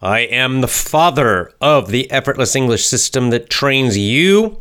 I 0.00 0.20
am 0.20 0.60
the 0.60 0.68
father 0.68 1.52
of 1.60 1.88
the 1.88 2.08
effortless 2.10 2.54
English 2.54 2.86
system 2.86 3.30
that 3.30 3.50
trains 3.50 3.98
you. 3.98 4.60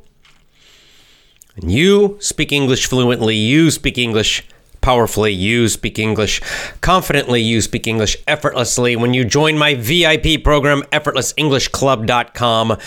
And 1.56 1.72
you 1.72 2.18
speak 2.20 2.52
English 2.52 2.88
fluently, 2.88 3.36
you 3.36 3.70
speak 3.70 4.00
English 4.00 4.44
powerfully, 4.82 5.34
you 5.34 5.68
speak 5.68 6.00
English 6.00 6.42
confidently, 6.82 7.42
you 7.42 7.62
speak 7.62 7.86
English 7.86 8.18
effortlessly. 8.28 8.96
When 8.96 9.14
you 9.14 9.26
join 9.26 9.58
my 9.58 9.76
VIP 9.76 10.44
program, 10.44 10.82
effortlessenglishclub.com, 10.92 12.78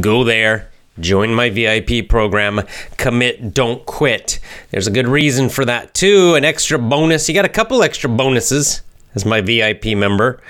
go 0.00 0.24
there. 0.24 0.70
Join 1.00 1.32
my 1.32 1.48
VIP 1.48 2.08
program, 2.08 2.62
commit, 2.96 3.54
don't 3.54 3.86
quit. 3.86 4.40
There's 4.70 4.88
a 4.88 4.90
good 4.90 5.06
reason 5.06 5.48
for 5.48 5.64
that 5.64 5.94
too. 5.94 6.34
An 6.34 6.44
extra 6.44 6.76
bonus. 6.76 7.28
You 7.28 7.36
got 7.36 7.44
a 7.44 7.48
couple 7.48 7.84
extra 7.84 8.10
bonuses 8.10 8.82
as 9.14 9.24
my 9.24 9.40
VIP 9.40 9.96
member. 9.96 10.42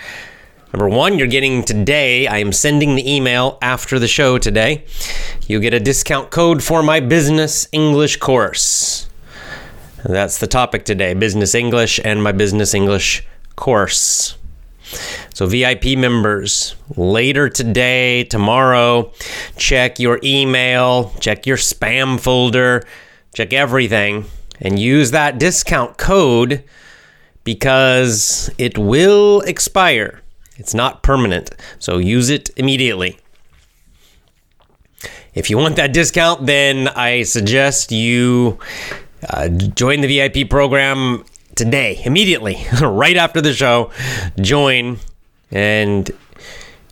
Number 0.72 0.88
one, 0.91 1.19
you're 1.19 1.28
getting 1.28 1.64
today, 1.64 2.27
I 2.27 2.38
am 2.38 2.52
sending 2.52 2.94
the 2.94 3.11
email 3.11 3.56
after 3.62 3.98
the 3.98 4.06
show 4.06 4.36
today. 4.36 4.84
You 5.47 5.61
get 5.61 5.72
a 5.72 5.80
discount 5.80 6.30
code 6.30 6.62
for 6.62 6.83
my 6.83 7.00
business 7.00 7.66
English 7.72 8.19
course. 8.19 9.08
That's 10.05 10.39
the 10.39 10.46
topic 10.46 10.84
today 10.84 11.14
business 11.14 11.55
English 11.55 11.98
and 12.05 12.22
my 12.22 12.33
business 12.33 12.74
English 12.74 13.27
course. 13.56 14.36
So, 15.33 15.46
VIP 15.46 15.96
members, 15.96 16.77
later 16.96 17.48
today, 17.48 18.24
tomorrow, 18.24 19.12
check 19.56 19.98
your 19.98 20.20
email, 20.22 21.14
check 21.19 21.46
your 21.46 21.56
spam 21.56 22.20
folder, 22.20 22.83
check 23.34 23.55
everything, 23.55 24.27
and 24.61 24.78
use 24.78 25.12
that 25.12 25.39
discount 25.39 25.96
code 25.96 26.62
because 27.44 28.50
it 28.58 28.77
will 28.77 29.41
expire. 29.42 30.20
It's 30.59 30.75
not 30.75 31.03
permanent, 31.03 31.51
so 31.78 31.98
use 31.98 32.28
it 32.28 32.51
immediately. 32.56 33.19
If 35.33 35.48
you 35.51 35.56
want 35.56 35.77
that 35.77 35.92
discount, 35.92 36.47
then 36.47 36.89
I 36.89 37.23
suggest 37.23 37.92
you 37.92 38.59
uh, 39.31 39.48
join 39.48 40.01
the 40.01 40.09
VIP 40.09 40.51
program 40.51 41.25
today, 41.55 42.03
immediately, 42.05 42.56
right 42.83 43.17
after 43.17 43.41
the 43.41 43.53
show. 43.53 43.92
Join, 44.41 44.98
and 45.53 46.11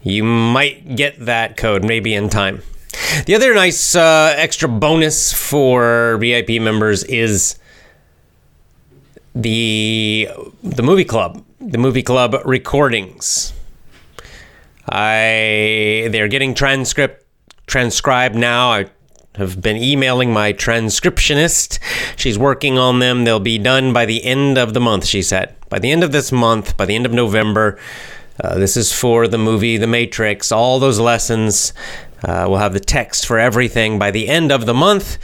you 0.02 0.22
might 0.22 0.94
get 0.94 1.18
that 1.26 1.56
code 1.56 1.84
maybe 1.84 2.14
in 2.14 2.28
time. 2.28 2.62
The 3.26 3.34
other 3.34 3.52
nice 3.52 3.96
uh, 3.96 4.34
extra 4.36 4.68
bonus 4.68 5.32
for 5.32 6.16
VIP 6.18 6.62
members 6.62 7.02
is 7.04 7.58
the 9.34 10.28
the 10.62 10.82
movie 10.82 11.04
club, 11.04 11.44
the 11.60 11.78
movie 11.78 12.02
club 12.02 12.36
recordings. 12.44 13.52
I 14.88 16.08
they're 16.10 16.28
getting 16.28 16.54
transcript 16.54 17.24
transcribed 17.66 18.34
now. 18.34 18.70
I 18.70 18.86
have 19.34 19.60
been 19.60 19.76
emailing 19.76 20.32
my 20.32 20.52
transcriptionist. 20.52 21.78
She's 22.16 22.38
working 22.38 22.78
on 22.78 23.00
them. 23.00 23.24
They'll 23.24 23.40
be 23.40 23.58
done 23.58 23.92
by 23.92 24.06
the 24.06 24.24
end 24.24 24.56
of 24.56 24.72
the 24.72 24.80
month, 24.80 25.06
she 25.06 25.22
said. 25.22 25.54
By 25.68 25.78
the 25.78 25.90
end 25.90 26.02
of 26.02 26.12
this 26.12 26.32
month, 26.32 26.76
by 26.76 26.86
the 26.86 26.94
end 26.94 27.06
of 27.06 27.12
November. 27.12 27.78
Uh, 28.42 28.58
this 28.58 28.76
is 28.76 28.92
for 28.92 29.28
the 29.28 29.38
movie 29.38 29.76
The 29.76 29.86
Matrix. 29.86 30.52
All 30.52 30.78
those 30.78 30.98
lessons. 30.98 31.72
Uh, 32.24 32.46
we'll 32.48 32.58
have 32.58 32.72
the 32.72 32.80
text 32.80 33.26
for 33.26 33.38
everything 33.38 33.98
by 33.98 34.10
the 34.10 34.28
end 34.28 34.50
of 34.50 34.66
the 34.66 34.74
month. 34.74 35.18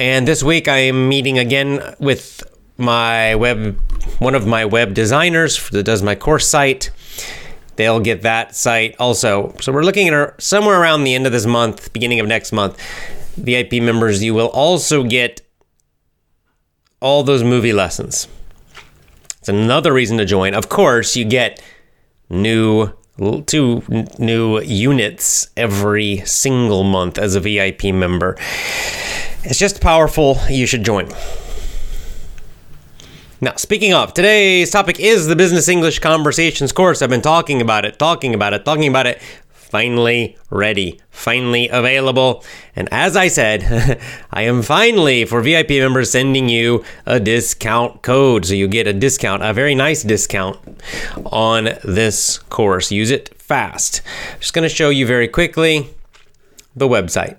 And 0.00 0.26
this 0.26 0.42
week 0.42 0.66
I 0.66 0.78
am 0.78 1.08
meeting 1.08 1.38
again 1.38 1.94
with 1.98 2.42
my 2.78 3.34
web, 3.34 3.78
one 4.18 4.34
of 4.34 4.46
my 4.46 4.64
web 4.64 4.94
designers 4.94 5.68
that 5.70 5.82
does 5.82 6.02
my 6.02 6.14
course 6.14 6.46
site 6.46 6.90
they'll 7.78 8.00
get 8.00 8.22
that 8.22 8.54
site 8.54 8.96
also. 8.98 9.54
So 9.60 9.72
we're 9.72 9.84
looking 9.84 10.08
at 10.08 10.42
somewhere 10.42 10.78
around 10.78 11.04
the 11.04 11.14
end 11.14 11.26
of 11.26 11.32
this 11.32 11.46
month, 11.46 11.92
beginning 11.92 12.20
of 12.20 12.26
next 12.26 12.52
month. 12.52 12.76
VIP 13.36 13.74
members, 13.74 14.22
you 14.22 14.34
will 14.34 14.48
also 14.48 15.04
get 15.04 15.40
all 17.00 17.22
those 17.22 17.44
movie 17.44 17.72
lessons. 17.72 18.26
It's 19.38 19.48
another 19.48 19.92
reason 19.92 20.18
to 20.18 20.24
join. 20.24 20.54
Of 20.54 20.68
course, 20.68 21.16
you 21.16 21.24
get 21.24 21.62
new 22.28 22.92
two 23.46 23.82
new 24.18 24.60
units 24.60 25.48
every 25.56 26.18
single 26.18 26.82
month 26.82 27.16
as 27.16 27.36
a 27.36 27.40
VIP 27.40 27.84
member. 27.84 28.36
It's 29.44 29.58
just 29.58 29.80
powerful. 29.80 30.38
You 30.50 30.66
should 30.66 30.84
join. 30.84 31.08
Now, 33.40 33.54
speaking 33.54 33.94
of, 33.94 34.14
today's 34.14 34.72
topic 34.72 34.98
is 34.98 35.28
the 35.28 35.36
Business 35.36 35.68
English 35.68 36.00
Conversations 36.00 36.72
course. 36.72 37.02
I've 37.02 37.08
been 37.08 37.22
talking 37.22 37.62
about 37.62 37.84
it, 37.84 37.96
talking 37.96 38.34
about 38.34 38.52
it, 38.52 38.64
talking 38.64 38.88
about 38.88 39.06
it. 39.06 39.22
Finally 39.52 40.36
ready, 40.50 41.00
finally 41.10 41.68
available. 41.68 42.42
And 42.74 42.88
as 42.90 43.16
I 43.16 43.28
said, 43.28 44.00
I 44.32 44.42
am 44.42 44.62
finally, 44.62 45.24
for 45.24 45.40
VIP 45.40 45.70
members, 45.70 46.10
sending 46.10 46.48
you 46.48 46.84
a 47.06 47.20
discount 47.20 48.02
code. 48.02 48.44
So 48.44 48.54
you 48.54 48.66
get 48.66 48.88
a 48.88 48.92
discount, 48.92 49.44
a 49.44 49.52
very 49.52 49.76
nice 49.76 50.02
discount 50.02 50.58
on 51.24 51.68
this 51.84 52.38
course. 52.38 52.90
Use 52.90 53.12
it 53.12 53.40
fast. 53.40 54.02
Just 54.40 54.52
going 54.52 54.68
to 54.68 54.74
show 54.74 54.90
you 54.90 55.06
very 55.06 55.28
quickly 55.28 55.90
the 56.74 56.88
website. 56.88 57.36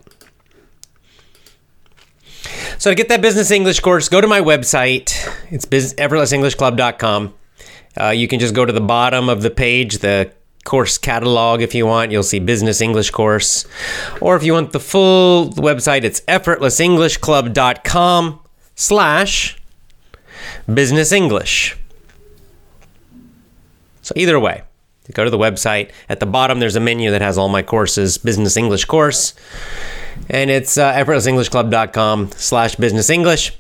So 2.80 2.90
to 2.92 2.96
get 2.96 3.10
that 3.10 3.22
business 3.22 3.52
English 3.52 3.82
course, 3.82 4.08
go 4.08 4.22
to 4.22 4.28
my 4.28 4.40
website. 4.40 5.14
It's 5.52 5.66
effortlessenglishclub.com. 5.66 7.34
Uh, 8.00 8.12
you 8.12 8.30
can 8.30 8.40
just 8.40 8.56
go 8.56 8.64
to 8.64 8.72
the 8.72 8.80
bottom 8.80 9.28
of 9.28 9.42
the 9.42 9.50
page, 9.50 9.98
the 9.98 10.32
course 10.64 10.98
catalog 10.98 11.62
if 11.62 11.76
you 11.76 11.86
want. 11.86 12.14
You'll 12.14 12.24
see 12.24 12.40
business 12.40 12.80
English 12.80 13.12
course. 13.12 13.68
Or 14.22 14.38
if 14.38 14.44
you 14.44 14.54
want 14.54 14.72
the 14.72 14.80
full 14.80 15.50
website, 15.50 16.06
it's 16.06 16.22
effortlessenglishclub.com 16.22 18.40
slash 18.76 19.62
business 20.74 21.12
English. 21.12 21.76
So 24.04 24.14
either 24.16 24.40
way, 24.40 24.62
go 25.14 25.24
to 25.24 25.30
the 25.30 25.38
website. 25.38 25.92
At 26.08 26.20
the 26.20 26.26
bottom, 26.26 26.60
there's 26.60 26.76
a 26.76 26.80
menu 26.80 27.12
that 27.12 27.22
has 27.22 27.38
all 27.38 27.50
my 27.50 27.62
courses, 27.62 28.18
business 28.18 28.58
English 28.58 28.86
course. 28.86 29.34
And 30.30 30.50
it's 30.50 30.78
uh, 30.78 30.94
effortlessenglishclub.com 30.94 32.32
slash 32.36 32.76
business 32.76 33.10
english. 33.10 33.58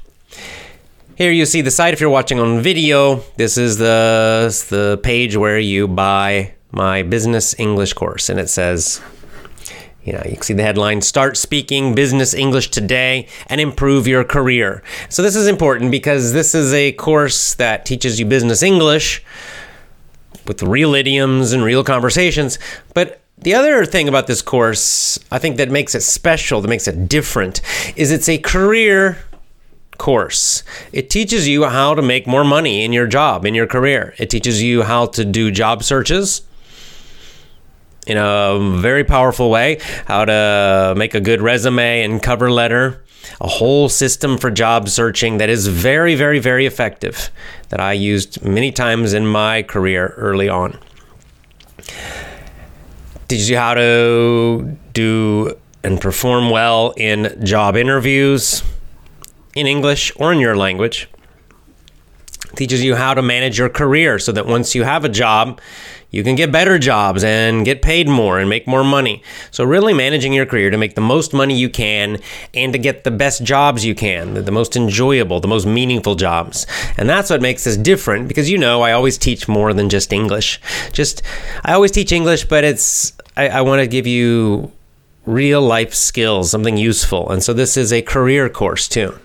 Here 1.16 1.32
you 1.32 1.46
see 1.46 1.62
the 1.62 1.72
site 1.72 1.94
if 1.94 2.00
you're 2.00 2.10
watching 2.10 2.40
on 2.40 2.62
video. 2.62 3.24
This 3.38 3.58
is 3.58 3.78
the 3.78 4.48
the 4.70 5.00
page 5.04 5.36
where 5.36 5.60
you 5.60 5.88
buy 5.88 6.54
my 6.72 7.04
business 7.04 7.56
english 7.60 7.94
course. 7.94 8.30
And 8.30 8.40
it 8.40 8.50
says 8.50 9.02
you 10.04 10.14
know, 10.14 10.22
you 10.26 10.34
can 10.34 10.42
see 10.42 10.54
the 10.54 10.64
headline 10.64 11.02
Start 11.02 11.36
Speaking 11.36 11.94
Business 11.94 12.34
English 12.34 12.70
Today 12.70 13.28
and 13.48 13.60
Improve 13.60 14.08
Your 14.08 14.24
Career. 14.24 14.82
So, 15.10 15.22
this 15.22 15.36
is 15.36 15.46
important 15.46 15.92
because 15.92 16.32
this 16.32 16.56
is 16.56 16.74
a 16.74 16.94
course 16.94 17.54
that 17.56 17.86
teaches 17.86 18.20
you 18.20 18.26
business 18.26 18.64
English 18.64 19.22
with 20.50 20.62
real 20.64 20.96
idioms 20.96 21.54
and 21.54 21.64
real 21.64 21.84
conversations, 21.84 22.60
but 22.94 23.22
the 23.38 23.54
other 23.54 23.86
thing 23.86 24.10
about 24.10 24.28
this 24.28 24.42
course, 24.42 25.18
I 25.32 25.38
think 25.38 25.56
that 25.58 25.70
makes 25.70 25.96
it 25.96 26.02
special, 26.02 26.60
that 26.60 26.68
makes 26.68 26.90
it 26.90 27.08
different, 27.08 27.62
is 27.96 28.12
it's 28.12 28.28
a 28.28 28.38
career 28.38 29.20
course. 29.98 30.64
It 30.92 31.10
teaches 31.10 31.48
you 31.48 31.66
how 31.66 31.94
to 31.94 32.02
make 32.02 32.26
more 32.26 32.44
money 32.44 32.84
in 32.84 32.92
your 32.92 33.08
job, 33.08 33.46
in 33.46 33.54
your 33.54 33.68
career. 33.68 34.16
It 34.18 34.30
teaches 34.30 34.62
you 34.62 34.82
how 34.82 35.06
to 35.08 35.24
do 35.24 35.52
job 35.52 35.84
searches 35.84 36.42
in 38.08 38.18
a 38.18 38.58
very 38.82 39.04
powerful 39.04 39.52
way, 39.52 39.80
how 40.08 40.26
to 40.26 40.96
make 40.98 41.14
a 41.14 41.22
good 41.22 41.42
resume 41.42 42.02
and 42.04 42.24
cover 42.24 42.52
letter, 42.52 43.04
a 43.42 43.48
whole 43.48 43.90
system 43.90 44.38
for 44.38 44.52
job 44.52 44.90
searching 44.90 45.38
that 45.38 45.50
is 45.50 45.68
very, 45.68 46.16
very, 46.16 46.40
very 46.40 46.66
effective 46.66 47.30
that 47.70 47.80
I 47.80 47.94
used 47.94 48.44
many 48.44 48.72
times 48.72 49.14
in 49.14 49.28
my 49.28 49.64
career 49.64 50.14
early 50.18 50.50
on 50.50 50.80
teaches 53.30 53.48
you 53.48 53.58
how 53.58 53.76
to 53.76 54.76
do 54.94 55.56
and 55.84 56.02
perform 56.02 56.50
well 56.50 56.94
in 56.98 57.46
job 57.46 57.78
interviews 57.78 58.64
in 59.56 59.68
English 59.68 60.12
or 60.16 60.34
in 60.34 60.40
your 60.40 60.58
language. 60.58 61.08
Teaches 62.56 62.84
you 62.84 62.96
how 62.96 63.14
to 63.14 63.22
manage 63.22 63.60
your 63.60 63.70
career 63.70 64.18
so 64.18 64.32
that 64.32 64.48
once 64.48 64.74
you 64.74 64.84
have 64.84 65.06
a 65.06 65.10
job, 65.10 65.62
you 66.12 66.24
can 66.24 66.36
get 66.36 66.52
better 66.52 66.80
jobs 66.80 67.24
and 67.24 67.64
get 67.64 67.82
paid 67.82 68.08
more 68.08 68.40
and 68.40 68.50
make 68.50 68.66
more 68.68 68.84
money. 68.84 69.22
So, 69.52 69.64
really 69.64 69.94
managing 69.94 70.34
your 70.34 70.46
career 70.46 70.72
to 70.72 70.78
make 70.78 70.96
the 70.96 71.02
most 71.02 71.34
money 71.34 71.56
you 71.56 71.70
can 71.70 72.20
and 72.54 72.74
to 72.74 72.80
get 72.80 73.04
the 73.04 73.12
best 73.12 73.44
jobs 73.44 73.86
you 73.86 73.94
can, 73.94 74.34
the 74.34 74.52
most 74.52 74.76
enjoyable, 74.76 75.40
the 75.40 75.48
most 75.48 75.68
meaningful 75.68 76.16
jobs. 76.16 76.66
And 76.98 77.08
that's 77.08 77.30
what 77.30 77.42
makes 77.42 77.64
this 77.64 77.78
different 77.78 78.28
because 78.28 78.50
you 78.50 78.58
know, 78.58 78.82
I 78.82 78.92
always 78.92 79.18
teach 79.18 79.48
more 79.48 79.74
than 79.74 79.90
just 79.90 80.12
English. 80.12 80.60
Just, 80.92 81.22
I 81.64 81.74
always 81.74 81.92
teach 81.92 82.12
English, 82.12 82.46
but 82.46 82.64
it's, 82.64 83.14
I, 83.38 83.50
I 83.50 83.62
want 83.62 83.82
to 83.82 83.88
give 83.88 84.08
you 84.08 84.72
real 85.26 85.62
life 85.62 85.94
skills, 85.94 86.50
something 86.50 86.78
useful. 86.78 87.30
And 87.30 87.44
so, 87.44 87.54
this 87.54 87.78
is 87.78 87.94
a 87.94 88.02
career 88.02 88.50
course 88.50 88.88
too. 88.88 89.18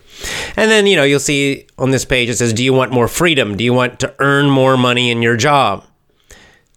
And 0.56 0.70
then, 0.70 0.86
you 0.86 0.96
know, 0.96 1.04
you'll 1.04 1.18
see 1.18 1.66
on 1.78 1.90
this 1.90 2.04
page 2.04 2.28
it 2.28 2.36
says, 2.36 2.52
Do 2.52 2.62
you 2.62 2.74
want 2.74 2.92
more 2.92 3.08
freedom? 3.08 3.56
Do 3.56 3.64
you 3.64 3.72
want 3.72 4.00
to 4.00 4.14
earn 4.18 4.50
more 4.50 4.76
money 4.76 5.10
in 5.10 5.22
your 5.22 5.36
job? 5.36 5.84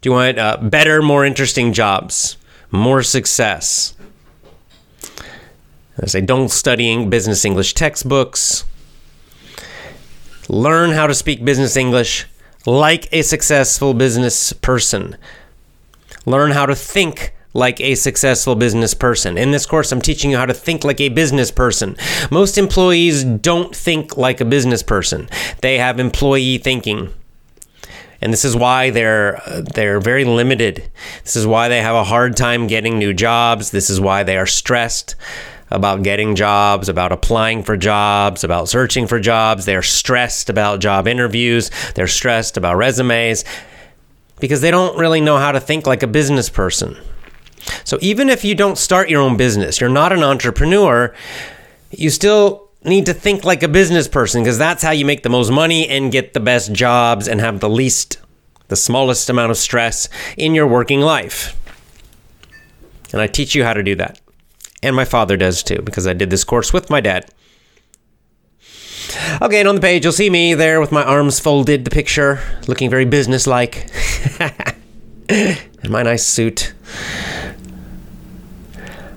Do 0.00 0.10
you 0.10 0.12
want 0.12 0.38
uh, 0.38 0.58
better, 0.62 1.02
more 1.02 1.24
interesting 1.24 1.72
jobs? 1.72 2.36
More 2.70 3.02
success? 3.02 3.96
I 6.00 6.06
say, 6.06 6.20
don't 6.20 6.50
studying 6.50 7.10
business 7.10 7.44
English 7.44 7.74
textbooks. 7.74 8.64
Learn 10.48 10.90
how 10.90 11.08
to 11.08 11.14
speak 11.14 11.44
business 11.44 11.76
English 11.76 12.26
like 12.64 13.12
a 13.12 13.22
successful 13.22 13.92
business 13.92 14.52
person. 14.52 15.16
Learn 16.26 16.52
how 16.52 16.66
to 16.66 16.76
think 16.76 17.34
like 17.52 17.80
a 17.80 17.96
successful 17.96 18.54
business 18.54 18.94
person. 18.94 19.36
In 19.36 19.50
this 19.50 19.66
course, 19.66 19.90
I'm 19.90 20.00
teaching 20.00 20.30
you 20.30 20.36
how 20.36 20.46
to 20.46 20.54
think 20.54 20.84
like 20.84 21.00
a 21.00 21.08
business 21.08 21.50
person. 21.50 21.96
Most 22.30 22.56
employees 22.56 23.24
don't 23.24 23.74
think 23.74 24.16
like 24.16 24.40
a 24.40 24.44
business 24.44 24.82
person, 24.82 25.28
they 25.60 25.78
have 25.78 25.98
employee 25.98 26.58
thinking 26.58 27.12
and 28.20 28.32
this 28.32 28.44
is 28.44 28.56
why 28.56 28.90
they're 28.90 29.36
uh, 29.48 29.62
they're 29.74 30.00
very 30.00 30.24
limited. 30.24 30.90
This 31.22 31.36
is 31.36 31.46
why 31.46 31.68
they 31.68 31.80
have 31.80 31.94
a 31.94 32.04
hard 32.04 32.36
time 32.36 32.66
getting 32.66 32.98
new 32.98 33.14
jobs. 33.14 33.70
This 33.70 33.90
is 33.90 34.00
why 34.00 34.22
they 34.22 34.36
are 34.36 34.46
stressed 34.46 35.14
about 35.70 36.02
getting 36.02 36.34
jobs, 36.34 36.88
about 36.88 37.12
applying 37.12 37.62
for 37.62 37.76
jobs, 37.76 38.42
about 38.42 38.68
searching 38.68 39.06
for 39.06 39.20
jobs. 39.20 39.66
They're 39.66 39.82
stressed 39.82 40.48
about 40.48 40.80
job 40.80 41.06
interviews. 41.06 41.70
They're 41.94 42.06
stressed 42.06 42.56
about 42.56 42.76
resumes 42.76 43.44
because 44.40 44.60
they 44.60 44.70
don't 44.70 44.98
really 44.98 45.20
know 45.20 45.36
how 45.36 45.52
to 45.52 45.60
think 45.60 45.86
like 45.86 46.02
a 46.02 46.06
business 46.06 46.48
person. 46.48 46.96
So 47.84 47.98
even 48.00 48.30
if 48.30 48.44
you 48.44 48.54
don't 48.54 48.78
start 48.78 49.10
your 49.10 49.20
own 49.20 49.36
business, 49.36 49.80
you're 49.80 49.90
not 49.90 50.12
an 50.12 50.22
entrepreneur, 50.22 51.14
you 51.90 52.08
still 52.10 52.67
need 52.84 53.06
to 53.06 53.14
think 53.14 53.44
like 53.44 53.62
a 53.62 53.68
business 53.68 54.08
person 54.08 54.42
because 54.42 54.58
that's 54.58 54.82
how 54.82 54.90
you 54.90 55.04
make 55.04 55.22
the 55.22 55.28
most 55.28 55.50
money 55.50 55.88
and 55.88 56.12
get 56.12 56.34
the 56.34 56.40
best 56.40 56.72
jobs 56.72 57.26
and 57.26 57.40
have 57.40 57.60
the 57.60 57.68
least, 57.68 58.18
the 58.68 58.76
smallest 58.76 59.28
amount 59.28 59.50
of 59.50 59.56
stress 59.56 60.08
in 60.36 60.54
your 60.54 60.66
working 60.66 61.00
life. 61.00 61.56
And 63.12 63.20
I 63.20 63.26
teach 63.26 63.54
you 63.54 63.64
how 63.64 63.74
to 63.74 63.82
do 63.82 63.94
that. 63.96 64.20
And 64.82 64.94
my 64.94 65.04
father 65.04 65.36
does 65.36 65.62
too 65.62 65.82
because 65.82 66.06
I 66.06 66.12
did 66.12 66.30
this 66.30 66.44
course 66.44 66.72
with 66.72 66.88
my 66.88 67.00
dad. 67.00 67.30
Okay, 69.40 69.58
and 69.58 69.68
on 69.68 69.74
the 69.74 69.80
page 69.80 70.04
you'll 70.04 70.12
see 70.12 70.30
me 70.30 70.54
there 70.54 70.80
with 70.80 70.92
my 70.92 71.02
arms 71.02 71.40
folded, 71.40 71.84
the 71.84 71.90
picture 71.90 72.40
looking 72.66 72.90
very 72.90 73.04
businesslike. 73.04 73.90
in 75.28 75.90
my 75.90 76.02
nice 76.02 76.24
suit. 76.24 76.74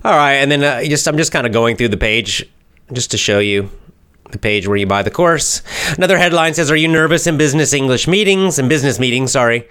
All 0.03 0.15
right, 0.15 0.33
and 0.33 0.51
then 0.51 0.63
uh, 0.63 0.83
just 0.83 1.07
I'm 1.07 1.17
just 1.17 1.31
kind 1.31 1.45
of 1.45 1.53
going 1.53 1.75
through 1.75 1.89
the 1.89 1.97
page 1.97 2.49
just 2.93 3.11
to 3.11 3.17
show 3.17 3.39
you 3.39 3.69
the 4.31 4.38
page 4.38 4.67
where 4.67 4.77
you 4.77 4.85
buy 4.85 5.03
the 5.03 5.11
course. 5.11 5.61
Another 5.97 6.17
headline 6.17 6.53
says, 6.53 6.71
Are 6.71 6.75
you 6.75 6.88
nervous 6.88 7.27
in 7.27 7.38
business 7.38 7.73
English 7.73 8.07
meetings? 8.07 8.57
In 8.59 8.67
business 8.67 8.99
meetings, 8.99 9.31
sorry. 9.31 9.67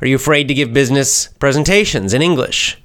Are 0.00 0.06
you 0.06 0.16
afraid 0.16 0.48
to 0.48 0.54
give 0.54 0.72
business 0.72 1.28
presentations 1.38 2.14
in 2.14 2.22
English? 2.22 2.78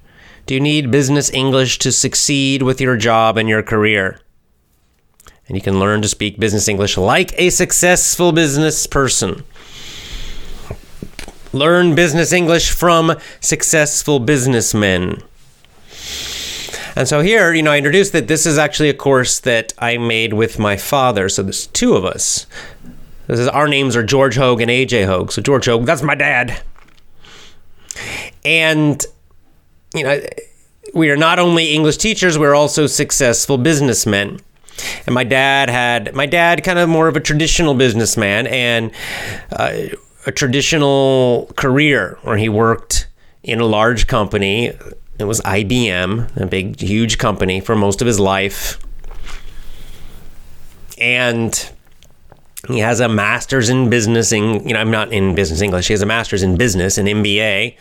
Do 0.45 0.53
you 0.53 0.59
need 0.61 0.91
business 0.91 1.29
English 1.31 1.79
to 1.79 1.91
succeed 1.91 2.61
with 2.61 2.79
your 2.79 2.95
job 2.95 3.37
and 3.37 3.49
your 3.49 3.63
career? 3.63 4.19
And 5.47 5.55
you 5.57 5.61
can 5.61 5.79
learn 5.79 6.01
to 6.01 6.07
speak 6.07 6.39
business 6.39 6.67
English 6.67 6.97
like 6.97 7.33
a 7.37 7.49
successful 7.49 8.31
business 8.31 8.87
person. 8.87 9.43
Learn 11.53 11.95
business 11.95 12.33
English 12.33 12.71
from 12.71 13.15
successful 13.39 14.19
businessmen. 14.19 15.23
And 16.97 17.07
so 17.07 17.21
here, 17.21 17.53
you 17.53 17.61
know, 17.61 17.71
I 17.71 17.77
introduced 17.77 18.11
that 18.13 18.27
this 18.27 18.47
is 18.47 18.57
actually 18.57 18.89
a 18.89 18.93
course 18.95 19.39
that 19.41 19.71
I 19.77 19.99
made 19.99 20.33
with 20.33 20.57
my 20.57 20.77
father. 20.77 21.29
So 21.29 21.43
there's 21.43 21.67
two 21.67 21.93
of 21.93 22.03
us. 22.03 22.47
This 23.27 23.39
is 23.39 23.47
our 23.47 23.67
names 23.67 23.95
are 23.95 24.01
George 24.01 24.35
Hoge 24.35 24.63
and 24.63 24.71
AJ 24.71 25.05
Hoge. 25.05 25.29
So 25.29 25.43
George 25.43 25.67
Hoge, 25.67 25.85
that's 25.85 26.01
my 26.01 26.15
dad. 26.15 26.59
And 28.43 29.05
you 29.93 30.05
know, 30.05 30.21
we 30.95 31.11
are 31.11 31.15
not 31.15 31.37
only 31.37 31.71
English 31.71 31.97
teachers, 31.97 32.39
we're 32.39 32.55
also 32.55 32.87
successful 32.87 33.59
businessmen. 33.59 34.39
And 35.05 35.13
my 35.13 35.23
dad 35.23 35.69
had 35.69 36.15
my 36.15 36.25
dad 36.25 36.63
kind 36.63 36.79
of 36.79 36.89
more 36.89 37.07
of 37.07 37.15
a 37.15 37.19
traditional 37.19 37.75
businessman 37.75 38.47
and 38.47 38.91
uh, 39.51 39.81
a 40.25 40.31
traditional 40.31 41.51
career 41.57 42.17
where 42.23 42.37
he 42.37 42.49
worked 42.49 43.07
in 43.43 43.59
a 43.59 43.65
large 43.65 44.07
company 44.07 44.73
it 45.19 45.23
was 45.23 45.41
IBM, 45.41 46.35
a 46.37 46.45
big, 46.45 46.79
huge 46.79 47.17
company 47.17 47.59
for 47.59 47.75
most 47.75 48.01
of 48.01 48.07
his 48.07 48.19
life. 48.19 48.79
And 50.99 51.71
he 52.67 52.79
has 52.79 52.99
a 52.99 53.09
master's 53.09 53.69
in 53.69 53.89
business. 53.89 54.31
In, 54.31 54.67
you 54.67 54.73
know, 54.73 54.79
I'm 54.79 54.91
not 54.91 55.11
in 55.11 55.35
business 55.35 55.61
English. 55.61 55.87
He 55.87 55.93
has 55.93 56.01
a 56.01 56.05
master's 56.05 56.43
in 56.43 56.57
business, 56.57 56.97
an 56.97 57.05
MBA. 57.05 57.75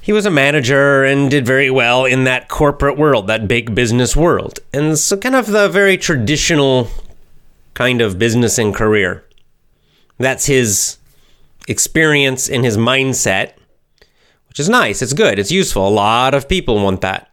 He 0.00 0.12
was 0.12 0.26
a 0.26 0.30
manager 0.30 1.04
and 1.04 1.30
did 1.30 1.44
very 1.44 1.70
well 1.70 2.04
in 2.04 2.24
that 2.24 2.48
corporate 2.48 2.96
world, 2.96 3.26
that 3.26 3.48
big 3.48 3.74
business 3.74 4.16
world. 4.16 4.60
And 4.72 4.98
so, 4.98 5.16
kind 5.16 5.34
of 5.34 5.46
the 5.46 5.68
very 5.68 5.96
traditional 5.96 6.88
kind 7.74 8.00
of 8.00 8.18
business 8.18 8.58
and 8.58 8.74
career. 8.74 9.24
That's 10.18 10.46
his 10.46 10.96
experience 11.68 12.48
and 12.48 12.64
his 12.64 12.76
mindset 12.76 13.52
which 14.48 14.60
is 14.60 14.68
nice. 14.68 15.02
It's 15.02 15.12
good. 15.12 15.38
It's 15.38 15.50
useful. 15.50 15.86
A 15.86 15.90
lot 15.90 16.34
of 16.34 16.48
people 16.48 16.76
want 16.76 17.00
that. 17.02 17.30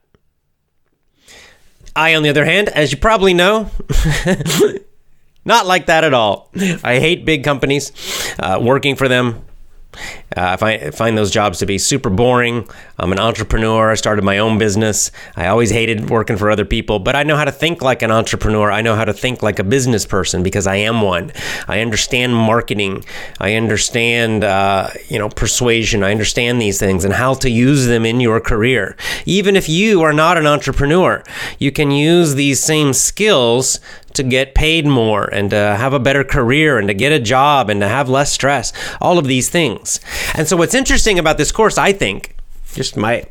I, 1.95 2.15
on 2.15 2.23
the 2.23 2.29
other 2.29 2.45
hand, 2.45 2.69
as 2.69 2.91
you 2.91 2.97
probably 2.97 3.33
know, 3.33 3.71
not 5.45 5.66
like 5.66 5.85
that 5.85 6.04
at 6.04 6.13
all. 6.13 6.51
I 6.83 6.99
hate 6.99 7.23
big 7.23 7.44
companies. 7.44 7.92
Uh, 8.37 8.59
working 8.61 8.95
for 8.95 9.07
them 9.07 9.45
uh, 10.35 10.42
I 10.42 10.57
find, 10.57 10.95
find 10.95 11.18
those 11.18 11.31
jobs 11.31 11.59
to 11.59 11.66
be 11.66 11.78
super 11.78 12.09
boring. 12.09 12.68
I'm 12.97 13.11
an 13.11 13.19
entrepreneur. 13.19 13.92
I 13.92 13.95
started 13.95 14.23
my 14.23 14.37
own 14.37 14.57
business. 14.57 15.11
I 15.35 15.47
always 15.47 15.71
hated 15.71 16.09
working 16.09 16.37
for 16.37 16.49
other 16.49 16.66
people, 16.66 16.99
but 16.99 17.16
I 17.16 17.23
know 17.23 17.35
how 17.35 17.45
to 17.45 17.52
think 17.52 17.81
like 17.81 18.02
an 18.02 18.11
entrepreneur. 18.11 18.71
I 18.71 18.81
know 18.81 18.95
how 18.95 19.06
to 19.06 19.14
think 19.14 19.44
like 19.44 19.59
a 19.59 19.64
business 19.64 20.06
person 20.06 20.44
because 20.44 20.68
I 20.68 20.75
am 20.78 21.02
one. 21.02 21.31
I 21.68 21.81
understand 21.81 22.35
marketing. 22.35 23.04
I 23.40 23.56
understand, 23.56 24.44
uh, 24.44 24.90
you 25.07 25.19
know, 25.19 25.30
persuasion. 25.30 26.04
I 26.04 26.11
understand 26.11 26.61
these 26.61 26.80
things 26.80 27.04
and 27.06 27.14
how 27.14 27.33
to 27.35 27.49
use 27.49 27.85
them 27.85 28.06
in 28.06 28.19
your 28.19 28.40
career. 28.40 28.95
Even 29.25 29.56
if 29.56 29.68
you 29.68 30.02
are 30.02 30.14
not 30.14 30.37
an 30.37 30.47
entrepreneur, 30.47 31.23
you 31.59 31.71
can 31.71 31.92
use 31.92 32.35
these 32.35 32.61
same 32.61 32.94
skills 32.94 33.80
to 34.16 34.24
get 34.24 34.56
paid 34.56 34.86
more 34.86 35.26
and 35.26 35.50
to 35.52 35.56
have 35.56 35.94
a 35.94 36.00
better 36.00 36.24
career 36.24 36.78
and 36.78 36.88
to 36.88 36.94
get 36.94 37.12
a 37.12 37.19
job 37.19 37.69
and 37.69 37.81
to 37.81 37.88
have 37.88 38.10
less 38.10 38.31
stress, 38.31 38.74
all 39.02 39.18
of 39.18 39.26
these 39.26 39.50
things. 39.50 40.00
And 40.34 40.48
so, 40.48 40.57
what's 40.57 40.74
interesting 40.74 41.19
about 41.19 41.38
this 41.38 41.52
course, 41.52 41.78
I 41.78 41.94
think, 41.94 42.36
just 42.74 42.98
my 42.98 43.26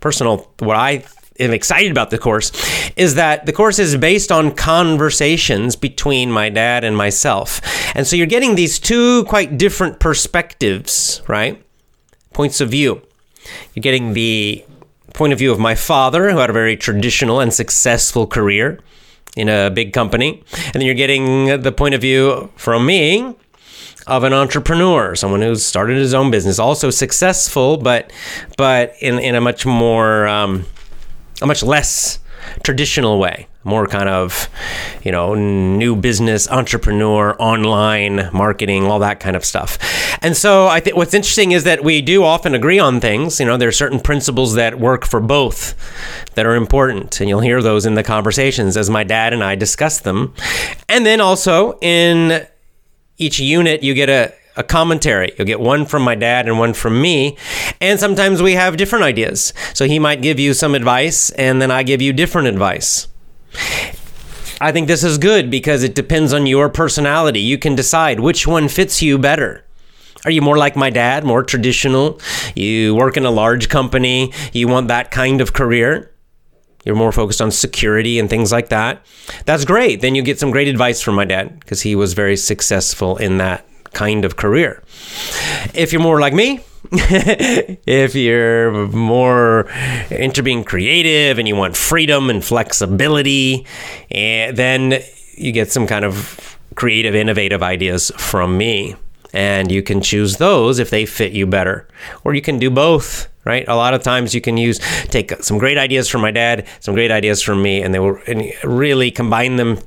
personal, 0.00 0.50
what 0.60 0.76
I 0.76 1.04
am 1.38 1.52
excited 1.52 1.90
about 1.90 2.10
the 2.10 2.18
course, 2.18 2.52
is 2.96 3.14
that 3.14 3.46
the 3.46 3.52
course 3.52 3.78
is 3.78 3.96
based 3.96 4.32
on 4.32 4.54
conversations 4.54 5.76
between 5.76 6.30
my 6.32 6.48
dad 6.48 6.84
and 6.84 6.96
myself. 6.96 7.60
And 7.94 8.06
so, 8.06 8.16
you're 8.16 8.26
getting 8.26 8.54
these 8.54 8.78
two 8.78 9.24
quite 9.24 9.58
different 9.58 10.00
perspectives, 10.00 11.22
right? 11.28 11.62
Points 12.32 12.60
of 12.60 12.70
view. 12.70 13.02
You're 13.74 13.82
getting 13.82 14.12
the 14.12 14.64
point 15.14 15.32
of 15.32 15.38
view 15.38 15.50
of 15.50 15.58
my 15.58 15.74
father, 15.74 16.30
who 16.30 16.38
had 16.38 16.50
a 16.50 16.52
very 16.52 16.76
traditional 16.76 17.40
and 17.40 17.52
successful 17.52 18.26
career 18.26 18.78
in 19.36 19.48
a 19.48 19.70
big 19.70 19.92
company. 19.92 20.42
And 20.66 20.74
then 20.74 20.82
you're 20.82 20.94
getting 20.94 21.62
the 21.62 21.72
point 21.72 21.94
of 21.94 22.00
view 22.00 22.50
from 22.56 22.86
me 22.86 23.34
of 24.06 24.24
an 24.24 24.32
entrepreneur, 24.32 25.14
someone 25.14 25.42
who's 25.42 25.64
started 25.64 25.98
his 25.98 26.14
own 26.14 26.30
business, 26.30 26.58
also 26.58 26.90
successful, 26.90 27.76
but 27.76 28.10
but 28.56 28.94
in, 29.00 29.18
in 29.18 29.34
a 29.34 29.40
much 29.40 29.66
more 29.66 30.26
um, 30.26 30.64
a 31.42 31.46
much 31.46 31.62
less 31.62 32.18
traditional 32.62 33.18
way, 33.18 33.46
more 33.64 33.86
kind 33.86 34.08
of, 34.08 34.48
you 35.02 35.12
know, 35.12 35.34
new 35.34 35.94
business, 35.94 36.48
entrepreneur, 36.48 37.36
online 37.38 38.30
marketing, 38.32 38.84
all 38.84 38.98
that 39.00 39.20
kind 39.20 39.36
of 39.36 39.44
stuff. 39.44 39.78
And 40.22 40.36
so 40.36 40.66
I 40.66 40.80
think 40.80 40.96
what's 40.96 41.14
interesting 41.14 41.52
is 41.52 41.64
that 41.64 41.84
we 41.84 42.00
do 42.00 42.24
often 42.24 42.54
agree 42.54 42.78
on 42.78 43.00
things. 43.00 43.40
You 43.40 43.46
know, 43.46 43.56
there 43.56 43.68
are 43.68 43.72
certain 43.72 44.00
principles 44.00 44.54
that 44.54 44.78
work 44.78 45.06
for 45.06 45.20
both 45.20 45.74
that 46.34 46.46
are 46.46 46.56
important, 46.56 47.20
and 47.20 47.28
you'll 47.28 47.40
hear 47.40 47.62
those 47.62 47.86
in 47.86 47.94
the 47.94 48.02
conversations 48.02 48.76
as 48.76 48.90
my 48.90 49.04
dad 49.04 49.32
and 49.32 49.42
I 49.44 49.54
discuss 49.54 50.00
them. 50.00 50.34
And 50.88 51.06
then 51.06 51.20
also 51.20 51.78
in 51.80 52.46
each 53.16 53.40
unit, 53.40 53.82
you 53.82 53.94
get 53.94 54.08
a 54.08 54.32
a 54.58 54.62
commentary. 54.64 55.32
You'll 55.38 55.46
get 55.46 55.60
one 55.60 55.86
from 55.86 56.02
my 56.02 56.16
dad 56.16 56.48
and 56.48 56.58
one 56.58 56.74
from 56.74 57.00
me. 57.00 57.38
And 57.80 57.98
sometimes 57.98 58.42
we 58.42 58.54
have 58.54 58.76
different 58.76 59.04
ideas. 59.04 59.54
So 59.72 59.86
he 59.86 60.00
might 60.00 60.20
give 60.20 60.40
you 60.40 60.52
some 60.52 60.74
advice, 60.74 61.30
and 61.30 61.62
then 61.62 61.70
I 61.70 61.84
give 61.84 62.02
you 62.02 62.12
different 62.12 62.48
advice. 62.48 63.06
I 64.60 64.72
think 64.72 64.88
this 64.88 65.04
is 65.04 65.16
good 65.16 65.50
because 65.50 65.84
it 65.84 65.94
depends 65.94 66.32
on 66.32 66.46
your 66.46 66.68
personality. 66.68 67.38
You 67.40 67.56
can 67.56 67.76
decide 67.76 68.18
which 68.18 68.46
one 68.46 68.66
fits 68.66 69.00
you 69.00 69.16
better. 69.16 69.64
Are 70.24 70.30
you 70.30 70.42
more 70.42 70.58
like 70.58 70.76
my 70.76 70.90
dad, 70.90 71.24
more 71.24 71.42
traditional? 71.42 72.20
You 72.54 72.94
work 72.94 73.16
in 73.16 73.24
a 73.24 73.30
large 73.30 73.68
company, 73.68 74.32
you 74.52 74.68
want 74.68 74.88
that 74.88 75.10
kind 75.10 75.40
of 75.40 75.52
career? 75.52 76.10
You're 76.84 76.96
more 76.96 77.12
focused 77.12 77.40
on 77.40 77.50
security 77.50 78.18
and 78.18 78.30
things 78.30 78.50
like 78.50 78.68
that. 78.68 79.04
That's 79.44 79.64
great. 79.64 80.00
Then 80.00 80.14
you 80.14 80.22
get 80.22 80.38
some 80.38 80.50
great 80.50 80.68
advice 80.68 81.00
from 81.00 81.16
my 81.16 81.24
dad 81.24 81.60
because 81.60 81.82
he 81.82 81.94
was 81.94 82.14
very 82.14 82.36
successful 82.36 83.16
in 83.16 83.38
that 83.38 83.66
kind 83.92 84.24
of 84.24 84.36
career. 84.36 84.82
If 85.74 85.92
you're 85.92 86.02
more 86.02 86.20
like 86.20 86.32
me, 86.32 86.60
if 86.92 88.14
you're 88.14 88.86
more 88.88 89.68
into 90.10 90.42
being 90.42 90.64
creative 90.64 91.38
and 91.38 91.46
you 91.46 91.56
want 91.56 91.76
freedom 91.76 92.30
and 92.30 92.44
flexibility, 92.44 93.66
and 94.10 94.56
then 94.56 95.02
you 95.36 95.52
get 95.52 95.70
some 95.70 95.86
kind 95.86 96.04
of 96.04 96.58
creative, 96.74 97.14
innovative 97.14 97.62
ideas 97.62 98.12
from 98.16 98.56
me. 98.56 98.96
And 99.32 99.70
you 99.70 99.82
can 99.82 100.00
choose 100.00 100.38
those 100.38 100.78
if 100.78 100.90
they 100.90 101.04
fit 101.04 101.32
you 101.32 101.46
better. 101.46 101.86
Or 102.24 102.34
you 102.34 102.40
can 102.40 102.58
do 102.58 102.70
both, 102.70 103.28
right? 103.44 103.66
A 103.68 103.76
lot 103.76 103.94
of 103.94 104.02
times 104.02 104.34
you 104.34 104.40
can 104.40 104.56
use, 104.56 104.78
take 105.08 105.32
some 105.42 105.58
great 105.58 105.76
ideas 105.76 106.08
from 106.08 106.22
my 106.22 106.30
dad, 106.30 106.66
some 106.80 106.94
great 106.94 107.10
ideas 107.10 107.42
from 107.42 107.62
me, 107.62 107.82
and 107.82 107.92
they 107.92 107.98
will 107.98 108.18
and 108.26 108.52
really 108.64 109.10
combine 109.10 109.56
them 109.56 109.78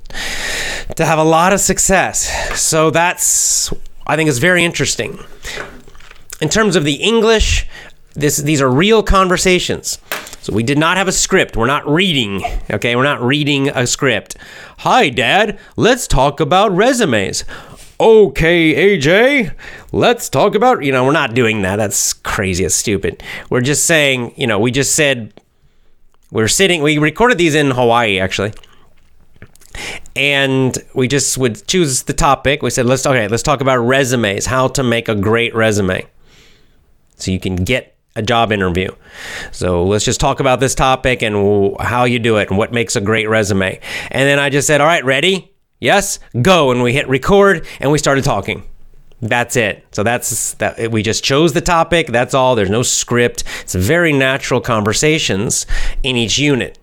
to 0.96 1.06
have 1.06 1.20
a 1.20 1.24
lot 1.24 1.54
of 1.54 1.60
success. 1.60 2.30
So 2.60 2.92
that's, 2.92 3.74
I 4.06 4.16
think, 4.16 4.30
is 4.30 4.40
very 4.40 4.64
interesting. 4.64 5.20
In 6.40 6.50
terms 6.50 6.76
of 6.76 6.84
the 6.84 6.96
English, 6.96 7.68
this, 8.14 8.38
these 8.38 8.62
are 8.62 8.70
real 8.70 9.02
conversations. 9.04 10.00
So 10.42 10.54
we 10.54 10.64
did 10.64 10.80
not 10.80 10.98
have 10.98 11.08
a 11.08 11.12
script. 11.12 11.56
We're 11.56 11.68
not 11.68 11.88
reading. 11.88 12.44
Okay, 12.70 12.96
we're 12.96 13.04
not 13.04 13.22
reading 13.22 13.70
a 13.70 13.86
script. 13.86 14.38
Hi, 14.80 15.10
Dad. 15.10 15.60
Let's 15.76 16.08
talk 16.08 16.40
about 16.40 16.72
resumes. 16.72 17.44
Okay, 18.02 18.98
AJ, 18.98 19.54
let's 19.92 20.28
talk 20.28 20.56
about. 20.56 20.84
You 20.84 20.92
know, 20.92 21.06
we're 21.06 21.12
not 21.12 21.36
doing 21.36 21.62
that. 21.62 21.76
That's 21.76 22.14
crazy. 22.14 22.66
It's 22.66 22.74
stupid. 22.74 23.22
We're 23.52 23.62
just 23.62 23.86
saying. 23.86 24.34
You 24.38 24.48
know, 24.48 24.58
we 24.58 24.72
just 24.72 24.96
said 24.96 25.40
we're 26.32 26.48
sitting. 26.48 26.82
We 26.82 26.98
recorded 26.98 27.38
these 27.38 27.54
in 27.54 27.70
Hawaii, 27.70 28.20
actually 28.20 28.54
and 30.16 30.78
we 30.94 31.08
just 31.08 31.38
would 31.38 31.66
choose 31.68 32.04
the 32.04 32.14
topic. 32.14 32.62
We 32.62 32.72
said, 32.72 32.86
let's 32.86 33.06
okay, 33.06 33.28
let's 33.28 33.44
talk 33.44 33.62
about 33.62 33.78
resumes, 33.78 34.46
how 34.46 34.68
to 34.70 34.84
make 34.84 35.08
a 35.08 35.16
great 35.16 35.56
resume 35.56 36.06
so 37.16 37.32
you 37.32 37.40
can 37.40 37.56
get 37.56 37.96
a 38.16 38.22
job 38.22 38.52
interview. 38.52 38.90
So 39.52 39.86
let's 39.86 40.04
just 40.04 40.20
talk 40.20 40.40
about 40.40 40.60
this 40.60 40.76
topic 40.76 41.22
and 41.22 41.78
how 41.80 42.04
you 42.04 42.20
do 42.20 42.38
it 42.38 42.50
and 42.50 42.58
what 42.58 42.74
makes 42.74 42.96
a 42.96 43.02
great 43.02 43.30
resume. 43.30 43.80
And 44.10 44.28
then 44.28 44.40
I 44.40 44.50
just 44.50 44.68
said, 44.68 44.82
all 44.82 44.88
right, 44.88 45.06
ready? 45.06 45.51
Yes, 45.82 46.20
go. 46.42 46.72
And 46.72 46.82
we 46.82 46.94
hit 46.94 47.10
record 47.10 47.68
and 47.82 47.92
we 47.92 47.98
started 47.98 48.24
talking. 48.24 48.64
That's 49.22 49.56
it. 49.56 49.86
So 49.92 50.04
that's 50.04 50.54
that. 50.56 50.92
We 50.92 51.04
just 51.04 51.24
chose 51.24 51.54
the 51.54 51.62
topic. 51.62 52.08
That's 52.08 52.34
all. 52.34 52.56
There's 52.56 52.70
no 52.70 52.84
script. 52.84 53.44
It's 53.62 53.76
very 53.76 54.14
natural 54.14 54.62
conversations 54.62 55.66
in 56.02 56.16
each 56.16 56.40
unit. 56.40 56.80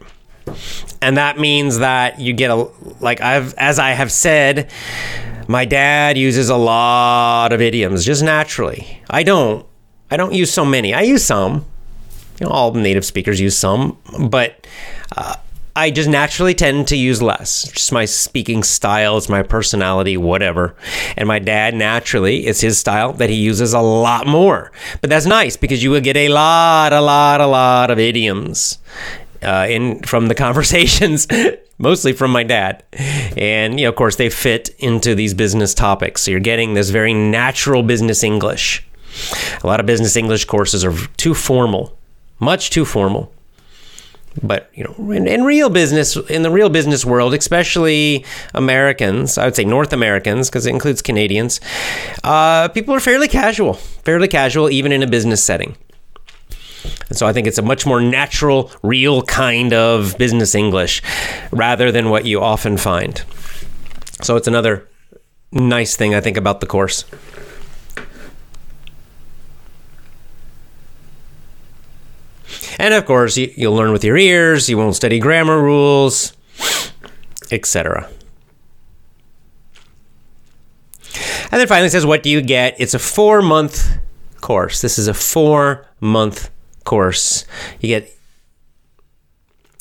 And 1.00 1.16
that 1.16 1.38
means 1.38 1.78
that 1.78 2.20
you 2.20 2.32
get 2.32 2.50
a, 2.50 2.68
like 3.00 3.20
I've, 3.20 3.54
as 3.54 3.78
I 3.78 3.90
have 3.90 4.12
said, 4.12 4.70
my 5.46 5.64
dad 5.64 6.18
uses 6.18 6.48
a 6.48 6.56
lot 6.56 7.52
of 7.52 7.60
idioms 7.60 8.04
just 8.04 8.22
naturally. 8.22 9.02
I 9.08 9.22
don't. 9.22 9.66
I 10.10 10.16
don't 10.16 10.32
use 10.32 10.50
so 10.50 10.64
many. 10.64 10.94
I 10.94 11.02
use 11.02 11.24
some. 11.24 11.66
You 12.40 12.46
know, 12.46 12.52
all 12.52 12.72
native 12.72 13.04
speakers 13.04 13.40
use 13.40 13.58
some, 13.58 13.98
but 14.30 14.66
uh, 15.16 15.36
I 15.78 15.90
just 15.90 16.08
naturally 16.08 16.54
tend 16.54 16.88
to 16.88 16.96
use 16.96 17.22
less. 17.22 17.70
Just 17.70 17.92
my 17.92 18.04
speaking 18.04 18.64
style, 18.64 19.16
it's 19.16 19.28
my 19.28 19.44
personality, 19.44 20.16
whatever. 20.16 20.74
And 21.16 21.28
my 21.28 21.38
dad 21.38 21.72
naturally, 21.72 22.48
it's 22.48 22.60
his 22.60 22.80
style 22.80 23.12
that 23.12 23.30
he 23.30 23.36
uses 23.36 23.74
a 23.74 23.80
lot 23.80 24.26
more. 24.26 24.72
But 25.00 25.08
that's 25.08 25.24
nice 25.24 25.56
because 25.56 25.80
you 25.80 25.92
will 25.92 26.00
get 26.00 26.16
a 26.16 26.30
lot, 26.30 26.92
a 26.92 27.00
lot, 27.00 27.40
a 27.40 27.46
lot 27.46 27.92
of 27.92 28.00
idioms 28.00 28.78
uh, 29.40 29.68
in 29.70 30.02
from 30.02 30.26
the 30.26 30.34
conversations, 30.46 31.28
mostly 31.78 32.12
from 32.12 32.32
my 32.32 32.42
dad. 32.42 32.82
And 33.36 33.78
you 33.78 33.86
know, 33.86 33.90
of 33.90 33.94
course, 33.94 34.16
they 34.16 34.30
fit 34.30 34.70
into 34.80 35.14
these 35.14 35.32
business 35.32 35.74
topics. 35.74 36.22
So 36.22 36.32
you're 36.32 36.40
getting 36.40 36.74
this 36.74 36.90
very 36.90 37.14
natural 37.14 37.84
business 37.84 38.24
English. 38.24 38.84
A 39.62 39.66
lot 39.68 39.78
of 39.78 39.86
business 39.86 40.16
English 40.16 40.46
courses 40.46 40.84
are 40.84 40.94
too 41.16 41.34
formal, 41.34 41.96
much 42.40 42.70
too 42.70 42.84
formal. 42.84 43.32
But 44.42 44.70
you 44.74 44.84
know, 44.84 45.10
in, 45.10 45.26
in, 45.26 45.44
real 45.44 45.70
business, 45.70 46.16
in 46.16 46.42
the 46.42 46.50
real 46.50 46.68
business 46.68 47.04
world, 47.04 47.34
especially 47.34 48.24
Americans, 48.54 49.38
I 49.38 49.44
would 49.44 49.56
say 49.56 49.64
North 49.64 49.92
Americans, 49.92 50.48
because 50.48 50.66
it 50.66 50.70
includes 50.70 51.02
Canadians, 51.02 51.60
uh, 52.24 52.68
people 52.68 52.94
are 52.94 53.00
fairly 53.00 53.28
casual, 53.28 53.74
fairly 53.74 54.28
casual, 54.28 54.70
even 54.70 54.92
in 54.92 55.02
a 55.02 55.06
business 55.06 55.42
setting. 55.42 55.76
And 57.08 57.18
so 57.18 57.26
I 57.26 57.32
think 57.32 57.46
it's 57.46 57.58
a 57.58 57.62
much 57.62 57.86
more 57.86 58.00
natural, 58.00 58.70
real 58.82 59.22
kind 59.22 59.72
of 59.72 60.16
business 60.18 60.54
English, 60.54 61.02
rather 61.50 61.90
than 61.90 62.10
what 62.10 62.24
you 62.24 62.40
often 62.40 62.76
find. 62.76 63.22
So 64.22 64.36
it's 64.36 64.48
another 64.48 64.88
nice 65.52 65.96
thing 65.96 66.14
I 66.14 66.20
think 66.20 66.36
about 66.36 66.60
the 66.60 66.66
course. 66.66 67.04
And 72.78 72.94
of 72.94 73.04
course, 73.06 73.36
you, 73.36 73.52
will 73.56 73.76
learn 73.76 73.92
with 73.92 74.04
your 74.04 74.16
ears, 74.16 74.68
you 74.68 74.78
won't 74.78 74.94
study 74.94 75.18
grammar 75.18 75.60
rules, 75.60 76.32
etc. 77.50 78.08
And 81.50 81.60
then 81.60 81.66
finally 81.66 81.88
says, 81.88 82.06
What 82.06 82.22
do 82.22 82.30
you 82.30 82.40
get? 82.40 82.76
It's 82.78 82.94
a 82.94 82.98
four 82.98 83.42
month 83.42 83.98
course. 84.40 84.80
This 84.80 84.98
is 84.98 85.08
a 85.08 85.14
four 85.14 85.86
month 86.00 86.50
course. 86.84 87.44
You 87.80 87.88
get, 87.88 88.14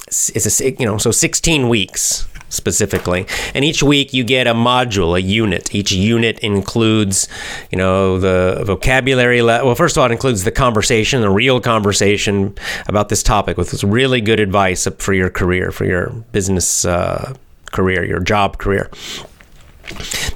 it's 0.07 0.61
a, 0.61 0.71
you 0.71 0.85
know, 0.85 0.97
so 0.97 1.11
16 1.11 1.69
weeks 1.69 2.27
specifically. 2.57 3.25
And 3.53 3.63
each 3.63 3.81
week 3.81 4.13
you 4.13 4.25
get 4.25 4.47
a 4.47 4.53
module, 4.53 5.15
a 5.15 5.21
unit. 5.21 5.73
Each 5.73 5.93
unit 5.93 6.39
includes, 6.39 7.29
you 7.71 7.77
know, 7.77 8.19
the 8.19 8.63
vocabulary. 8.65 9.41
Le- 9.41 9.63
well, 9.63 9.75
first 9.75 9.95
of 9.95 10.01
all, 10.01 10.09
it 10.09 10.11
includes 10.11 10.43
the 10.43 10.51
conversation, 10.51 11.21
the 11.21 11.29
real 11.29 11.61
conversation 11.61 12.53
about 12.87 13.07
this 13.07 13.23
topic 13.23 13.55
with 13.57 13.81
really 13.83 14.19
good 14.19 14.41
advice 14.41 14.85
for 14.97 15.13
your 15.13 15.29
career, 15.29 15.71
for 15.71 15.85
your 15.85 16.09
business 16.33 16.83
uh, 16.83 17.33
career, 17.71 18.03
your 18.03 18.19
job 18.19 18.57
career. 18.57 18.89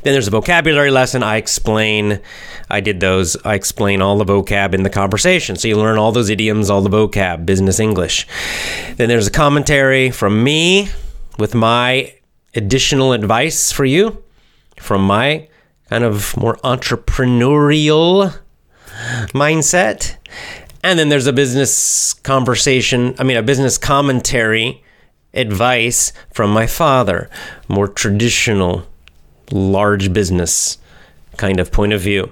Then 0.03 0.13
there's 0.13 0.27
a 0.27 0.31
vocabulary 0.31 0.91
lesson. 0.91 1.23
I 1.23 1.35
explain, 1.35 2.21
I 2.69 2.79
did 2.79 2.99
those. 3.01 3.35
I 3.43 3.55
explain 3.55 4.01
all 4.01 4.17
the 4.17 4.25
vocab 4.25 4.73
in 4.73 4.83
the 4.83 4.89
conversation. 4.89 5.57
So 5.57 5.67
you 5.67 5.75
learn 5.75 5.97
all 5.97 6.13
those 6.13 6.29
idioms, 6.29 6.69
all 6.69 6.81
the 6.81 6.89
vocab, 6.89 7.45
business 7.45 7.79
English. 7.79 8.27
Then 8.95 9.09
there's 9.09 9.27
a 9.27 9.31
commentary 9.31 10.09
from 10.09 10.43
me 10.43 10.89
with 11.37 11.55
my 11.55 12.13
additional 12.55 13.13
advice 13.13 13.71
for 13.71 13.85
you 13.85 14.23
from 14.77 15.05
my 15.05 15.47
kind 15.89 16.03
of 16.03 16.35
more 16.37 16.55
entrepreneurial 16.57 18.37
mindset. 19.33 20.17
And 20.83 20.97
then 20.97 21.09
there's 21.09 21.27
a 21.27 21.33
business 21.33 22.13
conversation, 22.13 23.15
I 23.19 23.23
mean, 23.23 23.37
a 23.37 23.43
business 23.43 23.77
commentary 23.77 24.83
advice 25.33 26.11
from 26.33 26.51
my 26.51 26.67
father, 26.67 27.29
more 27.67 27.87
traditional, 27.87 28.85
large 29.51 30.11
business 30.11 30.77
kind 31.37 31.59
of 31.59 31.71
point 31.71 31.93
of 31.93 32.01
view. 32.01 32.31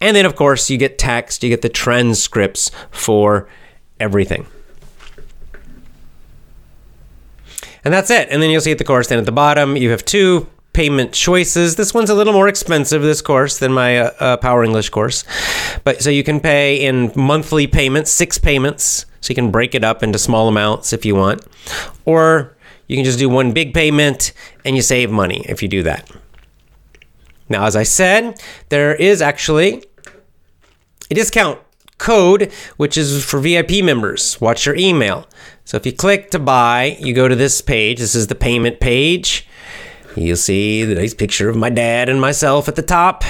And 0.00 0.16
then, 0.16 0.26
of 0.26 0.36
course, 0.36 0.68
you 0.68 0.76
get 0.76 0.98
text, 0.98 1.42
you 1.42 1.48
get 1.48 1.62
the 1.62 1.68
transcripts 1.68 2.70
for 2.90 3.48
everything. 3.98 4.46
And 7.84 7.92
that's 7.92 8.10
it. 8.10 8.28
And 8.30 8.42
then 8.42 8.50
you'll 8.50 8.60
see 8.60 8.72
at 8.72 8.78
the 8.78 8.84
course 8.84 9.08
then 9.08 9.18
at 9.18 9.26
the 9.26 9.32
bottom, 9.32 9.76
you 9.76 9.90
have 9.90 10.04
two 10.04 10.48
payment 10.72 11.12
choices. 11.12 11.76
This 11.76 11.94
one's 11.94 12.10
a 12.10 12.14
little 12.14 12.32
more 12.32 12.48
expensive, 12.48 13.02
this 13.02 13.22
course, 13.22 13.58
than 13.58 13.72
my 13.72 13.98
uh, 13.98 14.10
uh, 14.18 14.36
Power 14.38 14.64
English 14.64 14.88
course. 14.90 15.24
But 15.84 16.02
so 16.02 16.10
you 16.10 16.24
can 16.24 16.40
pay 16.40 16.84
in 16.84 17.12
monthly 17.14 17.66
payments, 17.66 18.10
six 18.10 18.38
payments. 18.38 19.06
So 19.20 19.30
you 19.30 19.34
can 19.34 19.50
break 19.50 19.74
it 19.74 19.84
up 19.84 20.02
into 20.02 20.18
small 20.18 20.48
amounts 20.48 20.92
if 20.92 21.04
you 21.04 21.14
want. 21.14 21.46
Or 22.04 22.56
you 22.88 22.96
can 22.96 23.04
just 23.04 23.18
do 23.18 23.28
one 23.28 23.52
big 23.52 23.72
payment 23.72 24.32
and 24.64 24.76
you 24.76 24.82
save 24.82 25.10
money 25.10 25.44
if 25.48 25.62
you 25.62 25.68
do 25.68 25.82
that. 25.84 26.10
Now, 27.48 27.64
as 27.64 27.76
I 27.76 27.82
said, 27.82 28.40
there 28.68 28.94
is 28.94 29.22
actually 29.22 29.84
a 31.10 31.14
discount 31.14 31.58
code, 31.98 32.52
which 32.76 32.96
is 32.98 33.24
for 33.24 33.38
VIP 33.38 33.84
members. 33.84 34.40
Watch 34.40 34.66
your 34.66 34.74
email. 34.76 35.26
So 35.64 35.76
if 35.78 35.86
you 35.86 35.92
click 35.92 36.30
to 36.32 36.38
buy, 36.38 36.96
you 37.00 37.14
go 37.14 37.26
to 37.26 37.34
this 37.34 37.60
page. 37.60 37.98
This 37.98 38.14
is 38.14 38.26
the 38.26 38.34
payment 38.34 38.80
page. 38.80 39.48
You'll 40.14 40.36
see 40.36 40.84
the 40.84 40.94
nice 40.94 41.14
picture 41.14 41.48
of 41.48 41.56
my 41.56 41.70
dad 41.70 42.08
and 42.08 42.20
myself 42.20 42.68
at 42.68 42.76
the 42.76 42.82
top. 42.82 43.24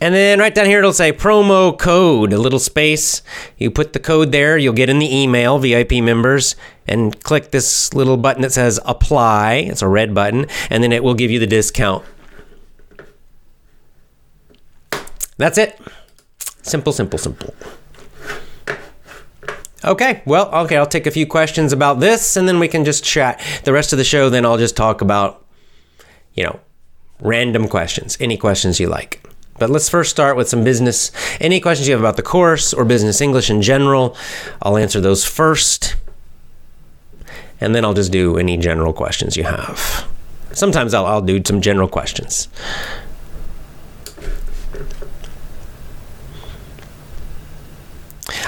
And 0.00 0.14
then 0.14 0.38
right 0.38 0.54
down 0.54 0.66
here, 0.66 0.80
it'll 0.80 0.92
say 0.92 1.12
promo 1.12 1.76
code, 1.76 2.34
a 2.34 2.38
little 2.38 2.58
space. 2.58 3.22
You 3.56 3.70
put 3.70 3.94
the 3.94 3.98
code 3.98 4.30
there, 4.30 4.58
you'll 4.58 4.74
get 4.74 4.90
in 4.90 4.98
the 4.98 5.16
email, 5.16 5.58
VIP 5.58 5.92
members, 5.92 6.54
and 6.86 7.18
click 7.24 7.50
this 7.50 7.94
little 7.94 8.18
button 8.18 8.42
that 8.42 8.52
says 8.52 8.78
apply. 8.84 9.54
It's 9.54 9.80
a 9.80 9.88
red 9.88 10.14
button, 10.14 10.46
and 10.68 10.84
then 10.84 10.92
it 10.92 11.02
will 11.02 11.14
give 11.14 11.30
you 11.30 11.38
the 11.38 11.46
discount. 11.46 12.04
That's 15.38 15.56
it. 15.56 15.80
Simple, 16.62 16.92
simple, 16.92 17.18
simple. 17.18 17.54
Okay, 19.86 20.22
well, 20.26 20.52
okay, 20.52 20.76
I'll 20.76 20.86
take 20.86 21.06
a 21.06 21.12
few 21.12 21.26
questions 21.26 21.72
about 21.72 22.00
this 22.00 22.36
and 22.36 22.48
then 22.48 22.58
we 22.58 22.66
can 22.66 22.84
just 22.84 23.04
chat. 23.04 23.40
The 23.62 23.72
rest 23.72 23.92
of 23.92 23.98
the 23.98 24.04
show, 24.04 24.28
then 24.28 24.44
I'll 24.44 24.58
just 24.58 24.76
talk 24.76 25.00
about, 25.00 25.46
you 26.34 26.42
know, 26.44 26.58
random 27.20 27.68
questions, 27.68 28.16
any 28.18 28.36
questions 28.36 28.80
you 28.80 28.88
like. 28.88 29.22
But 29.58 29.70
let's 29.70 29.88
first 29.88 30.10
start 30.10 30.36
with 30.36 30.48
some 30.48 30.64
business. 30.64 31.12
Any 31.40 31.60
questions 31.60 31.86
you 31.86 31.92
have 31.92 32.00
about 32.00 32.16
the 32.16 32.22
course 32.22 32.74
or 32.74 32.84
business 32.84 33.20
English 33.20 33.48
in 33.48 33.62
general, 33.62 34.16
I'll 34.60 34.76
answer 34.76 35.00
those 35.00 35.24
first. 35.24 35.96
And 37.60 37.74
then 37.74 37.84
I'll 37.84 37.94
just 37.94 38.12
do 38.12 38.36
any 38.36 38.56
general 38.56 38.92
questions 38.92 39.36
you 39.36 39.44
have. 39.44 40.06
Sometimes 40.52 40.94
I'll, 40.94 41.06
I'll 41.06 41.22
do 41.22 41.40
some 41.44 41.60
general 41.60 41.88
questions. 41.88 42.48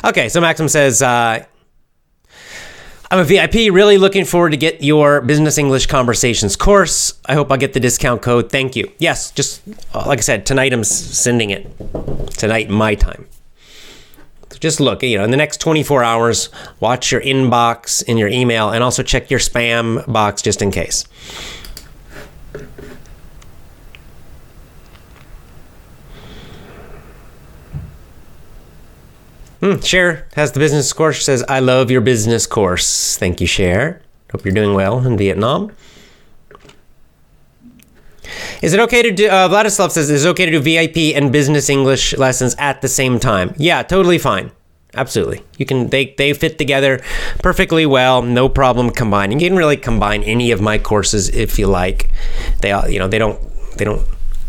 Okay, 0.05 0.28
so 0.28 0.40
Maxim 0.40 0.69
says, 0.69 1.02
uh, 1.02 1.45
I'm 3.11 3.19
a 3.19 3.25
VIP, 3.25 3.73
really 3.73 3.99
looking 3.99 4.25
forward 4.25 4.50
to 4.50 4.57
get 4.57 4.83
your 4.83 5.21
Business 5.23 5.59
English 5.59 5.87
Conversations 5.87 6.57
course. 6.57 7.19
I 7.26 7.35
hope 7.35 7.50
I 7.50 7.57
get 7.57 7.73
the 7.73 7.81
discount 7.81 8.23
code. 8.23 8.50
Thank 8.50 8.76
you. 8.76 8.93
Yes, 8.99 9.31
just 9.31 9.62
uh, 9.95 10.05
like 10.07 10.19
I 10.19 10.23
said, 10.23 10.47
tonight 10.47 10.73
I'm 10.73 10.85
sending 10.85 11.50
it. 11.50 11.67
Tonight, 12.31 12.69
my 12.69 12.95
time. 12.95 13.26
Just 14.61 14.81
look, 14.81 15.02
you 15.02 15.17
know, 15.19 15.25
in 15.25 15.31
the 15.31 15.37
next 15.37 15.59
24 15.61 16.02
hours, 16.02 16.49
watch 16.81 17.12
your 17.12 17.21
inbox 17.21 18.02
in 18.02 18.17
your 18.19 18.28
email 18.28 18.71
and 18.71 18.83
also 18.83 19.02
check 19.02 19.31
your 19.31 19.40
spam 19.40 20.11
box 20.12 20.43
just 20.43 20.61
in 20.61 20.71
case. 20.71 21.07
Hmm, 29.61 29.81
Cher 29.81 30.29
has 30.35 30.53
the 30.53 30.61
business 30.61 30.93
course. 30.93 31.25
Says, 31.25 31.45
I 31.49 31.59
love 31.61 31.91
your 31.91 32.00
business 32.00 32.47
course. 32.47 33.17
Thank 33.17 33.41
you, 33.41 33.47
Cher. 33.47 34.00
Hope 34.31 34.45
you're 34.45 34.55
doing 34.55 34.75
well 34.75 35.05
in 35.05 35.17
Vietnam. 35.17 35.73
Is 38.62 38.75
it 38.75 38.81
okay 38.81 39.03
to 39.03 39.11
do, 39.11 39.29
uh, 39.29 39.49
Vladislav 39.49 39.91
says, 39.91 40.11
is 40.11 40.25
it 40.25 40.29
okay 40.29 40.45
to 40.45 40.53
do 40.53 40.61
VIP 40.61 41.17
and 41.17 41.33
business 41.33 41.71
English 41.71 42.17
lessons 42.17 42.55
at 42.59 42.83
the 42.83 42.88
same 42.88 43.19
time? 43.19 43.55
Yeah, 43.57 43.83
totally 43.83 44.19
fine. 44.19 44.50
Absolutely. 44.95 45.43
You 45.59 45.67
can, 45.67 45.88
they, 45.88 46.15
they 46.19 46.33
fit 46.33 46.59
together 46.59 47.00
perfectly 47.43 47.87
well. 47.87 48.23
No 48.23 48.49
problem 48.49 48.91
combining. 48.91 49.41
You 49.41 49.49
can 49.49 49.57
really 49.57 49.77
combine 49.77 50.23
any 50.23 50.50
of 50.50 50.61
my 50.61 50.79
courses 50.79 51.29
if 51.31 51.59
you 51.59 51.67
like. 51.67 52.11
They, 52.61 52.73
all, 52.73 52.88
you 52.88 52.99
know, 52.99 53.09
they 53.09 53.19
don't, 53.19 53.41
they 53.77 53.85
don't 53.85 54.07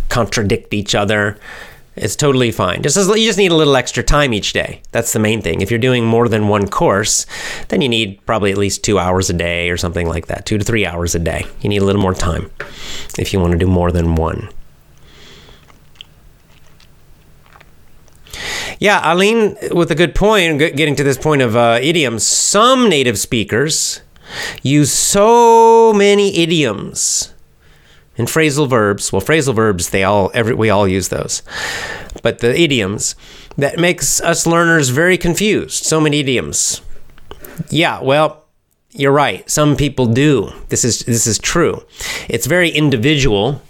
contradict 0.09 0.73
each 0.73 0.95
other. 0.95 1.37
It's 1.99 2.15
totally 2.15 2.51
fine. 2.51 2.81
Just 2.81 2.95
as, 2.95 3.09
you 3.09 3.25
just 3.25 3.37
need 3.37 3.51
a 3.51 3.55
little 3.55 3.75
extra 3.75 4.01
time 4.01 4.33
each 4.33 4.53
day. 4.53 4.81
That's 4.93 5.11
the 5.11 5.19
main 5.19 5.41
thing. 5.41 5.59
If 5.59 5.69
you're 5.69 5.79
doing 5.79 6.05
more 6.05 6.29
than 6.29 6.47
one 6.47 6.69
course, 6.69 7.25
then 7.67 7.81
you 7.81 7.89
need 7.89 8.25
probably 8.25 8.51
at 8.51 8.57
least 8.57 8.85
two 8.85 8.97
hours 8.97 9.29
a 9.29 9.33
day 9.33 9.69
or 9.69 9.75
something 9.75 10.07
like 10.07 10.27
that. 10.27 10.45
Two 10.45 10.57
to 10.57 10.63
three 10.63 10.85
hours 10.85 11.13
a 11.13 11.19
day. 11.19 11.45
You 11.59 11.67
need 11.67 11.81
a 11.81 11.85
little 11.85 12.01
more 12.01 12.13
time 12.13 12.49
if 13.17 13.33
you 13.33 13.41
want 13.41 13.51
to 13.51 13.57
do 13.57 13.67
more 13.67 13.91
than 13.91 14.15
one. 14.15 14.47
Yeah, 18.79 19.01
Aline, 19.13 19.57
with 19.71 19.91
a 19.91 19.95
good 19.95 20.15
point, 20.15 20.57
getting 20.59 20.95
to 20.95 21.03
this 21.03 21.17
point 21.17 21.41
of 21.41 21.57
uh, 21.57 21.79
idioms. 21.81 22.25
Some 22.25 22.87
native 22.87 23.19
speakers 23.19 23.99
use 24.63 24.89
so 24.89 25.91
many 25.91 26.37
idioms 26.37 27.33
and 28.19 28.27
phrasal 28.27 28.69
verbs. 28.69 29.11
Well, 29.11 29.21
phrasal 29.21 29.55
verbs, 29.55 29.89
they 29.89 30.03
all 30.03 30.29
every 30.33 30.53
we 30.53 30.69
all 30.69 30.87
use 30.87 31.07
those. 31.07 31.41
But 32.21 32.39
the 32.39 32.59
idioms 32.59 33.15
that 33.57 33.79
makes 33.79 34.21
us 34.21 34.45
learners 34.45 34.89
very 34.89 35.17
confused. 35.17 35.85
So 35.85 35.99
many 35.99 36.19
idioms. 36.19 36.81
Yeah, 37.69 38.01
well, 38.01 38.45
you're 38.91 39.11
right. 39.11 39.49
Some 39.49 39.75
people 39.75 40.05
do. 40.05 40.51
This 40.67 40.83
is 40.83 40.99
this 40.99 41.25
is 41.25 41.39
true. 41.39 41.83
It's 42.27 42.45
very 42.45 42.69
individual. 42.69 43.61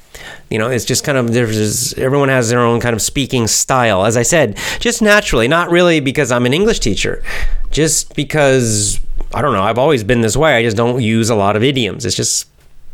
You 0.49 0.57
know, 0.57 0.69
it's 0.69 0.85
just 0.85 1.03
kind 1.03 1.17
of 1.17 1.31
there's 1.31 1.93
everyone 1.93 2.29
has 2.29 2.49
their 2.49 2.59
own 2.59 2.79
kind 2.79 2.95
of 2.95 3.01
speaking 3.01 3.47
style. 3.47 4.05
As 4.05 4.17
I 4.17 4.23
said, 4.23 4.57
just 4.79 5.01
naturally, 5.01 5.47
not 5.47 5.69
really 5.69 5.99
because 5.99 6.31
I'm 6.31 6.45
an 6.45 6.53
English 6.53 6.79
teacher, 6.79 7.23
just 7.69 8.15
because 8.15 8.99
I 9.33 9.43
don't 9.43 9.53
know. 9.53 9.61
I've 9.61 9.77
always 9.77 10.03
been 10.03 10.21
this 10.21 10.35
way. 10.35 10.55
I 10.55 10.63
just 10.63 10.75
don't 10.75 11.01
use 11.01 11.29
a 11.29 11.35
lot 11.35 11.55
of 11.55 11.63
idioms. 11.63 12.05
It's 12.05 12.15
just 12.15 12.47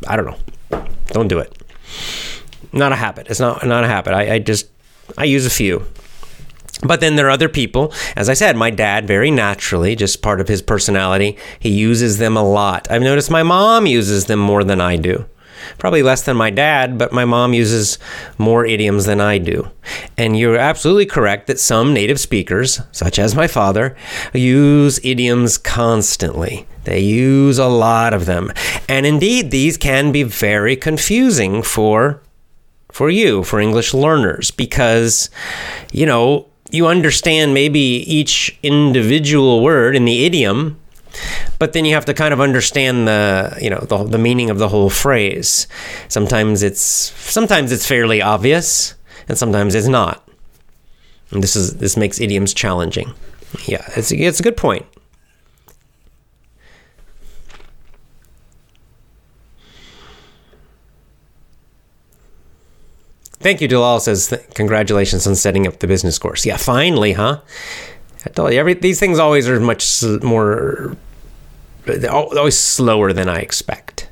I 0.07 0.17
don't 0.17 0.25
know. 0.25 0.37
Don't 1.07 1.27
do 1.27 1.39
it. 1.39 1.55
Not 2.71 2.91
a 2.91 2.95
habit. 2.95 3.27
It's 3.29 3.39
not 3.39 3.65
not 3.65 3.83
a 3.83 3.87
habit. 3.87 4.13
I, 4.13 4.35
I 4.35 4.39
just 4.39 4.67
I 5.17 5.25
use 5.25 5.45
a 5.45 5.49
few. 5.49 5.85
But 6.83 6.99
then 6.99 7.15
there 7.15 7.27
are 7.27 7.31
other 7.31 7.49
people. 7.49 7.93
As 8.15 8.27
I 8.29 8.33
said, 8.33 8.57
my 8.57 8.69
dad, 8.69 9.07
very 9.07 9.31
naturally, 9.31 9.95
just 9.95 10.21
part 10.21 10.41
of 10.41 10.47
his 10.47 10.61
personality, 10.61 11.37
he 11.59 11.69
uses 11.69 12.17
them 12.17 12.35
a 12.35 12.43
lot. 12.43 12.91
I've 12.91 13.01
noticed 13.01 13.31
my 13.31 13.43
mom 13.43 13.85
uses 13.85 14.25
them 14.25 14.39
more 14.39 14.63
than 14.63 14.81
I 14.81 14.97
do. 14.97 15.25
Probably 15.77 16.03
less 16.03 16.21
than 16.21 16.37
my 16.37 16.49
dad, 16.49 16.97
but 16.97 17.13
my 17.13 17.25
mom 17.25 17.53
uses 17.53 17.97
more 18.37 18.65
idioms 18.65 19.05
than 19.05 19.21
I 19.21 19.37
do. 19.37 19.71
And 20.17 20.37
you're 20.37 20.57
absolutely 20.57 21.05
correct 21.05 21.47
that 21.47 21.59
some 21.59 21.93
native 21.93 22.19
speakers, 22.19 22.81
such 22.91 23.17
as 23.17 23.35
my 23.35 23.47
father, 23.47 23.95
use 24.33 24.99
idioms 25.03 25.57
constantly. 25.57 26.67
They 26.85 26.99
use 26.99 27.57
a 27.57 27.67
lot 27.67 28.13
of 28.13 28.25
them. 28.25 28.51
And 28.87 29.05
indeed, 29.05 29.51
these 29.51 29.77
can 29.77 30.11
be 30.11 30.23
very 30.23 30.75
confusing 30.75 31.61
for 31.61 32.21
for 32.91 33.09
you, 33.09 33.43
for 33.43 33.59
English 33.59 33.93
learners, 33.93 34.51
because 34.51 35.29
you 35.91 36.05
know, 36.05 36.47
you 36.71 36.87
understand 36.87 37.53
maybe 37.53 37.79
each 37.79 38.57
individual 38.63 39.61
word 39.61 39.95
in 39.95 40.05
the 40.05 40.25
idiom, 40.25 40.79
but 41.59 41.73
then 41.73 41.83
you 41.83 41.93
have 41.93 42.05
to 42.05 42.13
kind 42.13 42.33
of 42.33 42.39
understand 42.39 43.07
the 43.07 43.57
you 43.61 43.69
know 43.69 43.79
the, 43.79 44.03
the 44.03 44.17
meaning 44.17 44.49
of 44.49 44.59
the 44.59 44.69
whole 44.69 44.89
phrase. 44.89 45.67
Sometimes 46.07 46.63
it's 46.63 46.81
sometimes 46.81 47.71
it's 47.71 47.87
fairly 47.87 48.21
obvious 48.21 48.95
and 49.27 49.37
sometimes 49.37 49.75
it's 49.75 49.87
not. 49.87 50.27
And 51.31 51.41
this 51.41 51.55
is 51.55 51.77
this 51.77 51.97
makes 51.97 52.19
idioms 52.19 52.53
challenging. 52.53 53.13
Yeah 53.67 53.85
it's, 53.95 54.11
it's 54.11 54.39
a 54.39 54.43
good 54.43 54.57
point 54.57 54.85
Thank 63.45 63.61
you, 63.61 63.67
Dalal 63.67 63.99
says, 63.99 64.33
congratulations 64.55 65.27
on 65.27 65.35
setting 65.35 65.67
up 65.67 65.77
the 65.77 65.85
business 65.85 66.17
course. 66.17 66.47
Yeah, 66.47 66.57
finally, 66.57 67.13
huh? 67.13 67.41
I 68.25 68.29
told 68.31 68.51
you, 68.51 68.59
every, 68.59 68.73
these 68.73 68.99
things 68.99 69.19
always 69.19 69.47
are 69.47 69.59
much 69.59 70.01
more, 70.23 70.97
always 72.09 72.57
slower 72.57 73.13
than 73.13 73.29
I 73.29 73.41
expect. 73.41 74.07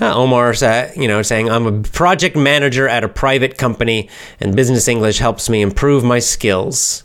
Uh, 0.00 0.14
Omar 0.16 0.54
said, 0.54 0.96
you 0.96 1.08
know, 1.08 1.20
saying, 1.20 1.50
I'm 1.50 1.66
a 1.66 1.82
project 1.82 2.36
manager 2.36 2.88
at 2.88 3.04
a 3.04 3.08
private 3.08 3.58
company 3.58 4.08
and 4.40 4.56
business 4.56 4.88
English 4.88 5.18
helps 5.18 5.50
me 5.50 5.60
improve 5.60 6.04
my 6.04 6.20
skills. 6.20 7.04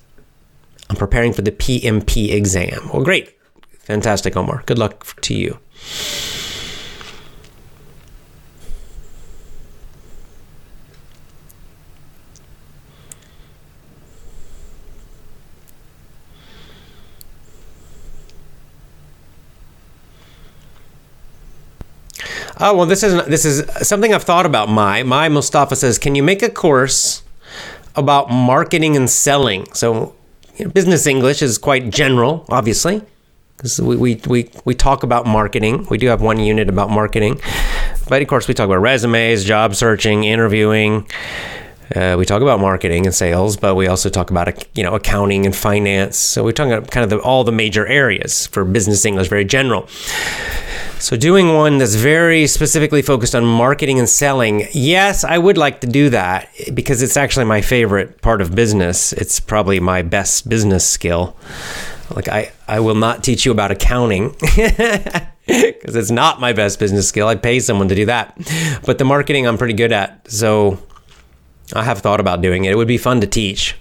I'm 0.89 0.96
preparing 0.96 1.34
for 1.34 1.42
the 1.42 1.52
PMP 1.52 2.32
exam. 2.32 2.89
Well, 2.94 3.04
great. 3.04 3.38
Fantastic, 3.80 4.38
Omar. 4.38 4.63
Good 4.66 4.80
luck 4.80 5.20
to 5.24 5.34
you. 5.36 5.60
Oh 22.65 22.73
well, 22.73 22.86
this 22.86 23.04
is 23.04 23.26
this 23.26 23.43
is 23.43 23.69
something 23.86 24.13
I've 24.13 24.23
thought 24.23 24.45
about. 24.45 24.69
My 24.69 25.04
my 25.04 25.28
Mustafa 25.28 25.76
says, 25.76 25.97
can 25.97 26.15
you 26.15 26.23
make 26.23 26.41
a 26.41 26.49
course 26.49 27.21
about 27.93 28.32
marketing 28.32 28.95
and 28.95 29.10
selling? 29.10 29.67
So, 29.73 30.15
you 30.56 30.63
know, 30.63 30.71
business 30.71 31.06
English 31.06 31.41
is 31.41 31.58
quite 31.58 31.89
general, 31.89 32.45
obviously, 32.47 33.02
because 33.58 33.82
we, 33.82 33.97
we 33.97 34.21
we 34.28 34.49
we 34.63 34.76
talk 34.76 35.04
about 35.04 35.26
marketing. 35.26 35.88
We 35.89 35.97
do 35.97 36.08
have 36.08 36.21
one 36.21 36.39
unit 36.39 36.69
about 36.69 36.89
marketing, 36.89 37.41
but 38.08 38.21
of 38.21 38.30
course 38.30 38.47
we 38.47 38.54
talk 38.54 38.67
about 38.67 38.80
resumes, 38.80 39.43
job 39.43 39.76
searching, 39.76 40.23
interviewing. 40.23 41.06
Uh, 41.93 42.15
we 42.17 42.23
talk 42.23 42.41
about 42.41 42.62
marketing 42.62 43.06
and 43.06 43.13
sales, 43.13 43.58
but 43.58 43.76
we 43.76 43.88
also 43.88 44.10
talk 44.10 44.32
about 44.32 44.65
you 44.73 44.84
know 44.84 44.95
accounting 44.95 45.45
and 45.45 45.54
finance. 45.54 46.17
So 46.17 46.45
we're 46.45 46.54
talking 46.54 46.71
about 46.71 46.91
kind 46.91 47.04
of 47.04 47.10
the, 47.10 47.19
all 47.19 47.43
the 47.43 47.52
major 47.52 47.86
areas 47.86 48.47
for 48.47 48.63
business 48.63 49.04
English, 49.04 49.28
very 49.28 49.43
general. 49.43 49.89
So, 51.04 51.18
doing 51.18 51.54
one 51.54 51.80
that's 51.80 51.96
very 51.96 52.48
specifically 52.48 53.02
focused 53.02 53.36
on 53.36 53.44
marketing 53.44 54.00
and 54.00 54.08
selling, 54.08 54.70
yes, 54.72 55.26
I 55.26 55.38
would 55.38 55.58
like 55.58 55.82
to 55.82 55.88
do 55.88 56.10
that 56.12 56.48
because 56.74 57.02
it's 57.02 57.18
actually 57.18 57.44
my 57.44 57.60
favorite 57.60 58.22
part 58.22 58.39
of 58.39 58.56
business. 58.56 59.12
It's 59.12 59.42
probably 59.42 59.82
my 59.82 60.02
best 60.02 60.48
business 60.48 60.88
skill. 60.88 61.36
Like, 62.16 62.30
I, 62.30 62.54
I 62.70 62.80
will 62.80 62.96
not 62.96 63.22
teach 63.22 63.46
you 63.46 63.52
about 63.52 63.70
accounting 63.70 64.30
because 64.39 65.94
it's 65.98 66.10
not 66.10 66.39
my 66.39 66.54
best 66.54 66.80
business 66.80 67.10
skill. 67.10 67.28
I 67.28 67.36
pay 67.36 67.60
someone 67.60 67.89
to 67.89 67.96
do 67.96 68.06
that. 68.06 68.38
But 68.86 68.98
the 68.98 69.04
marketing 69.04 69.46
I'm 69.46 69.58
pretty 69.58 69.74
good 69.74 69.92
at. 69.92 70.32
So, 70.32 70.80
I 71.74 71.84
have 71.84 72.00
thought 72.00 72.22
about 72.22 72.42
doing 72.42 72.63
it. 72.63 72.72
It 72.72 72.76
would 72.76 72.88
be 72.88 72.98
fun 72.98 73.20
to 73.20 73.28
teach. 73.28 73.76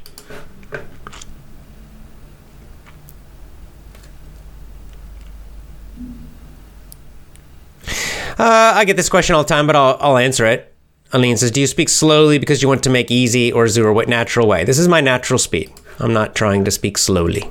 Uh, 8.39 8.73
I 8.75 8.85
get 8.85 8.97
this 8.97 9.09
question 9.09 9.35
all 9.35 9.43
the 9.43 9.49
time, 9.49 9.67
but 9.67 9.77
I'll, 9.77 9.97
I'll 10.01 10.17
answer 10.19 10.47
it. 10.47 10.75
Aline 11.13 11.37
says, 11.37 11.51
Do 11.51 11.61
you 11.61 11.67
speak 11.67 11.89
slowly 11.89 12.39
because 12.39 12.63
you 12.63 12.69
want 12.69 12.83
to 12.85 12.91
make 12.91 13.11
easy 13.11 13.53
or 13.53 13.69
there 13.69 13.89
a 13.89 14.07
natural 14.09 14.49
way? 14.49 14.65
This 14.65 14.79
is 14.79 14.89
my 14.89 15.01
natural 15.01 15.39
speed. 15.39 15.71
I'm 15.99 16.13
not 16.13 16.35
trying 16.35 16.65
to 16.65 16.71
speak 16.71 16.97
slowly. 16.97 17.51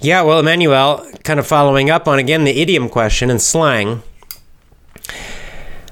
Yeah, 0.00 0.20
well, 0.20 0.40
Emmanuel, 0.40 1.10
kind 1.22 1.40
of 1.40 1.46
following 1.46 1.88
up 1.88 2.06
on 2.06 2.18
again 2.18 2.44
the 2.44 2.60
idiom 2.60 2.90
question 2.90 3.30
and 3.30 3.40
slang. 3.40 4.02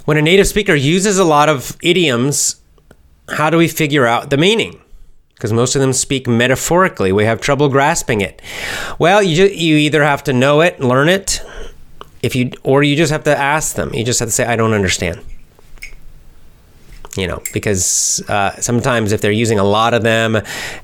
When 0.05 0.17
a 0.17 0.23
native 0.23 0.49
speaker 0.49 0.75
uses 0.75 1.19
a 1.19 1.25
lot 1.25 1.49
of 1.49 1.77
idioms, 1.83 2.57
how 3.29 3.51
do 3.51 3.57
we 3.57 3.69
figure 3.69 4.07
out 4.07 4.31
the 4.31 4.37
meaning? 4.37 4.81
Because 5.35 5.53
most 5.53 5.75
of 5.75 5.81
them 5.81 5.93
speak 5.93 6.27
metaphorically. 6.27 7.13
We 7.13 7.25
have 7.25 7.41
trouble 7.41 7.69
grasping 7.69 8.21
it. 8.21 8.41
Well, 8.99 9.23
you, 9.23 9.47
you 9.47 9.77
either 9.77 10.03
have 10.03 10.25
to 10.25 10.33
know 10.33 10.61
it, 10.61 10.81
learn 10.81 11.09
it, 11.09 11.41
if 12.23 12.37
you, 12.37 12.53
or 12.63 12.83
you 12.83 12.97
just 12.97 13.13
have 13.13 13.25
to 13.25 13.37
ask 13.37 13.75
them. 13.75 13.93
You 13.95 14.05
just 14.05 14.21
have 14.21 14.29
to 14.29 14.33
say, 14.33 14.45
I 14.45 14.57
don't 14.57 14.73
understand. 14.73 15.21
You 17.17 17.27
know, 17.27 17.43
because 17.53 18.23
uh, 18.29 18.59
sometimes 18.61 19.13
if 19.13 19.21
they're 19.21 19.31
using 19.31 19.59
a 19.59 19.65
lot 19.65 19.95
of 19.95 20.03
them, 20.03 20.37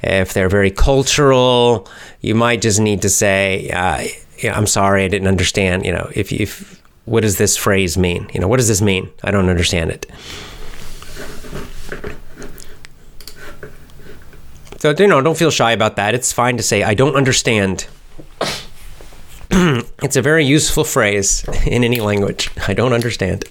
if 0.02 0.34
they're 0.34 0.50
very 0.50 0.70
cultural, 0.70 1.88
you 2.20 2.34
might 2.34 2.60
just 2.60 2.80
need 2.80 3.02
to 3.02 3.08
say, 3.08 3.70
uh, 3.70 4.04
yeah, 4.42 4.56
I'm 4.56 4.66
sorry, 4.66 5.04
I 5.04 5.08
didn't 5.08 5.28
understand. 5.28 5.86
You 5.86 5.92
know, 5.92 6.10
if, 6.14 6.30
if 6.30 6.77
what 7.08 7.22
does 7.22 7.38
this 7.38 7.56
phrase 7.56 7.96
mean? 7.96 8.28
You 8.32 8.40
know, 8.40 8.48
what 8.48 8.58
does 8.58 8.68
this 8.68 8.82
mean? 8.82 9.10
I 9.22 9.30
don't 9.30 9.48
understand 9.48 9.90
it. 9.90 10.06
So, 14.78 14.94
you 14.96 15.08
know, 15.08 15.20
don't 15.20 15.36
feel 15.36 15.50
shy 15.50 15.72
about 15.72 15.96
that. 15.96 16.14
It's 16.14 16.32
fine 16.32 16.56
to 16.56 16.62
say, 16.62 16.84
I 16.84 16.94
don't 16.94 17.16
understand. 17.16 17.88
it's 19.50 20.16
a 20.16 20.22
very 20.22 20.44
useful 20.44 20.84
phrase 20.84 21.44
in 21.66 21.82
any 21.82 22.00
language. 22.00 22.50
I 22.68 22.74
don't 22.74 22.92
understand. 22.92 23.44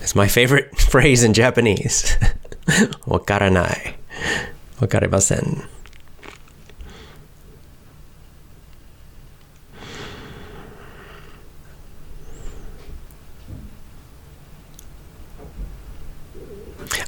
It's 0.00 0.14
my 0.14 0.28
favorite 0.28 0.78
phrase 0.92 1.22
in 1.22 1.34
Japanese. 1.34 2.16
Wakaranai. 3.06 3.94
Wakarimasen. 4.80 5.66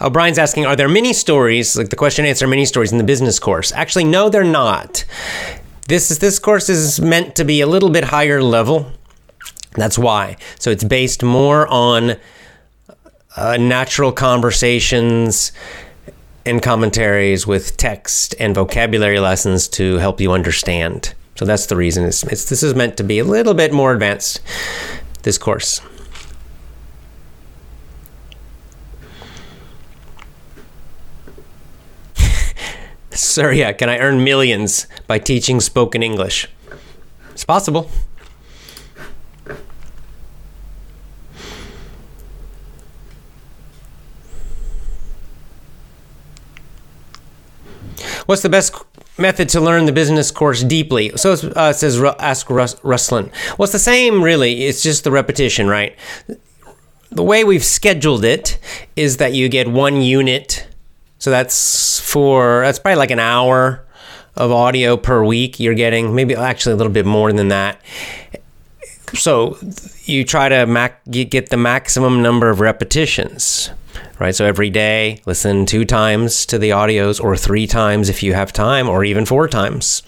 Oh, 0.02 0.08
Brian's 0.08 0.38
asking, 0.38 0.64
are 0.64 0.76
there 0.76 0.88
many 0.88 1.12
stories, 1.12 1.76
like 1.76 1.90
the 1.90 1.96
question 1.96 2.24
answer 2.24 2.46
mini 2.46 2.64
stories 2.64 2.90
in 2.90 2.96
the 2.96 3.04
business 3.04 3.38
course? 3.38 3.70
Actually, 3.72 4.04
no, 4.04 4.30
they're 4.30 4.44
not. 4.44 5.04
This 5.88 6.10
is 6.10 6.20
this 6.20 6.38
course 6.38 6.70
is 6.70 7.00
meant 7.00 7.36
to 7.36 7.44
be 7.44 7.60
a 7.60 7.66
little 7.66 7.90
bit 7.90 8.04
higher 8.04 8.42
level. 8.42 8.92
That's 9.72 9.98
why. 9.98 10.38
So 10.58 10.70
it's 10.70 10.84
based 10.84 11.22
more 11.22 11.68
on 11.68 12.16
uh, 13.36 13.56
natural 13.58 14.10
conversations 14.10 15.52
and 16.46 16.62
commentaries 16.62 17.46
with 17.46 17.76
text 17.76 18.34
and 18.40 18.54
vocabulary 18.54 19.20
lessons 19.20 19.68
to 19.68 19.96
help 19.96 20.20
you 20.20 20.32
understand. 20.32 21.12
So 21.36 21.44
that's 21.44 21.66
the 21.66 21.76
reason. 21.76 22.04
It's, 22.04 22.22
it's 22.24 22.48
this 22.48 22.62
is 22.62 22.74
meant 22.74 22.96
to 22.96 23.04
be 23.04 23.18
a 23.18 23.24
little 23.24 23.54
bit 23.54 23.72
more 23.72 23.92
advanced. 23.92 24.40
This 25.24 25.36
course. 25.36 25.82
Sir, 33.10 33.52
yeah, 33.52 33.72
can 33.72 33.88
I 33.88 33.98
earn 33.98 34.22
millions 34.22 34.86
by 35.06 35.18
teaching 35.18 35.60
spoken 35.60 36.02
English? 36.02 36.48
It's 37.32 37.44
possible. 37.44 37.90
What's 48.26 48.42
the 48.42 48.48
best 48.48 48.74
method 49.18 49.48
to 49.50 49.60
learn 49.60 49.86
the 49.86 49.92
business 49.92 50.30
course 50.30 50.62
deeply? 50.62 51.10
So 51.16 51.32
uh, 51.32 51.70
it 51.70 51.74
says, 51.74 52.00
ask 52.20 52.48
Rus- 52.48 52.76
Ruslan. 52.76 53.32
Well, 53.58 53.64
it's 53.64 53.72
the 53.72 53.80
same, 53.80 54.22
really. 54.22 54.66
It's 54.66 54.84
just 54.84 55.02
the 55.02 55.10
repetition, 55.10 55.66
right? 55.66 55.96
The 57.10 57.24
way 57.24 57.42
we've 57.42 57.64
scheduled 57.64 58.24
it 58.24 58.58
is 58.94 59.16
that 59.16 59.32
you 59.32 59.48
get 59.48 59.66
one 59.66 60.00
unit 60.00 60.68
so 61.20 61.30
that's 61.30 62.00
for 62.00 62.62
that's 62.62 62.78
probably 62.78 62.96
like 62.96 63.10
an 63.10 63.20
hour 63.20 63.86
of 64.36 64.50
audio 64.50 64.96
per 64.96 65.22
week 65.22 65.60
you're 65.60 65.74
getting, 65.74 66.14
maybe 66.14 66.34
actually 66.34 66.72
a 66.72 66.76
little 66.76 66.92
bit 66.92 67.06
more 67.06 67.32
than 67.32 67.48
that. 67.48 67.80
So 69.14 69.58
you 70.04 70.24
try 70.24 70.48
to 70.48 70.66
mac- 70.66 71.04
get 71.10 71.50
the 71.50 71.56
maximum 71.56 72.22
number 72.22 72.48
of 72.48 72.60
repetitions, 72.60 73.70
right? 74.18 74.34
So 74.34 74.46
every 74.46 74.70
day, 74.70 75.20
listen 75.26 75.66
two 75.66 75.84
times 75.84 76.46
to 76.46 76.58
the 76.58 76.70
audios, 76.70 77.22
or 77.22 77.36
three 77.36 77.66
times 77.66 78.08
if 78.08 78.22
you 78.22 78.32
have 78.32 78.52
time, 78.52 78.88
or 78.88 79.04
even 79.04 79.26
four 79.26 79.46
times 79.46 80.02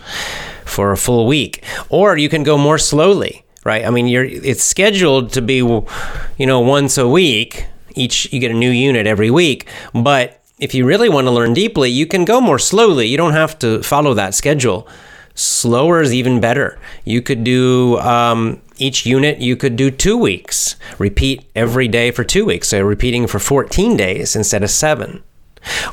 for 0.64 0.92
a 0.92 0.96
full 0.96 1.26
week. 1.26 1.62
Or 1.90 2.16
you 2.16 2.30
can 2.30 2.42
go 2.42 2.56
more 2.56 2.78
slowly, 2.78 3.44
right? 3.64 3.84
I 3.84 3.90
mean, 3.90 4.06
you're 4.06 4.24
it's 4.24 4.64
scheduled 4.64 5.32
to 5.32 5.42
be, 5.42 5.56
you 5.56 6.46
know, 6.46 6.60
once 6.60 6.96
a 6.96 7.08
week. 7.08 7.66
Each 7.94 8.32
you 8.32 8.40
get 8.40 8.50
a 8.50 8.54
new 8.54 8.70
unit 8.70 9.06
every 9.06 9.30
week, 9.30 9.68
but 9.92 10.41
if 10.62 10.74
you 10.74 10.86
really 10.86 11.08
want 11.08 11.26
to 11.26 11.32
learn 11.32 11.54
deeply, 11.54 11.90
you 11.90 12.06
can 12.06 12.24
go 12.24 12.40
more 12.40 12.58
slowly. 12.58 13.08
You 13.08 13.16
don't 13.16 13.32
have 13.32 13.58
to 13.58 13.82
follow 13.82 14.14
that 14.14 14.32
schedule. 14.32 14.86
Slower 15.34 16.00
is 16.00 16.14
even 16.14 16.40
better. 16.40 16.78
You 17.04 17.20
could 17.20 17.42
do 17.42 17.98
um, 17.98 18.62
each 18.76 19.04
unit, 19.04 19.38
you 19.38 19.56
could 19.56 19.74
do 19.74 19.90
two 19.90 20.16
weeks. 20.16 20.76
Repeat 21.00 21.50
every 21.56 21.88
day 21.88 22.12
for 22.12 22.22
two 22.22 22.44
weeks. 22.44 22.68
So 22.68 22.80
repeating 22.80 23.26
for 23.26 23.40
14 23.40 23.96
days 23.96 24.36
instead 24.36 24.62
of 24.62 24.70
seven. 24.70 25.24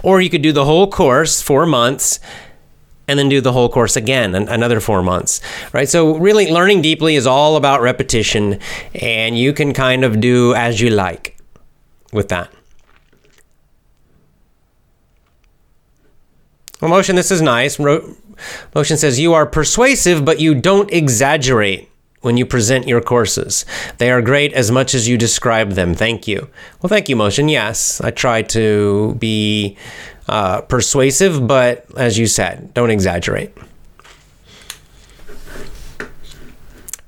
Or 0.04 0.22
you 0.22 0.30
could 0.30 0.44
do 0.44 0.52
the 0.52 0.66
whole 0.66 0.88
course, 0.92 1.42
four 1.42 1.66
months, 1.66 2.20
and 3.08 3.18
then 3.18 3.28
do 3.28 3.42
the 3.42 3.54
whole 3.54 3.70
course 3.70 3.96
again, 3.96 4.36
another 4.36 4.80
four 4.80 5.02
months, 5.02 5.42
right? 5.74 5.90
So, 5.90 6.16
really, 6.18 6.52
learning 6.52 6.84
deeply 6.84 7.16
is 7.16 7.26
all 7.26 7.56
about 7.56 7.82
repetition, 7.82 8.60
and 8.94 9.36
you 9.36 9.52
can 9.52 9.74
kind 9.74 10.04
of 10.04 10.20
do 10.20 10.54
as 10.54 10.80
you 10.80 10.92
like 10.92 11.36
with 12.14 12.30
that. 12.30 12.52
Well, 16.82 16.90
Motion, 16.90 17.16
this 17.16 17.32
is 17.32 17.42
nice. 17.42 17.78
Motion 17.78 18.98
says, 18.98 19.20
You 19.20 19.34
are 19.34 19.46
persuasive, 19.46 20.24
but 20.24 20.40
you 20.40 20.56
don't 20.56 20.92
exaggerate 20.92 21.90
when 22.22 22.38
you 22.38 22.46
present 22.46 22.88
your 22.88 23.02
courses. 23.02 23.66
They 23.98 24.12
are 24.12 24.22
great 24.22 24.54
as 24.54 24.72
much 24.72 24.94
as 24.94 25.08
you 25.08 25.18
describe 25.18 25.72
them. 25.72 25.94
Thank 25.94 26.28
you. 26.28 26.50
Well, 26.82 26.90
thank 26.90 27.10
you, 27.10 27.16
Motion. 27.16 27.50
Yes, 27.50 28.00
I 28.02 28.12
try 28.12 28.42
to 28.44 29.16
be 29.20 29.78
uh, 30.28 30.62
persuasive, 30.62 31.48
but 31.48 31.86
as 31.98 32.18
you 32.18 32.28
said, 32.28 32.74
don't 32.74 32.92
exaggerate. 32.92 33.52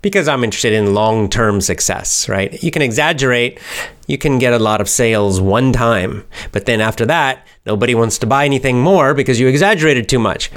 Because 0.01 0.27
I'm 0.27 0.43
interested 0.43 0.73
in 0.73 0.93
long 0.93 1.29
term 1.29 1.61
success, 1.61 2.27
right? 2.27 2.61
You 2.63 2.71
can 2.71 2.81
exaggerate, 2.81 3.59
you 4.07 4.17
can 4.17 4.39
get 4.39 4.53
a 4.53 4.59
lot 4.59 4.81
of 4.81 4.89
sales 4.89 5.39
one 5.39 5.71
time, 5.71 6.25
but 6.51 6.65
then 6.65 6.81
after 6.81 7.05
that, 7.05 7.45
nobody 7.65 7.93
wants 7.93 8.17
to 8.19 8.27
buy 8.27 8.45
anything 8.45 8.81
more 8.81 9.13
because 9.13 9.39
you 9.39 9.47
exaggerated 9.47 10.09
too 10.09 10.19
much. 10.19 10.51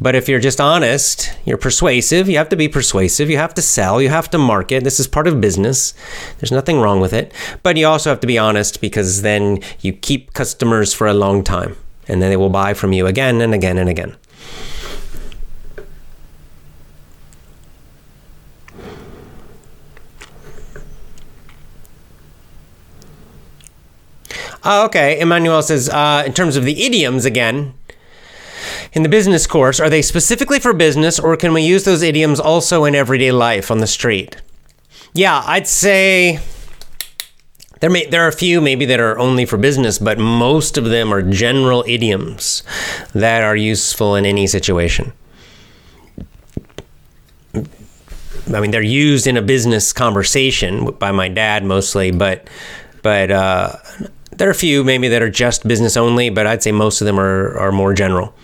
But 0.00 0.14
if 0.14 0.28
you're 0.28 0.40
just 0.40 0.60
honest, 0.60 1.36
you're 1.44 1.58
persuasive, 1.58 2.28
you 2.28 2.38
have 2.38 2.48
to 2.48 2.56
be 2.56 2.68
persuasive, 2.68 3.28
you 3.28 3.36
have 3.36 3.54
to 3.54 3.62
sell, 3.62 4.00
you 4.00 4.08
have 4.08 4.30
to 4.30 4.38
market. 4.38 4.84
This 4.84 4.98
is 4.98 5.06
part 5.06 5.26
of 5.26 5.40
business. 5.40 5.94
There's 6.38 6.52
nothing 6.52 6.80
wrong 6.80 7.00
with 7.00 7.12
it. 7.12 7.32
But 7.62 7.76
you 7.76 7.86
also 7.86 8.10
have 8.10 8.20
to 8.20 8.26
be 8.26 8.38
honest 8.38 8.80
because 8.80 9.22
then 9.22 9.60
you 9.80 9.92
keep 9.92 10.32
customers 10.32 10.94
for 10.94 11.06
a 11.06 11.14
long 11.14 11.44
time 11.44 11.76
and 12.08 12.22
then 12.22 12.30
they 12.30 12.36
will 12.36 12.50
buy 12.50 12.74
from 12.74 12.92
you 12.92 13.06
again 13.06 13.40
and 13.40 13.54
again 13.54 13.78
and 13.78 13.88
again. 13.88 14.16
Oh, 24.68 24.84
okay. 24.86 25.20
Emmanuel 25.20 25.62
says, 25.62 25.88
uh, 25.88 26.24
in 26.26 26.32
terms 26.32 26.56
of 26.56 26.64
the 26.64 26.84
idioms 26.84 27.24
again, 27.24 27.72
in 28.92 29.04
the 29.04 29.08
business 29.08 29.46
course, 29.46 29.78
are 29.78 29.88
they 29.88 30.02
specifically 30.02 30.58
for 30.58 30.72
business 30.72 31.20
or 31.20 31.36
can 31.36 31.54
we 31.54 31.62
use 31.62 31.84
those 31.84 32.02
idioms 32.02 32.40
also 32.40 32.84
in 32.84 32.96
everyday 32.96 33.30
life 33.30 33.70
on 33.70 33.78
the 33.78 33.86
street? 33.86 34.42
Yeah, 35.14 35.40
I'd 35.46 35.68
say 35.68 36.40
there 37.78 37.90
may 37.90 38.06
there 38.06 38.24
are 38.24 38.28
a 38.28 38.32
few 38.32 38.60
maybe 38.60 38.84
that 38.86 38.98
are 38.98 39.16
only 39.20 39.46
for 39.46 39.56
business, 39.56 40.00
but 40.00 40.18
most 40.18 40.76
of 40.76 40.86
them 40.86 41.12
are 41.12 41.22
general 41.22 41.84
idioms 41.86 42.64
that 43.14 43.44
are 43.44 43.54
useful 43.54 44.16
in 44.16 44.26
any 44.26 44.48
situation. 44.48 45.12
I 47.54 48.60
mean, 48.60 48.72
they're 48.72 48.82
used 48.82 49.28
in 49.28 49.36
a 49.36 49.42
business 49.42 49.92
conversation 49.92 50.90
by 50.98 51.12
my 51.12 51.28
dad 51.28 51.64
mostly, 51.64 52.10
but 52.10 52.48
but 53.02 53.30
uh, 53.30 53.76
there 54.36 54.48
are 54.48 54.52
a 54.52 54.54
few 54.54 54.84
maybe 54.84 55.08
that 55.08 55.22
are 55.22 55.30
just 55.30 55.66
business 55.66 55.96
only, 55.96 56.30
but 56.30 56.46
I'd 56.46 56.62
say 56.62 56.72
most 56.72 57.00
of 57.00 57.06
them 57.06 57.18
are, 57.18 57.56
are 57.58 57.72
more 57.72 57.94
general. 57.94 58.34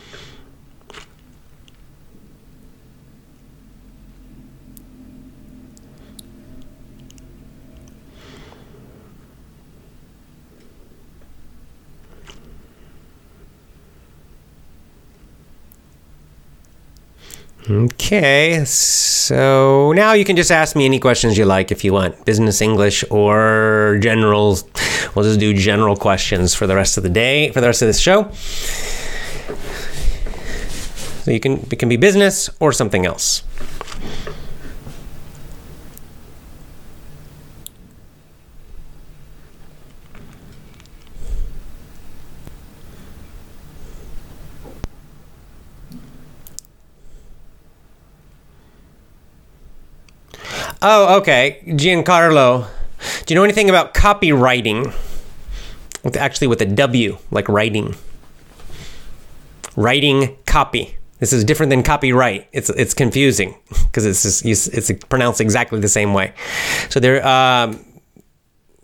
Okay, 17.71 18.65
so 18.65 19.93
now 19.93 20.15
you 20.15 20.25
can 20.25 20.35
just 20.35 20.51
ask 20.51 20.75
me 20.75 20.85
any 20.85 20.99
questions 20.99 21.39
you 21.39 21.45
like 21.45 21.71
if 21.71 21.85
you 21.85 21.93
want 21.93 22.25
business 22.25 22.61
English 22.61 23.05
or 23.09 23.99
general. 24.01 24.59
We'll 25.15 25.25
just 25.25 25.39
do 25.39 25.55
general 25.55 25.95
questions 25.95 26.57
for 26.57 26.67
the 26.67 26.75
rest 26.75 26.97
of 26.97 27.05
the 27.05 27.09
day, 27.09 27.53
for 27.53 27.61
the 27.61 27.69
rest 27.69 27.81
of 27.81 27.87
this 27.87 28.01
show. 28.01 28.33
So 31.23 31.31
you 31.31 31.39
can 31.39 31.65
it 31.71 31.79
can 31.79 31.89
be 31.89 31.97
business 31.97 32.51
or 32.59 32.73
something 32.73 33.07
else. 33.07 33.45
Oh, 50.85 51.19
okay. 51.19 51.63
Giancarlo. 51.65 52.67
Do 53.25 53.33
you 53.33 53.37
know 53.37 53.45
anything 53.45 53.71
about 53.71 53.95
copywriting? 53.95 54.93
With 56.03 56.17
actually 56.17 56.49
with 56.49 56.61
a 56.61 56.67
W, 56.67 57.19
like 57.31 57.49
writing. 57.49 57.95
Writing 59.77 60.37
copy. 60.45 60.97
This 61.21 61.33
is 61.33 61.45
different 61.45 61.71
than 61.71 61.85
copyright. 61.85 62.49
It's 62.53 62.69
it's 62.69 62.95
confusing 62.95 63.55
because 63.69 64.05
it's 64.05 64.25
just, 64.25 64.45
it's 64.45 64.91
pronounced 65.09 65.41
exactly 65.41 65.79
the 65.79 65.89
same 65.89 66.15
way. 66.15 66.33
So 66.91 66.99
there. 66.99 67.25
Um, 67.25 67.85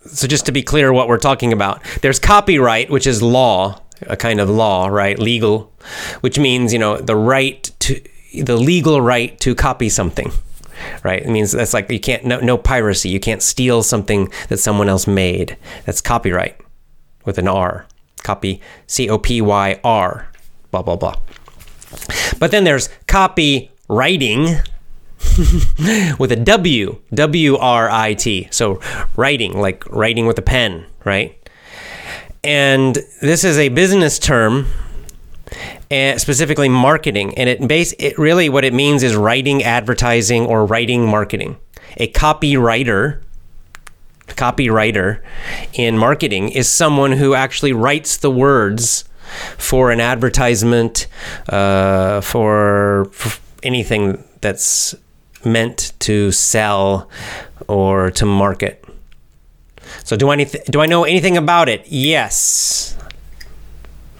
so 0.06 0.28
just 0.28 0.46
to 0.46 0.52
be 0.52 0.62
clear, 0.62 0.92
what 0.92 1.08
we're 1.08 1.18
talking 1.18 1.52
about, 1.52 1.82
there's 2.00 2.20
copyright, 2.20 2.90
which 2.90 3.08
is 3.08 3.22
law, 3.24 3.82
a 4.02 4.16
kind 4.16 4.38
of 4.38 4.48
law, 4.48 4.86
right? 4.86 5.18
Legal, 5.18 5.72
which 6.20 6.38
means 6.38 6.72
you 6.72 6.78
know 6.78 6.96
the 6.96 7.16
right 7.16 7.72
to 7.80 8.00
the 8.40 8.56
legal 8.56 9.00
right 9.00 9.38
to 9.40 9.56
copy 9.56 9.88
something 9.88 10.30
right? 11.02 11.22
It 11.22 11.28
means 11.28 11.52
that's 11.52 11.74
like 11.74 11.90
you 11.90 12.00
can't 12.00 12.24
no, 12.24 12.40
no 12.40 12.58
piracy. 12.58 13.08
You 13.08 13.20
can't 13.20 13.42
steal 13.42 13.82
something 13.82 14.30
that 14.48 14.58
someone 14.58 14.88
else 14.88 15.06
made. 15.06 15.56
That's 15.84 16.00
copyright 16.00 16.60
with 17.24 17.38
an 17.38 17.48
R. 17.48 17.86
Copy 18.22 18.60
C 18.86 19.08
O 19.08 19.18
P 19.18 19.40
Y 19.40 19.80
R. 19.84 20.28
Blah 20.70 20.82
blah 20.82 20.96
blah. 20.96 21.16
But 22.38 22.50
then 22.50 22.64
there's 22.64 22.88
copywriting 23.06 24.64
with 26.18 26.32
a 26.32 26.36
W, 26.36 27.00
W 27.14 27.56
R 27.56 27.90
I 27.90 28.14
T. 28.14 28.48
So 28.50 28.80
writing, 29.16 29.58
like 29.58 29.86
writing 29.86 30.26
with 30.26 30.38
a 30.38 30.42
pen, 30.42 30.86
right? 31.04 31.34
And 32.44 32.98
this 33.20 33.44
is 33.44 33.58
a 33.58 33.68
business 33.68 34.18
term 34.18 34.66
and 35.90 36.20
specifically 36.20 36.68
marketing. 36.68 37.36
And 37.38 37.48
it 37.48 37.66
base 37.66 37.94
it 37.98 38.18
really 38.18 38.48
what 38.48 38.64
it 38.64 38.74
means 38.74 39.02
is 39.02 39.16
writing 39.16 39.62
advertising 39.62 40.46
or 40.46 40.66
writing 40.66 41.06
marketing. 41.06 41.56
A 41.96 42.10
copywriter 42.12 43.22
copywriter 44.28 45.20
in 45.72 45.98
marketing 45.98 46.50
is 46.50 46.68
someone 46.68 47.12
who 47.12 47.34
actually 47.34 47.72
writes 47.72 48.18
the 48.18 48.30
words 48.30 49.04
for 49.56 49.90
an 49.90 50.00
advertisement 50.00 51.06
uh, 51.48 52.20
for, 52.20 53.10
for 53.12 53.40
anything 53.62 54.22
that's 54.40 54.94
meant 55.44 55.92
to 56.00 56.30
sell 56.32 57.08
or 57.68 58.10
to 58.10 58.26
market. 58.26 58.84
So 60.04 60.16
do 60.16 60.28
I 60.28 60.44
do 60.44 60.80
I 60.80 60.86
know 60.86 61.04
anything 61.04 61.36
about 61.36 61.68
it? 61.68 61.86
Yes. 61.86 62.96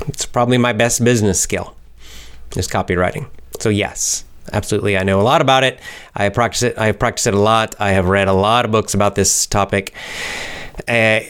It's 0.06 0.26
probably 0.26 0.58
my 0.58 0.72
best 0.72 1.02
business 1.04 1.40
skill 1.40 1.74
is 2.56 2.68
copywriting. 2.68 3.28
So 3.60 3.68
yes, 3.68 4.24
absolutely, 4.52 4.96
I 4.96 5.02
know 5.02 5.20
a 5.20 5.22
lot 5.22 5.40
about 5.40 5.64
it. 5.64 5.80
I 6.14 6.28
practice 6.28 6.62
it. 6.62 6.78
I 6.78 6.86
have 6.86 6.98
practiced 6.98 7.26
it 7.26 7.34
a 7.34 7.38
lot. 7.38 7.74
I 7.78 7.90
have 7.90 8.06
read 8.06 8.28
a 8.28 8.32
lot 8.32 8.64
of 8.64 8.70
books 8.70 8.94
about 8.94 9.14
this 9.14 9.46
topic. 9.46 9.94
Uh, 10.86 11.20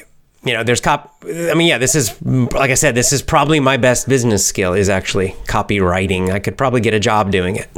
you 0.44 0.54
know, 0.54 0.62
there's 0.62 0.80
cop. 0.80 1.22
I 1.24 1.54
mean, 1.54 1.66
yeah, 1.66 1.78
this 1.78 1.94
is 1.94 2.20
like 2.22 2.70
I 2.70 2.74
said, 2.74 2.94
this 2.94 3.12
is 3.12 3.22
probably 3.22 3.60
my 3.60 3.76
best 3.76 4.08
business 4.08 4.46
skill 4.46 4.72
is 4.72 4.88
actually 4.88 5.30
copywriting. 5.46 6.30
I 6.30 6.38
could 6.38 6.56
probably 6.56 6.80
get 6.80 6.94
a 6.94 7.00
job 7.00 7.30
doing 7.30 7.56
it 7.56 7.68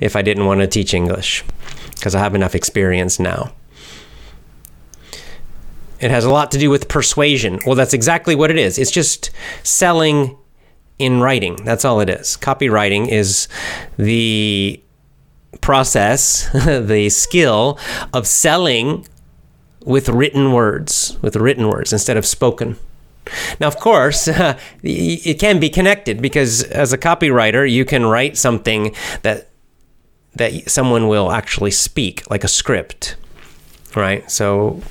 if 0.00 0.16
I 0.16 0.22
didn't 0.22 0.46
want 0.46 0.60
to 0.60 0.66
teach 0.66 0.94
English 0.94 1.44
because 1.94 2.14
I 2.14 2.20
have 2.20 2.34
enough 2.34 2.54
experience 2.54 3.18
now. 3.18 3.52
It 6.00 6.10
has 6.10 6.24
a 6.24 6.30
lot 6.30 6.50
to 6.52 6.58
do 6.58 6.70
with 6.70 6.88
persuasion. 6.88 7.60
Well, 7.66 7.74
that's 7.74 7.94
exactly 7.94 8.34
what 8.34 8.50
it 8.50 8.58
is. 8.58 8.78
It's 8.78 8.90
just 8.90 9.30
selling 9.62 10.36
in 10.98 11.20
writing. 11.20 11.56
That's 11.64 11.84
all 11.84 12.00
it 12.00 12.08
is. 12.08 12.36
Copywriting 12.36 13.08
is 13.08 13.48
the 13.96 14.80
process, 15.60 16.50
the 16.52 17.08
skill 17.10 17.78
of 18.12 18.26
selling 18.26 19.06
with 19.84 20.08
written 20.08 20.52
words, 20.52 21.16
with 21.22 21.36
written 21.36 21.68
words 21.68 21.92
instead 21.92 22.16
of 22.16 22.26
spoken. 22.26 22.76
Now, 23.58 23.68
of 23.68 23.78
course, 23.78 24.28
it 24.82 25.38
can 25.38 25.60
be 25.60 25.68
connected 25.68 26.20
because 26.20 26.62
as 26.64 26.92
a 26.92 26.98
copywriter, 26.98 27.70
you 27.70 27.84
can 27.84 28.06
write 28.06 28.36
something 28.36 28.94
that 29.22 29.48
that 30.36 30.68
someone 30.68 31.06
will 31.06 31.30
actually 31.30 31.70
speak, 31.70 32.28
like 32.28 32.42
a 32.42 32.48
script, 32.48 33.14
right? 33.94 34.28
So 34.28 34.82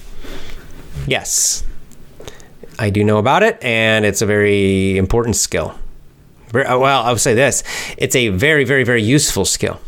Yes, 1.08 1.64
I 2.80 2.90
do 2.90 3.04
know 3.04 3.18
about 3.18 3.44
it, 3.44 3.62
and 3.64 4.06
it's 4.06 4.22
a 4.22 4.26
very 4.26 4.98
important 4.98 5.36
skill. 5.36 5.76
Uh, 6.54 6.78
well, 6.80 7.04
I 7.04 7.12
would 7.12 7.22
say 7.22 7.34
this 7.34 7.64
it's 7.98 8.16
a 8.16 8.30
very, 8.30 8.64
very, 8.64 8.84
very 8.84 9.04
useful 9.04 9.46
skill. 9.46 9.80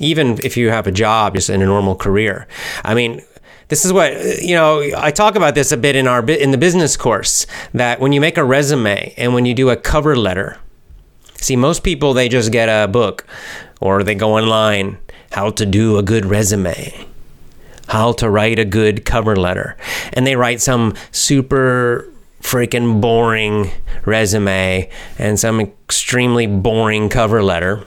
Even 0.00 0.38
if 0.42 0.56
you 0.56 0.70
have 0.70 0.86
a 0.86 0.92
job 0.92 1.34
just 1.34 1.50
in 1.50 1.62
a 1.62 1.66
normal 1.66 1.94
career. 1.94 2.48
I 2.84 2.94
mean, 2.94 3.22
this 3.68 3.84
is 3.84 3.92
what 3.92 4.12
you 4.42 4.54
know 4.54 4.82
i 4.98 5.10
talk 5.10 5.36
about 5.36 5.54
this 5.54 5.72
a 5.72 5.76
bit 5.76 5.96
in 5.96 6.06
our 6.06 6.22
in 6.30 6.50
the 6.50 6.58
business 6.58 6.98
course 6.98 7.46
that 7.72 7.98
when 7.98 8.12
you 8.12 8.20
make 8.20 8.36
a 8.36 8.44
resume 8.44 9.14
and 9.16 9.32
when 9.32 9.46
you 9.46 9.54
do 9.54 9.70
a 9.70 9.76
cover 9.76 10.14
letter 10.14 10.58
see 11.36 11.56
most 11.56 11.82
people 11.82 12.12
they 12.12 12.28
just 12.28 12.52
get 12.52 12.66
a 12.68 12.86
book 12.86 13.26
or 13.80 14.02
they 14.02 14.14
go 14.14 14.36
online 14.36 14.98
how 15.32 15.50
to 15.50 15.64
do 15.64 15.96
a 15.96 16.02
good 16.02 16.26
resume 16.26 17.06
how 17.88 18.12
to 18.12 18.30
write 18.30 18.58
a 18.58 18.64
good 18.64 19.04
cover 19.04 19.36
letter. 19.36 19.76
And 20.14 20.26
they 20.26 20.36
write 20.36 20.62
some 20.62 20.94
super 21.12 22.10
freaking 22.40 23.00
boring 23.00 23.70
resume 24.04 24.88
and 25.18 25.38
some 25.38 25.60
extremely 25.60 26.46
boring 26.46 27.08
cover 27.08 27.42
letter. 27.42 27.84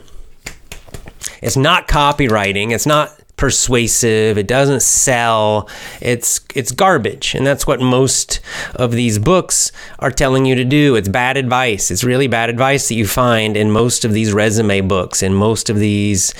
It's 1.40 1.56
not 1.56 1.88
copywriting, 1.88 2.72
it's 2.72 2.86
not 2.86 3.18
persuasive, 3.38 4.36
it 4.36 4.46
doesn't 4.46 4.82
sell. 4.82 5.70
It's 6.02 6.40
it's 6.54 6.72
garbage. 6.72 7.34
And 7.34 7.46
that's 7.46 7.66
what 7.66 7.80
most 7.80 8.40
of 8.74 8.92
these 8.92 9.18
books 9.18 9.72
are 10.00 10.10
telling 10.10 10.44
you 10.44 10.54
to 10.56 10.64
do. 10.64 10.96
It's 10.96 11.08
bad 11.08 11.38
advice. 11.38 11.90
It's 11.90 12.04
really 12.04 12.26
bad 12.26 12.50
advice 12.50 12.88
that 12.88 12.94
you 12.94 13.06
find 13.06 13.56
in 13.56 13.70
most 13.70 14.04
of 14.04 14.12
these 14.12 14.32
resume 14.32 14.82
books 14.82 15.22
in 15.22 15.32
most 15.32 15.70
of 15.70 15.78
these 15.78 16.34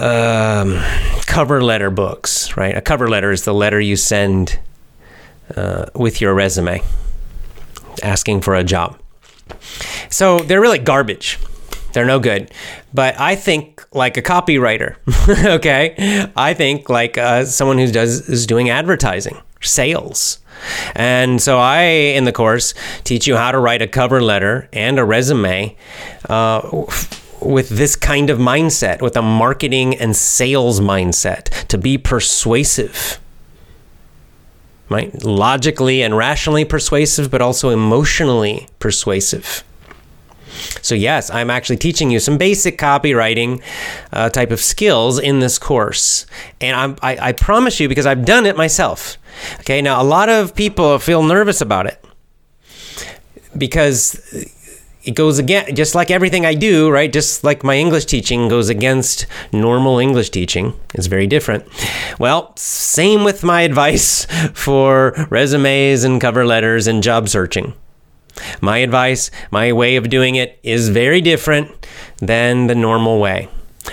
um, 0.00 0.80
cover 1.26 1.62
letter 1.62 1.90
books, 1.90 2.56
right? 2.56 2.76
A 2.76 2.80
cover 2.80 3.08
letter 3.08 3.30
is 3.30 3.44
the 3.44 3.54
letter 3.54 3.80
you 3.80 3.96
send 3.96 4.58
uh, 5.56 5.86
with 5.94 6.20
your 6.20 6.34
resume 6.34 6.82
asking 8.02 8.40
for 8.40 8.54
a 8.54 8.64
job. 8.64 8.98
So 10.10 10.40
they're 10.40 10.60
really 10.60 10.78
garbage. 10.78 11.38
They're 11.92 12.04
no 12.04 12.18
good. 12.18 12.50
But 12.92 13.18
I 13.20 13.36
think 13.36 13.86
like 13.92 14.16
a 14.16 14.22
copywriter, 14.22 14.96
okay? 15.56 16.26
I 16.36 16.54
think 16.54 16.88
like 16.88 17.16
uh, 17.18 17.44
someone 17.44 17.78
who 17.78 17.90
does 17.90 18.28
is 18.28 18.46
doing 18.46 18.70
advertising, 18.70 19.40
sales. 19.60 20.38
And 20.94 21.40
so 21.40 21.58
I, 21.58 21.82
in 21.82 22.24
the 22.24 22.32
course, 22.32 22.74
teach 23.04 23.26
you 23.26 23.36
how 23.36 23.52
to 23.52 23.58
write 23.58 23.82
a 23.82 23.86
cover 23.86 24.22
letter 24.22 24.68
and 24.72 24.98
a 24.98 25.04
resume 25.04 25.76
uh, 26.28 26.86
with 27.44 27.68
this 27.68 27.96
kind 27.96 28.30
of 28.30 28.38
mindset, 28.38 29.02
with 29.02 29.16
a 29.16 29.22
marketing 29.22 29.96
and 29.96 30.16
sales 30.16 30.80
mindset, 30.80 31.66
to 31.68 31.78
be 31.78 31.98
persuasive. 31.98 33.18
Right? 34.88 35.24
Logically 35.24 36.02
and 36.02 36.16
rationally 36.16 36.64
persuasive, 36.64 37.30
but 37.30 37.40
also 37.40 37.70
emotionally 37.70 38.68
persuasive. 38.78 39.64
So, 40.82 40.94
yes, 40.94 41.30
I'm 41.30 41.50
actually 41.50 41.78
teaching 41.78 42.10
you 42.10 42.20
some 42.20 42.38
basic 42.38 42.78
copywriting 42.78 43.62
uh, 44.12 44.28
type 44.30 44.50
of 44.50 44.60
skills 44.60 45.18
in 45.18 45.40
this 45.40 45.58
course. 45.58 46.26
And 46.60 46.96
I, 47.02 47.28
I 47.28 47.32
promise 47.32 47.80
you, 47.80 47.88
because 47.88 48.06
I've 48.06 48.24
done 48.24 48.46
it 48.46 48.56
myself. 48.56 49.18
Okay, 49.60 49.82
now 49.82 50.00
a 50.00 50.04
lot 50.04 50.28
of 50.28 50.54
people 50.54 50.98
feel 50.98 51.22
nervous 51.22 51.60
about 51.60 51.86
it 51.86 52.04
because 53.56 54.14
it 55.04 55.14
goes 55.14 55.38
again, 55.38 55.74
just 55.74 55.94
like 55.94 56.10
everything 56.10 56.46
I 56.46 56.54
do, 56.54 56.90
right? 56.90 57.12
Just 57.12 57.44
like 57.44 57.62
my 57.62 57.76
English 57.76 58.06
teaching 58.06 58.48
goes 58.48 58.68
against 58.68 59.26
normal 59.52 59.98
English 59.98 60.30
teaching. 60.30 60.72
It's 60.94 61.06
very 61.06 61.26
different. 61.26 61.66
Well, 62.18 62.56
same 62.56 63.22
with 63.22 63.42
my 63.42 63.62
advice 63.62 64.24
for 64.54 65.26
resumes 65.30 66.04
and 66.04 66.20
cover 66.20 66.46
letters 66.46 66.86
and 66.86 67.02
job 67.02 67.28
searching. 67.28 67.74
My 68.60 68.78
advice, 68.78 69.30
my 69.50 69.72
way 69.72 69.96
of 69.96 70.08
doing 70.08 70.34
it 70.36 70.58
is 70.62 70.88
very 70.88 71.20
different 71.20 71.70
than 72.18 72.66
the 72.66 72.74
normal 72.74 73.20
way. 73.20 73.48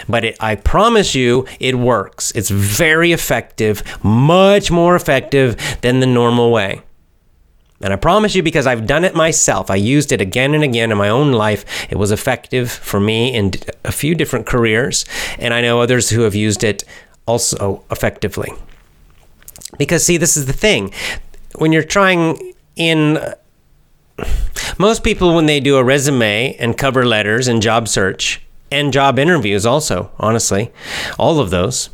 But 0.07 0.23
it, 0.23 0.37
I 0.39 0.55
promise 0.55 1.13
you, 1.13 1.45
it 1.59 1.75
works. 1.75 2.31
It's 2.31 2.49
very 2.49 3.11
effective, 3.11 3.83
much 4.03 4.71
more 4.71 4.95
effective 4.95 5.57
than 5.81 5.99
the 5.99 6.07
normal 6.07 6.51
way. 6.51 6.81
And 7.83 7.93
I 7.93 7.95
promise 7.95 8.35
you, 8.35 8.43
because 8.43 8.67
I've 8.67 8.85
done 8.85 9.03
it 9.03 9.15
myself, 9.15 9.71
I 9.71 9.75
used 9.75 10.11
it 10.11 10.21
again 10.21 10.53
and 10.53 10.63
again 10.63 10.91
in 10.91 10.97
my 10.97 11.09
own 11.09 11.31
life. 11.31 11.65
It 11.91 11.97
was 11.97 12.11
effective 12.11 12.71
for 12.71 12.99
me 12.99 13.33
in 13.33 13.53
a 13.83 13.91
few 13.91 14.15
different 14.15 14.45
careers, 14.45 15.05
and 15.39 15.53
I 15.53 15.61
know 15.61 15.81
others 15.81 16.09
who 16.09 16.21
have 16.21 16.35
used 16.35 16.63
it 16.63 16.83
also 17.25 17.83
effectively. 17.89 18.51
Because, 19.77 20.05
see, 20.05 20.17
this 20.17 20.37
is 20.37 20.45
the 20.45 20.53
thing. 20.53 20.93
When 21.55 21.71
you're 21.71 21.83
trying 21.83 22.53
in 22.75 23.17
most 24.77 25.03
people, 25.03 25.35
when 25.35 25.45
they 25.45 25.59
do 25.59 25.77
a 25.77 25.83
resume 25.83 26.55
and 26.57 26.77
cover 26.77 27.05
letters 27.05 27.47
and 27.47 27.61
job 27.61 27.87
search 27.87 28.41
and 28.71 28.93
job 28.93 29.17
interviews, 29.19 29.65
also, 29.65 30.11
honestly, 30.19 30.71
all 31.17 31.39
of 31.39 31.49
those, 31.49 31.89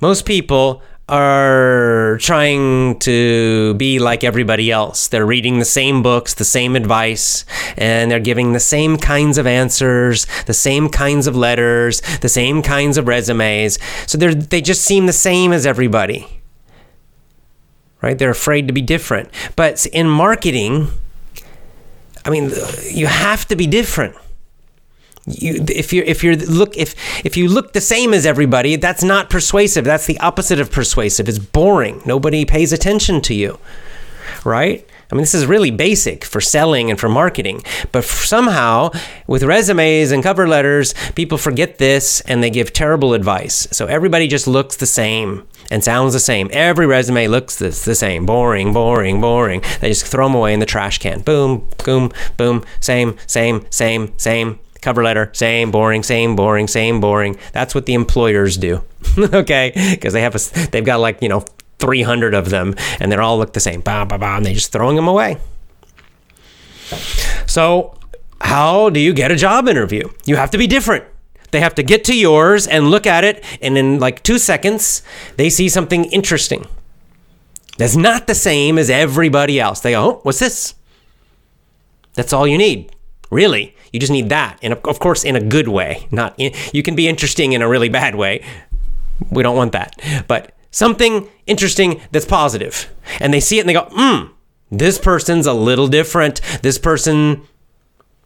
most 0.00 0.24
people 0.24 0.82
are 1.08 2.18
trying 2.20 2.98
to 2.98 3.74
be 3.74 3.98
like 4.00 4.24
everybody 4.24 4.72
else. 4.72 5.06
They're 5.06 5.26
reading 5.26 5.60
the 5.60 5.64
same 5.64 6.02
books, 6.02 6.34
the 6.34 6.44
same 6.44 6.74
advice, 6.74 7.44
and 7.76 8.10
they're 8.10 8.18
giving 8.18 8.52
the 8.52 8.60
same 8.60 8.96
kinds 8.96 9.38
of 9.38 9.46
answers, 9.46 10.26
the 10.46 10.54
same 10.54 10.88
kinds 10.88 11.26
of 11.26 11.36
letters, 11.36 12.00
the 12.20 12.28
same 12.28 12.60
kinds 12.60 12.98
of 12.98 13.06
resumes. 13.06 13.78
So 14.06 14.18
they 14.18 14.34
they 14.34 14.60
just 14.60 14.82
seem 14.82 15.06
the 15.06 15.12
same 15.12 15.52
as 15.52 15.64
everybody. 15.64 16.40
Right? 18.02 18.18
They're 18.18 18.30
afraid 18.30 18.66
to 18.66 18.72
be 18.72 18.82
different. 18.82 19.30
But 19.54 19.86
in 19.86 20.08
marketing, 20.08 20.88
I 22.24 22.30
mean, 22.30 22.50
you 22.90 23.06
have 23.06 23.46
to 23.46 23.56
be 23.56 23.66
different. 23.66 24.16
You, 25.26 25.64
if 25.68 25.92
you 25.92 26.04
if 26.06 26.22
you 26.22 26.36
look 26.36 26.76
if 26.76 26.94
if 27.24 27.36
you 27.36 27.48
look 27.48 27.72
the 27.72 27.80
same 27.80 28.14
as 28.14 28.24
everybody, 28.24 28.76
that's 28.76 29.02
not 29.02 29.28
persuasive. 29.28 29.84
That's 29.84 30.06
the 30.06 30.18
opposite 30.20 30.60
of 30.60 30.70
persuasive. 30.70 31.28
It's 31.28 31.38
boring. 31.38 32.00
Nobody 32.06 32.44
pays 32.44 32.72
attention 32.72 33.20
to 33.22 33.34
you, 33.34 33.58
right? 34.44 34.86
I 35.10 35.14
mean, 35.14 35.22
this 35.22 35.34
is 35.34 35.46
really 35.46 35.70
basic 35.70 36.24
for 36.24 36.40
selling 36.40 36.90
and 36.90 36.98
for 36.98 37.08
marketing. 37.08 37.62
But 37.92 38.04
somehow, 38.04 38.90
with 39.26 39.44
resumes 39.44 40.10
and 40.10 40.22
cover 40.22 40.48
letters, 40.48 40.94
people 41.14 41.38
forget 41.38 41.78
this 41.78 42.20
and 42.22 42.42
they 42.42 42.50
give 42.50 42.72
terrible 42.72 43.14
advice. 43.14 43.68
So 43.70 43.86
everybody 43.86 44.26
just 44.26 44.48
looks 44.48 44.76
the 44.76 44.86
same 44.86 45.46
and 45.70 45.84
sounds 45.84 46.12
the 46.12 46.20
same. 46.20 46.48
Every 46.52 46.86
resume 46.86 47.28
looks 47.28 47.56
the, 47.56 47.68
the 47.68 47.94
same. 47.94 48.26
Boring, 48.26 48.72
boring, 48.72 49.20
boring. 49.20 49.62
They 49.80 49.90
just 49.90 50.06
throw 50.06 50.26
them 50.26 50.34
away 50.34 50.52
in 50.54 50.60
the 50.60 50.66
trash 50.66 50.98
can. 50.98 51.20
Boom, 51.20 51.68
boom, 51.84 52.10
boom. 52.36 52.64
Same, 52.80 53.16
same, 53.26 53.64
same, 53.70 54.12
same 54.18 54.58
cover 54.80 55.02
letter, 55.02 55.30
same 55.32 55.70
boring, 55.70 56.02
same 56.02 56.36
boring, 56.36 56.68
same 56.68 57.00
boring. 57.00 57.36
That's 57.52 57.74
what 57.74 57.86
the 57.86 57.94
employers 57.94 58.56
do. 58.56 58.82
okay? 59.18 59.72
Because 59.92 60.12
they 60.12 60.22
have 60.22 60.34
a, 60.34 60.68
they've 60.70 60.84
got 60.84 61.00
like, 61.00 61.22
you 61.22 61.28
know, 61.28 61.44
300 61.78 62.34
of 62.34 62.50
them 62.50 62.74
and 63.00 63.12
they 63.12 63.16
all 63.16 63.38
look 63.38 63.52
the 63.52 63.60
same. 63.60 63.80
Bah, 63.80 64.04
bah, 64.04 64.18
bah, 64.18 64.36
and 64.36 64.46
they're 64.46 64.54
just 64.54 64.72
throwing 64.72 64.96
them 64.96 65.08
away. 65.08 65.38
So, 67.46 67.98
how 68.40 68.90
do 68.90 69.00
you 69.00 69.12
get 69.12 69.30
a 69.30 69.36
job 69.36 69.68
interview? 69.68 70.08
You 70.24 70.36
have 70.36 70.50
to 70.52 70.58
be 70.58 70.66
different. 70.66 71.04
They 71.50 71.60
have 71.60 71.74
to 71.76 71.82
get 71.82 72.04
to 72.04 72.16
yours 72.16 72.66
and 72.66 72.90
look 72.90 73.06
at 73.06 73.24
it, 73.24 73.42
and 73.62 73.78
in 73.78 73.98
like 73.98 74.22
two 74.22 74.38
seconds, 74.38 75.02
they 75.36 75.48
see 75.48 75.68
something 75.68 76.04
interesting 76.06 76.66
that's 77.78 77.96
not 77.96 78.26
the 78.26 78.34
same 78.34 78.78
as 78.78 78.90
everybody 78.90 79.60
else. 79.60 79.80
They 79.80 79.92
go, 79.92 80.02
oh, 80.02 80.20
what's 80.22 80.38
this? 80.38 80.74
That's 82.14 82.32
all 82.32 82.46
you 82.46 82.58
need. 82.58 82.94
Really, 83.30 83.74
you 83.96 84.00
just 84.00 84.12
need 84.12 84.28
that, 84.28 84.58
and 84.60 84.74
of 84.74 84.98
course, 84.98 85.24
in 85.24 85.36
a 85.36 85.40
good 85.40 85.68
way. 85.68 86.06
Not 86.10 86.34
in, 86.36 86.52
you 86.74 86.82
can 86.82 86.94
be 86.94 87.08
interesting 87.08 87.54
in 87.54 87.62
a 87.62 87.68
really 87.68 87.88
bad 87.88 88.14
way. 88.14 88.44
We 89.30 89.42
don't 89.42 89.56
want 89.56 89.72
that, 89.72 89.98
but 90.28 90.52
something 90.70 91.26
interesting 91.46 92.02
that's 92.12 92.26
positive, 92.26 92.94
and 93.20 93.32
they 93.32 93.40
see 93.40 93.56
it 93.56 93.62
and 93.62 93.70
they 93.70 93.72
go, 93.72 93.88
hmm, 93.90 94.32
this 94.70 94.98
person's 94.98 95.46
a 95.46 95.54
little 95.54 95.88
different. 95.88 96.42
This 96.60 96.76
person, 96.76 97.46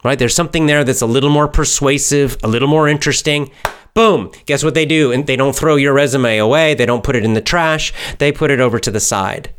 right? 0.03 0.19
There's 0.19 0.35
something 0.35 0.65
there 0.65 0.83
that's 0.83 1.01
a 1.01 1.05
little 1.05 1.29
more 1.29 1.47
persuasive, 1.47 2.35
a 2.43 2.49
little 2.49 2.67
more 2.67 2.89
interesting. 2.89 3.49
Boom. 3.93 4.31
Guess 4.45 4.63
what 4.63 4.73
they 4.73 4.85
do? 4.85 5.13
And 5.13 5.25
they 5.25 5.37
don't 5.37 5.55
throw 5.55 5.77
your 5.77 5.93
resume 5.93 6.37
away. 6.37 6.73
They 6.73 6.85
don't 6.85 7.03
put 7.03 7.15
it 7.15 7.23
in 7.23 7.33
the 7.33 7.41
trash. 7.41 7.93
They 8.17 8.33
put 8.33 8.51
it 8.51 8.59
over 8.59 8.79
to 8.79 8.91
the 8.91 8.99
side. 8.99 9.53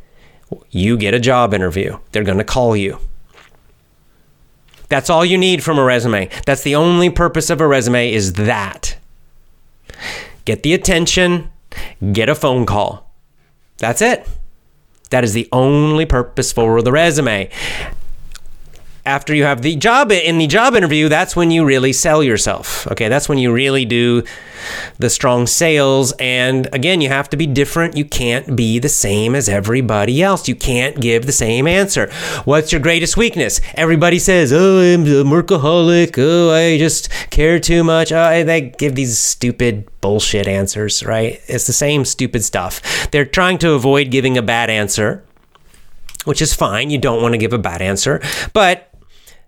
You 0.71 0.99
get 0.99 1.15
a 1.15 1.21
job 1.21 1.55
interview. 1.55 1.99
They're 2.11 2.25
going 2.25 2.39
to 2.39 2.45
call 2.45 2.77
you. 2.77 2.99
That's 4.93 5.09
all 5.09 5.25
you 5.25 5.39
need 5.39 5.65
from 5.65 5.79
a 5.79 5.85
resume. 5.85 6.29
That's 6.45 6.65
the 6.65 6.75
only 6.75 7.09
purpose 7.09 7.49
of 7.49 7.63
a 7.63 7.67
resume 7.67 8.13
is 8.13 8.35
that. 8.35 8.99
Get 10.45 10.65
the 10.65 10.75
attention, 10.75 11.51
get 12.13 12.29
a 12.29 12.35
phone 12.35 12.67
call. 12.67 13.11
That's 13.79 14.03
it. 14.03 14.29
That 15.09 15.25
is 15.25 15.33
the 15.33 15.49
only 15.51 16.05
purpose 16.05 16.53
for 16.53 16.83
the 16.83 16.93
resume 16.93 17.49
after 19.05 19.35
you 19.35 19.43
have 19.43 19.63
the 19.63 19.75
job 19.75 20.13
in 20.13 20.39
the 20.39 20.47
job 20.47 20.77
interview, 20.77 21.09
that's 21.09 21.35
when 21.35 21.51
you 21.51 21.65
really 21.65 21.93
sell 21.93 22.23
yourself. 22.23 22.87
Okay, 22.93 23.09
that's 23.09 23.29
when 23.29 23.39
you 23.39 23.53
really 23.53 23.85
do 23.85 24.23
the 24.99 25.11
strong 25.11 25.49
sales. 25.49 26.13
And 26.21 26.69
again, 26.73 27.01
you 27.01 27.09
have 27.09 27.29
to 27.31 27.37
be 27.37 27.47
different. 27.47 27.97
You 27.97 28.05
can't 28.05 28.55
be 28.55 28.79
the 28.79 28.89
same 28.89 29.35
as 29.35 29.49
everybody 29.49 30.23
else. 30.23 30.47
You 30.47 30.55
can't 30.55 31.01
give 31.01 31.27
the 31.27 31.33
same 31.33 31.67
answer. 31.67 32.13
What's 32.45 32.71
your 32.71 32.81
greatest 32.81 33.17
weakness? 33.17 33.61
Everybody 33.75 34.21
says, 34.21 34.53
"Oh, 34.53 34.79
I'm 34.79 35.03
a 35.03 35.25
workaholic. 35.25 36.15
Oh, 36.19 36.53
I 36.53 36.79
just 36.79 37.09
care 37.31 37.59
too 37.59 37.83
much." 37.83 38.13
Oh, 38.13 38.45
they 38.45 38.61
give 38.61 38.95
these 38.95 39.19
stupid 39.19 39.89
bullshit 40.01 40.47
answers, 40.47 41.05
right? 41.05 41.41
It's 41.49 41.67
the 41.67 41.73
same 41.73 42.05
stupid 42.05 42.45
stuff. 42.45 43.11
They're 43.11 43.25
trying 43.25 43.59
to 43.59 43.73
avoid 43.73 44.11
giving 44.11 44.39
a 44.39 44.43
bad 44.43 44.71
answer 44.71 45.25
which 46.25 46.41
is 46.41 46.55
fine. 46.55 46.89
You 46.89 46.99
don't 46.99 47.21
want 47.21 47.35
to 47.35 47.39
give 47.39 47.53
a 47.53 47.59
bad 47.59 47.83
answer. 47.83 48.23
But 48.53 48.92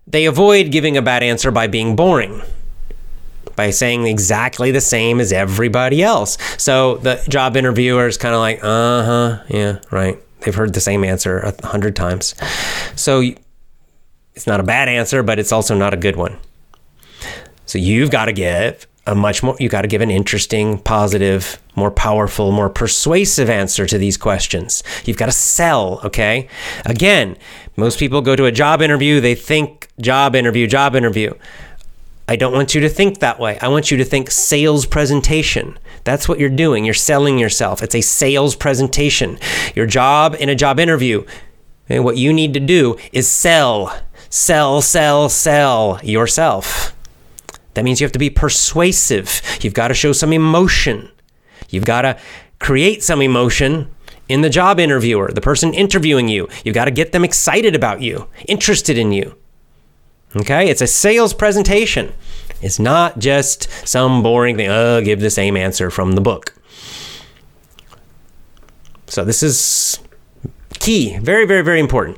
they 0.07 0.25
avoid 0.25 0.71
giving 0.71 0.97
a 0.97 1.01
bad 1.01 1.23
answer 1.23 1.51
by 1.51 1.67
being 1.67 1.95
boring, 1.95 2.41
by 3.55 3.69
saying 3.71 4.05
exactly 4.05 4.71
the 4.71 4.81
same 4.81 5.19
as 5.19 5.31
everybody 5.31 6.03
else. 6.03 6.37
So 6.57 6.97
the 6.97 7.23
job 7.27 7.57
interviewer 7.57 8.07
is 8.07 8.17
kind 8.17 8.35
of 8.35 8.39
like, 8.39 8.59
uh 8.63 9.03
huh, 9.03 9.43
yeah, 9.49 9.79
right. 9.91 10.19
They've 10.41 10.53
heard 10.53 10.73
the 10.73 10.81
same 10.81 11.03
answer 11.03 11.39
a 11.39 11.67
hundred 11.67 11.95
times. 11.95 12.35
So 12.95 13.23
it's 14.35 14.45
not 14.45 14.59
a 14.59 14.63
bad 14.63 14.89
answer, 14.89 15.23
but 15.23 15.39
it's 15.39 15.51
also 15.51 15.75
not 15.75 15.93
a 15.93 15.97
good 15.97 16.15
one. 16.15 16.37
So 17.65 17.79
you've 17.79 18.11
got 18.11 18.25
to 18.25 18.33
give 18.33 18.85
a 19.07 19.15
much 19.15 19.43
more—you've 19.43 19.71
got 19.71 19.81
to 19.83 19.87
give 19.87 20.01
an 20.01 20.11
interesting 20.11 20.79
positive 20.79 21.61
more 21.75 21.91
powerful 21.91 22.51
more 22.51 22.69
persuasive 22.69 23.49
answer 23.49 23.85
to 23.85 23.97
these 23.97 24.17
questions 24.17 24.81
you've 25.03 25.17
got 25.17 25.27
to 25.27 25.31
sell 25.31 25.99
okay 26.03 26.47
again 26.85 27.37
most 27.75 27.99
people 27.99 28.21
go 28.21 28.35
to 28.35 28.45
a 28.45 28.51
job 28.51 28.81
interview 28.81 29.19
they 29.19 29.35
think 29.35 29.89
job 29.99 30.35
interview 30.35 30.67
job 30.67 30.95
interview. 30.95 31.33
I 32.27 32.35
don't 32.35 32.53
want 32.53 32.73
you 32.73 32.81
to 32.81 32.89
think 32.89 33.19
that 33.19 33.39
way. 33.39 33.59
I 33.59 33.67
want 33.67 33.91
you 33.91 33.97
to 33.97 34.03
think 34.03 34.31
sales 34.31 34.87
presentation. 34.87 35.77
That's 36.05 36.27
what 36.27 36.39
you're 36.39 36.49
doing. 36.49 36.83
You're 36.83 36.95
selling 36.95 37.37
yourself. 37.37 37.83
It's 37.83 37.93
a 37.93 38.01
sales 38.01 38.55
presentation. 38.55 39.37
Your 39.75 39.85
job 39.85 40.35
in 40.39 40.49
a 40.49 40.55
job 40.55 40.79
interview 40.79 41.23
and 41.87 42.03
what 42.03 42.17
you 42.17 42.33
need 42.33 42.53
to 42.55 42.59
do 42.59 42.97
is 43.11 43.27
sell 43.27 43.95
sell 44.29 44.81
sell 44.81 45.29
sell 45.29 45.99
yourself. 46.03 46.95
That 47.75 47.83
means 47.83 47.99
you 47.99 48.05
have 48.05 48.13
to 48.13 48.19
be 48.19 48.29
persuasive. 48.29 49.41
You've 49.61 49.73
got 49.73 49.89
to 49.89 49.93
show 49.93 50.13
some 50.13 50.33
emotion. 50.33 51.11
You've 51.69 51.85
got 51.85 52.01
to 52.03 52.17
create 52.59 53.03
some 53.03 53.21
emotion 53.21 53.93
in 54.27 54.41
the 54.41 54.49
job 54.49 54.79
interviewer, 54.79 55.31
the 55.31 55.41
person 55.41 55.73
interviewing 55.73 56.27
you. 56.27 56.47
You've 56.63 56.75
got 56.75 56.85
to 56.85 56.91
get 56.91 57.11
them 57.11 57.23
excited 57.23 57.75
about 57.75 58.01
you, 58.01 58.27
interested 58.47 58.97
in 58.97 59.11
you. 59.11 59.35
Okay? 60.35 60.69
It's 60.69 60.81
a 60.81 60.87
sales 60.87 61.33
presentation. 61.33 62.13
It's 62.61 62.79
not 62.79 63.19
just 63.19 63.69
some 63.87 64.23
boring 64.23 64.57
thing, 64.57 64.69
oh, 64.69 65.01
give 65.01 65.19
the 65.19 65.29
same 65.29 65.55
answer 65.55 65.89
from 65.89 66.13
the 66.13 66.21
book. 66.21 66.55
So 69.07 69.23
this 69.23 69.43
is 69.43 69.99
key, 70.79 71.17
very, 71.19 71.45
very, 71.45 71.61
very 71.61 71.79
important. 71.79 72.17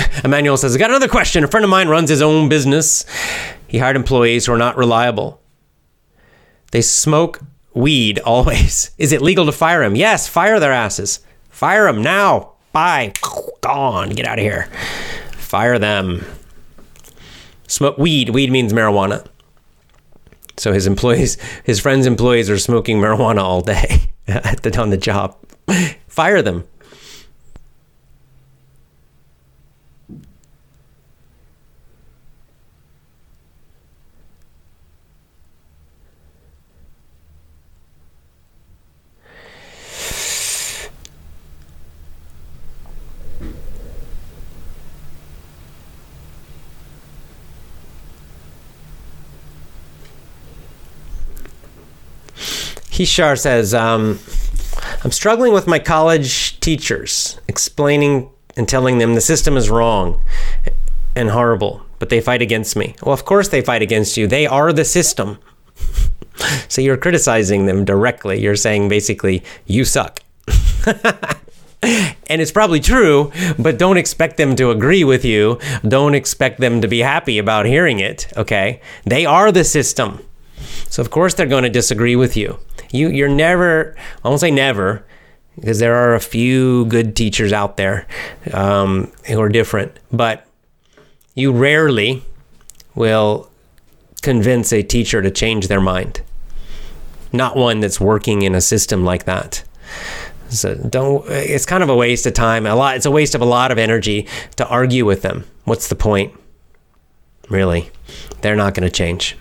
Emmanuel 0.24 0.56
says, 0.56 0.74
I 0.74 0.78
got 0.78 0.90
another 0.90 1.08
question. 1.08 1.44
A 1.44 1.48
friend 1.48 1.64
of 1.64 1.70
mine 1.70 1.88
runs 1.88 2.10
his 2.10 2.22
own 2.22 2.48
business. 2.48 3.04
He 3.68 3.78
hired 3.78 3.96
employees 3.96 4.46
who 4.46 4.52
are 4.52 4.58
not 4.58 4.76
reliable. 4.76 5.40
They 6.70 6.82
smoke 6.82 7.40
weed 7.74 8.18
always. 8.20 8.90
Is 8.98 9.12
it 9.12 9.22
legal 9.22 9.46
to 9.46 9.52
fire 9.52 9.82
him? 9.82 9.96
Yes, 9.96 10.28
fire 10.28 10.60
their 10.60 10.72
asses. 10.72 11.20
Fire 11.50 11.84
them 11.84 12.02
now. 12.02 12.52
Bye. 12.72 13.12
Gone. 13.60 14.10
Get 14.10 14.26
out 14.26 14.38
of 14.38 14.42
here. 14.42 14.68
Fire 15.32 15.78
them. 15.78 16.24
Smoke 17.66 17.98
weed. 17.98 18.30
Weed 18.30 18.50
means 18.50 18.72
marijuana. 18.72 19.26
So 20.56 20.72
his 20.72 20.86
employees, 20.86 21.38
his 21.64 21.80
friends' 21.80 22.06
employees 22.06 22.50
are 22.50 22.58
smoking 22.58 22.98
marijuana 22.98 23.42
all 23.42 23.62
day 23.62 24.10
the, 24.26 24.76
on 24.78 24.90
the 24.90 24.96
job. 24.96 25.36
Fire 26.08 26.42
them. 26.42 26.64
Hishar 52.92 53.40
says, 53.40 53.72
um, 53.72 54.18
I'm 55.02 55.10
struggling 55.10 55.54
with 55.54 55.66
my 55.66 55.78
college 55.78 56.60
teachers, 56.60 57.40
explaining 57.48 58.28
and 58.54 58.68
telling 58.68 58.98
them 58.98 59.14
the 59.14 59.22
system 59.22 59.56
is 59.56 59.70
wrong 59.70 60.20
and 61.16 61.30
horrible, 61.30 61.80
but 61.98 62.10
they 62.10 62.20
fight 62.20 62.42
against 62.42 62.76
me. 62.76 62.94
Well, 63.02 63.14
of 63.14 63.24
course 63.24 63.48
they 63.48 63.62
fight 63.62 63.80
against 63.80 64.18
you. 64.18 64.26
They 64.26 64.46
are 64.46 64.74
the 64.74 64.84
system. 64.84 65.38
so 66.68 66.82
you're 66.82 66.98
criticizing 66.98 67.64
them 67.64 67.86
directly. 67.86 68.42
You're 68.42 68.56
saying 68.56 68.90
basically, 68.90 69.42
you 69.64 69.86
suck. 69.86 70.20
and 71.82 72.42
it's 72.42 72.52
probably 72.52 72.80
true, 72.80 73.32
but 73.58 73.78
don't 73.78 73.96
expect 73.96 74.36
them 74.36 74.54
to 74.56 74.70
agree 74.70 75.02
with 75.02 75.24
you. 75.24 75.58
Don't 75.88 76.14
expect 76.14 76.60
them 76.60 76.82
to 76.82 76.88
be 76.88 76.98
happy 76.98 77.38
about 77.38 77.64
hearing 77.64 78.00
it, 78.00 78.30
okay? 78.36 78.82
They 79.04 79.24
are 79.24 79.50
the 79.50 79.64
system. 79.64 80.20
So 80.92 81.00
of 81.00 81.10
course 81.10 81.32
they're 81.32 81.46
going 81.46 81.62
to 81.62 81.70
disagree 81.70 82.16
with 82.16 82.36
you. 82.36 82.58
You 82.90 83.08
you're 83.08 83.26
never 83.26 83.96
I 84.22 84.28
won't 84.28 84.42
say 84.42 84.50
never 84.50 85.02
because 85.54 85.78
there 85.78 85.94
are 85.94 86.14
a 86.14 86.20
few 86.20 86.84
good 86.84 87.16
teachers 87.16 87.50
out 87.50 87.78
there 87.78 88.06
um, 88.52 89.10
who 89.26 89.40
are 89.40 89.48
different, 89.48 89.98
but 90.12 90.46
you 91.34 91.50
rarely 91.50 92.22
will 92.94 93.50
convince 94.20 94.70
a 94.70 94.82
teacher 94.82 95.22
to 95.22 95.30
change 95.30 95.68
their 95.68 95.80
mind. 95.80 96.20
Not 97.32 97.56
one 97.56 97.80
that's 97.80 97.98
working 97.98 98.42
in 98.42 98.54
a 98.54 98.60
system 98.60 99.02
like 99.02 99.24
that. 99.24 99.64
So 100.50 100.74
don't. 100.74 101.24
It's 101.30 101.64
kind 101.64 101.82
of 101.82 101.88
a 101.88 101.96
waste 101.96 102.26
of 102.26 102.34
time. 102.34 102.66
A 102.66 102.74
lot. 102.74 102.96
It's 102.96 103.06
a 103.06 103.10
waste 103.10 103.34
of 103.34 103.40
a 103.40 103.46
lot 103.46 103.72
of 103.72 103.78
energy 103.78 104.28
to 104.56 104.68
argue 104.68 105.06
with 105.06 105.22
them. 105.22 105.44
What's 105.64 105.88
the 105.88 105.94
point? 105.94 106.34
Really, 107.48 107.88
they're 108.42 108.56
not 108.56 108.74
going 108.74 108.86
to 108.86 108.94
change. 108.94 109.38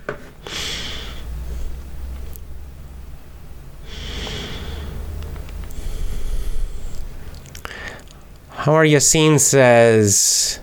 Howard 8.62 8.90
Yassin 8.90 9.40
says, 9.40 10.60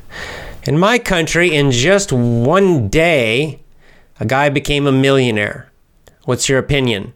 In 0.63 0.79
my 0.79 1.01
country, 1.01 1.53
in 1.53 1.73
just 1.73 2.13
one 2.13 2.89
day, 2.89 3.59
a 4.21 4.25
guy 4.25 4.51
became 4.51 4.87
a 4.87 4.93
millionaire. 4.93 5.69
What's 6.25 6.49
your 6.49 6.61
opinion? 6.61 7.13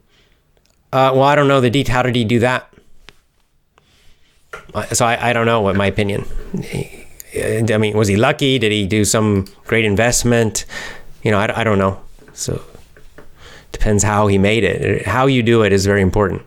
Uh, 0.93 1.13
well, 1.15 1.23
I 1.23 1.37
don't 1.37 1.47
know 1.47 1.61
the 1.61 1.71
detail. 1.71 1.95
How 1.95 2.03
did 2.03 2.17
he 2.17 2.25
do 2.25 2.41
that? 2.41 2.69
So 4.93 5.07
I, 5.07 5.31
I 5.31 5.33
don't 5.33 5.47
know 5.47 5.61
what 5.61 5.77
my 5.77 5.87
opinion. 5.87 6.25
I 6.65 7.79
mean, 7.79 7.97
was 7.97 8.09
he 8.09 8.17
lucky? 8.17 8.59
Did 8.59 8.73
he 8.73 8.85
do 8.85 9.05
some 9.05 9.47
great 9.67 9.85
investment? 9.85 10.65
You 11.23 11.31
know, 11.31 11.39
I, 11.39 11.61
I 11.61 11.63
don't 11.63 11.79
know. 11.79 12.03
So 12.33 12.61
depends 13.71 14.03
how 14.03 14.27
he 14.27 14.37
made 14.37 14.65
it. 14.65 15.07
How 15.07 15.27
you 15.27 15.45
do 15.45 15.63
it 15.63 15.73
is 15.73 15.87
very 15.87 16.03
important. 16.03 16.43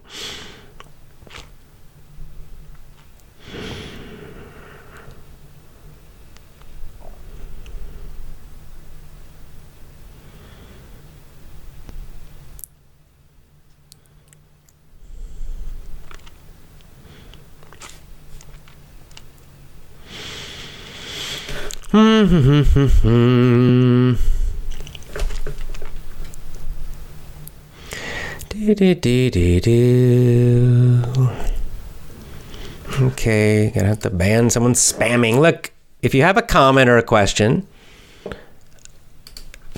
Okay, 33.01 33.71
gonna 33.73 33.87
have 33.87 33.99
to 33.99 34.09
ban 34.09 34.49
someone 34.49 34.73
spamming. 34.73 35.39
Look, 35.39 35.71
if 36.01 36.13
you 36.13 36.23
have 36.23 36.35
a 36.35 36.41
comment 36.41 36.89
or 36.89 36.97
a 36.97 37.03
question, 37.03 37.65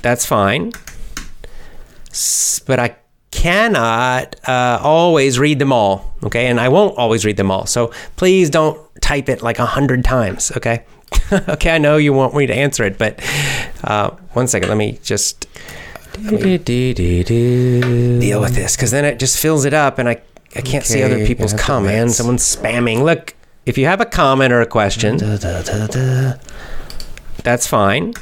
that's 0.01 0.25
fine. 0.25 0.71
But 2.65 2.79
I 2.79 2.95
cannot 3.29 4.35
uh, 4.49 4.79
always 4.81 5.37
read 5.37 5.59
them 5.59 5.71
all, 5.71 6.15
okay? 6.23 6.47
And 6.47 6.59
I 6.59 6.69
won't 6.69 6.97
always 6.97 7.25
read 7.25 7.37
them 7.37 7.51
all. 7.51 7.67
So 7.67 7.91
please 8.15 8.49
don't 8.49 8.79
type 9.01 9.29
it 9.29 9.43
like 9.43 9.59
a 9.59 9.67
hundred 9.67 10.03
times, 10.03 10.51
okay? 10.57 10.83
okay, 11.49 11.71
I 11.71 11.77
know 11.77 11.97
you 11.97 12.13
want 12.13 12.35
me 12.35 12.47
to 12.47 12.53
answer 12.53 12.83
it, 12.83 12.97
but 12.97 13.21
uh, 13.83 14.11
one 14.33 14.47
second. 14.47 14.69
Let 14.69 14.77
me 14.77 14.99
just 15.03 15.47
let 16.23 16.41
me 16.41 16.57
deal 18.19 18.41
with 18.41 18.55
this 18.55 18.75
because 18.75 18.91
then 18.91 19.05
it 19.05 19.19
just 19.19 19.39
fills 19.39 19.65
it 19.65 19.73
up, 19.73 19.99
and 19.99 20.09
I 20.09 20.21
I 20.55 20.61
can't 20.61 20.83
okay, 20.83 20.93
see 20.93 21.03
other 21.03 21.25
people's 21.25 21.53
comments. 21.53 22.15
Someone's 22.15 22.43
spamming. 22.43 23.03
Look, 23.03 23.35
if 23.65 23.77
you 23.77 23.85
have 23.85 24.01
a 24.01 24.05
comment 24.05 24.53
or 24.53 24.61
a 24.61 24.65
question, 24.65 25.17
da, 25.17 25.37
da, 25.37 25.61
da, 25.61 26.33
that's 27.43 27.67
fine. 27.67 28.13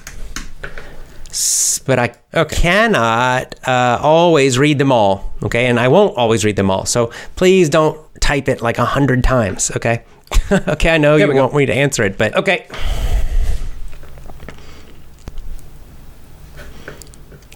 But 1.86 2.00
I 2.00 2.14
okay. 2.34 2.56
cannot 2.56 3.56
uh, 3.68 4.00
always 4.02 4.58
read 4.58 4.80
them 4.80 4.92
all, 4.92 5.34
okay? 5.44 5.68
And 5.68 5.80
I 5.80 5.88
won't 5.88 6.18
always 6.18 6.46
read 6.46 6.56
them 6.56 6.72
all. 6.72 6.86
So 6.86 7.12
please 7.36 7.70
don't 7.70 8.00
type 8.22 8.48
it 8.48 8.62
like 8.62 8.78
a 8.78 8.86
hundred 8.86 9.24
times, 9.24 9.70
okay? 9.76 10.04
okay, 10.52 10.90
I 10.90 10.98
know 10.98 11.18
there 11.18 11.28
you 11.28 11.34
want 11.34 11.52
go. 11.52 11.58
me 11.58 11.66
to 11.66 11.74
answer 11.74 12.04
it, 12.04 12.18
but 12.18 12.36
okay. 12.36 12.68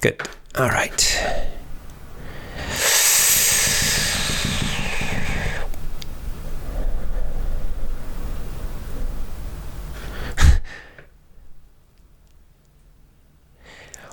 Good. 0.02 0.22
All 0.58 0.68
right. 0.70 1.26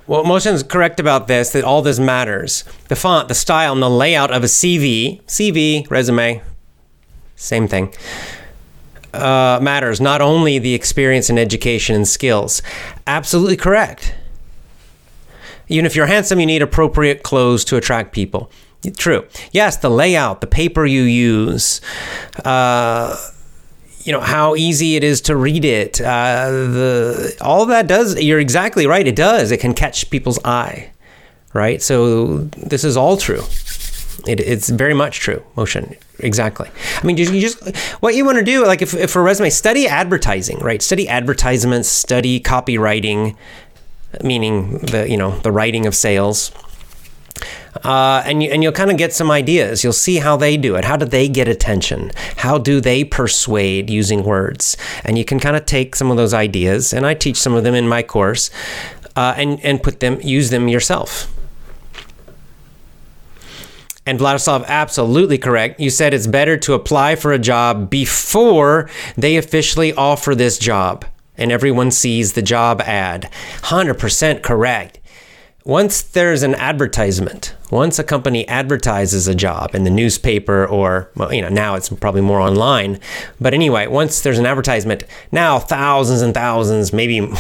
Well, 0.09 0.23
Motion's 0.23 0.63
correct 0.63 1.01
about 1.01 1.27
this, 1.27 1.51
that 1.51 1.65
all 1.65 1.83
this 1.83 1.99
matters. 1.99 2.63
The 2.87 2.95
font, 2.95 3.27
the 3.27 3.35
style, 3.35 3.73
and 3.73 3.83
the 3.83 3.91
layout 3.91 4.31
of 4.31 4.45
a 4.45 4.47
CV, 4.47 5.21
CV, 5.25 5.91
resume, 5.91 6.43
same 7.35 7.67
thing 7.67 7.93
uh, 9.17 9.59
matters, 9.61 10.01
not 10.01 10.21
only 10.21 10.59
the 10.59 10.75
experience 10.75 11.31
and 11.31 11.39
education 11.39 11.97
and 11.97 12.07
skills. 12.07 12.63
Absolutely 13.07 13.57
correct. 13.57 14.15
Even 15.69 15.85
if 15.87 15.97
you're 15.97 16.07
handsome, 16.07 16.39
you 16.39 16.47
need 16.47 16.63
appropriate 16.63 17.23
clothes 17.23 17.65
to 17.65 17.77
attract 17.77 18.13
people. 18.13 18.51
True. 18.97 19.27
Yes, 19.51 19.77
the 19.79 19.91
layout, 19.91 20.41
the 20.41 20.47
paper 20.47 20.87
you 20.87 21.03
use, 21.03 21.81
uh, 22.45 23.17
you 24.05 24.13
know 24.13 24.21
how 24.21 24.55
easy 24.55 24.95
it 24.95 25.03
is 25.03 25.21
to 25.23 25.35
read 25.35 25.65
it. 25.65 26.01
Uh, 26.01 26.51
the 26.51 27.37
all 27.41 27.67
that 27.67 27.89
does. 27.89 28.21
You're 28.23 28.39
exactly 28.39 28.87
right. 28.87 29.07
It 29.07 29.17
does. 29.17 29.51
It 29.51 29.59
can 29.59 29.75
catch 29.75 30.09
people's 30.11 30.39
eye, 30.45 30.91
right? 31.53 31.83
So 31.83 32.39
this 32.57 32.85
is 32.85 32.97
all 32.97 33.17
true. 33.17 33.43
It, 34.27 34.41
it's 34.41 34.69
very 34.69 34.95
much 34.95 35.21
true. 35.21 35.43
Motion, 35.57 35.95
exactly. 36.19 36.71
I 37.03 37.07
mean, 37.07 37.17
you, 37.17 37.31
you 37.31 37.41
just 37.41 37.77
what 38.01 38.15
you 38.15 38.25
want 38.25 38.39
to 38.39 38.45
do, 38.45 38.67
like 38.67 38.83
if, 38.83 38.95
if 38.95 39.11
for 39.11 39.21
a 39.21 39.25
resume, 39.25 39.51
study 39.51 39.87
advertising, 39.87 40.59
right? 40.61 40.83
Study 40.83 41.09
advertisements, 41.09 41.89
study 41.89 42.41
copywriting, 42.41 43.37
meaning 44.23 44.79
the 44.79 45.07
you 45.09 45.17
know 45.17 45.39
the 45.41 45.53
writing 45.53 45.87
of 45.87 45.95
sales 45.95 46.53
uh, 47.85 48.23
and 48.25 48.43
you, 48.43 48.51
and 48.51 48.63
you'll 48.63 48.73
kind 48.73 48.91
of 48.91 48.97
get 48.97 49.13
some 49.13 49.31
ideas. 49.31 49.85
You'll 49.85 49.93
see 49.93 50.17
how 50.17 50.37
they 50.37 50.57
do 50.57 50.77
it. 50.77 50.85
How 50.85 50.97
do 50.97 51.05
they 51.05 51.29
get 51.29 51.49
attention? 51.49 52.11
How 52.37 52.59
do 52.59 52.81
they 52.81 53.05
persuade 53.05 53.91
using 53.91 54.25
words? 54.25 54.77
And 55.05 55.19
you 55.19 55.25
can 55.25 55.39
kind 55.39 55.57
of 55.57 55.67
take 55.67 55.97
some 55.97 56.11
of 56.11 56.17
those 56.17 56.35
ideas, 56.35 56.93
and 56.93 57.07
I 57.07 57.15
teach 57.15 57.37
some 57.37 57.55
of 57.55 57.65
them 57.65 57.75
in 57.75 57.89
my 57.89 58.03
course, 58.03 58.51
uh, 59.15 59.35
and 59.37 59.63
and 59.65 59.83
put 59.83 60.01
them 60.01 60.21
use 60.23 60.51
them 60.51 60.69
yourself. 60.69 61.33
And 64.07 64.21
Vladislav, 64.21 64.65
absolutely 64.67 65.37
correct. 65.37 65.81
You 65.81 65.91
said 65.91 66.15
it's 66.15 66.29
better 66.29 66.57
to 66.59 66.75
apply 66.75 67.17
for 67.17 67.33
a 67.33 67.39
job 67.39 67.91
before 67.91 68.89
they 69.17 69.37
officially 69.37 69.93
offer 69.93 70.35
this 70.35 70.59
job 70.59 71.05
and 71.37 71.53
everyone 71.53 71.91
sees 71.91 72.33
the 72.33 72.43
job 72.43 72.81
ad. 72.83 73.31
100% 73.63 74.43
correct 74.43 75.01
once 75.67 76.01
there's 76.01 76.45
an 76.45 76.55
advertisement, 76.55 77.53
once 77.73 77.99
a 77.99 78.05
company 78.05 78.47
advertises 78.47 79.27
a 79.27 79.35
job 79.35 79.75
in 79.75 79.83
the 79.83 79.91
newspaper 79.91 80.65
or, 80.65 81.11
well, 81.17 81.35
you 81.35 81.43
know, 81.43 81.49
now 81.49 81.75
it's 81.75 81.89
probably 81.89 82.21
more 82.21 82.41
online. 82.41 83.01
But 83.41 83.53
anyway, 83.53 83.89
once 83.89 84.21
there's 84.21 84.39
an 84.39 84.47
advertisement, 84.47 85.03
now 85.33 85.59
thousands 85.59 86.23
and 86.23 86.33
thousands, 86.33 86.93
maybe 86.93 87.19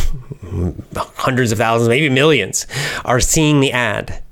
hundreds 0.96 1.52
of 1.52 1.58
thousands, 1.58 1.88
maybe 1.88 2.08
millions 2.08 2.66
are 3.04 3.20
seeing 3.20 3.60
the 3.60 3.70
ad. 3.70 4.24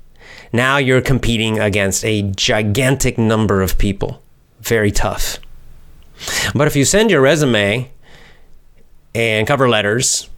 Now 0.55 0.77
you're 0.77 1.01
competing 1.01 1.59
against 1.59 2.05
a 2.05 2.21
gigantic 2.21 3.17
number 3.17 3.61
of 3.61 3.77
people. 3.77 4.21
Very 4.61 4.89
tough. 4.89 5.39
But 6.53 6.67
if 6.67 6.77
you 6.77 6.85
send 6.85 7.11
your 7.11 7.19
resume 7.19 7.91
and 9.13 9.45
cover 9.45 9.67
letters 9.67 10.29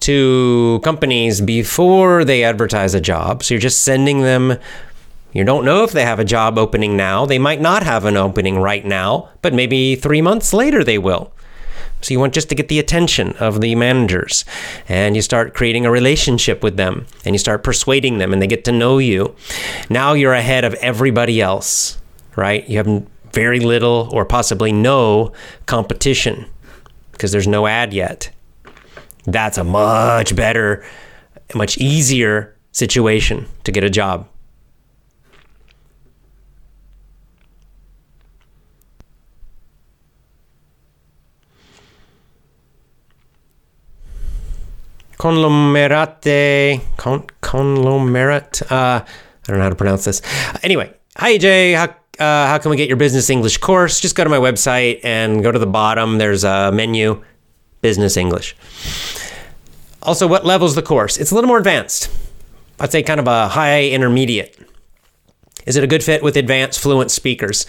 to 0.00 0.80
companies 0.82 1.40
before 1.40 2.24
they 2.24 2.42
advertise 2.44 2.92
a 2.92 3.00
job. 3.00 3.42
So 3.42 3.54
you're 3.54 3.60
just 3.60 3.84
sending 3.84 4.20
them. 4.20 4.58
You 5.32 5.44
don't 5.44 5.64
know 5.64 5.84
if 5.84 5.92
they 5.92 6.04
have 6.04 6.18
a 6.18 6.24
job 6.24 6.58
opening 6.58 6.96
now. 6.96 7.24
They 7.24 7.38
might 7.38 7.60
not 7.60 7.84
have 7.84 8.04
an 8.04 8.16
opening 8.16 8.58
right 8.58 8.84
now, 8.84 9.30
but 9.40 9.54
maybe 9.54 9.96
three 9.96 10.20
months 10.20 10.52
later 10.52 10.84
they 10.84 10.98
will. 10.98 11.32
So 12.02 12.12
you 12.12 12.20
want 12.20 12.34
just 12.34 12.48
to 12.48 12.54
get 12.54 12.68
the 12.68 12.80
attention 12.80 13.32
of 13.38 13.60
the 13.60 13.74
managers 13.76 14.44
and 14.88 15.14
you 15.14 15.22
start 15.22 15.54
creating 15.54 15.86
a 15.86 15.90
relationship 15.90 16.62
with 16.62 16.76
them 16.76 17.06
and 17.24 17.34
you 17.34 17.38
start 17.38 17.62
persuading 17.62 18.18
them 18.18 18.32
and 18.32 18.42
they 18.42 18.48
get 18.48 18.64
to 18.64 18.72
know 18.72 18.98
you. 18.98 19.34
Now 19.88 20.12
you're 20.12 20.34
ahead 20.34 20.64
of 20.64 20.74
everybody 20.74 21.40
else, 21.40 21.98
right? 22.36 22.68
You 22.68 22.78
have 22.78 23.06
very 23.32 23.60
little 23.60 24.08
or 24.12 24.24
possibly 24.24 24.72
no 24.72 25.32
competition 25.66 26.46
because 27.12 27.32
there's 27.32 27.48
no 27.48 27.66
ad 27.66 27.94
yet. 27.94 28.30
That's 29.24 29.56
a 29.56 29.64
much 29.64 30.34
better, 30.34 30.84
much 31.54 31.78
easier 31.78 32.56
situation 32.72 33.46
to 33.62 33.70
get 33.70 33.84
a 33.84 33.90
job. 33.90 34.28
Conglomerate, 45.22 46.80
con, 46.96 47.24
conglomerate. 47.40 48.60
Uh, 48.68 49.04
I 49.04 49.06
don't 49.46 49.58
know 49.58 49.62
how 49.62 49.68
to 49.68 49.76
pronounce 49.76 50.04
this. 50.04 50.20
Anyway, 50.64 50.92
hi 51.16 51.38
AJ. 51.38 51.76
How, 51.76 51.84
uh, 52.18 52.48
how 52.48 52.58
can 52.58 52.72
we 52.72 52.76
get 52.76 52.88
your 52.88 52.96
business 52.96 53.30
English 53.30 53.58
course? 53.58 54.00
Just 54.00 54.16
go 54.16 54.24
to 54.24 54.30
my 54.30 54.38
website 54.38 54.98
and 55.04 55.40
go 55.44 55.52
to 55.52 55.60
the 55.60 55.66
bottom. 55.66 56.18
There's 56.18 56.42
a 56.42 56.72
menu 56.72 57.22
business 57.82 58.16
English. 58.16 58.56
Also, 60.02 60.26
what 60.26 60.44
level's 60.44 60.74
the 60.74 60.82
course? 60.82 61.16
It's 61.16 61.30
a 61.30 61.36
little 61.36 61.46
more 61.46 61.58
advanced. 61.58 62.10
I'd 62.80 62.90
say 62.90 63.04
kind 63.04 63.20
of 63.20 63.28
a 63.28 63.46
high 63.46 63.90
intermediate. 63.90 64.58
Is 65.66 65.76
it 65.76 65.84
a 65.84 65.86
good 65.86 66.02
fit 66.02 66.24
with 66.24 66.36
advanced 66.36 66.80
fluent 66.80 67.12
speakers? 67.12 67.64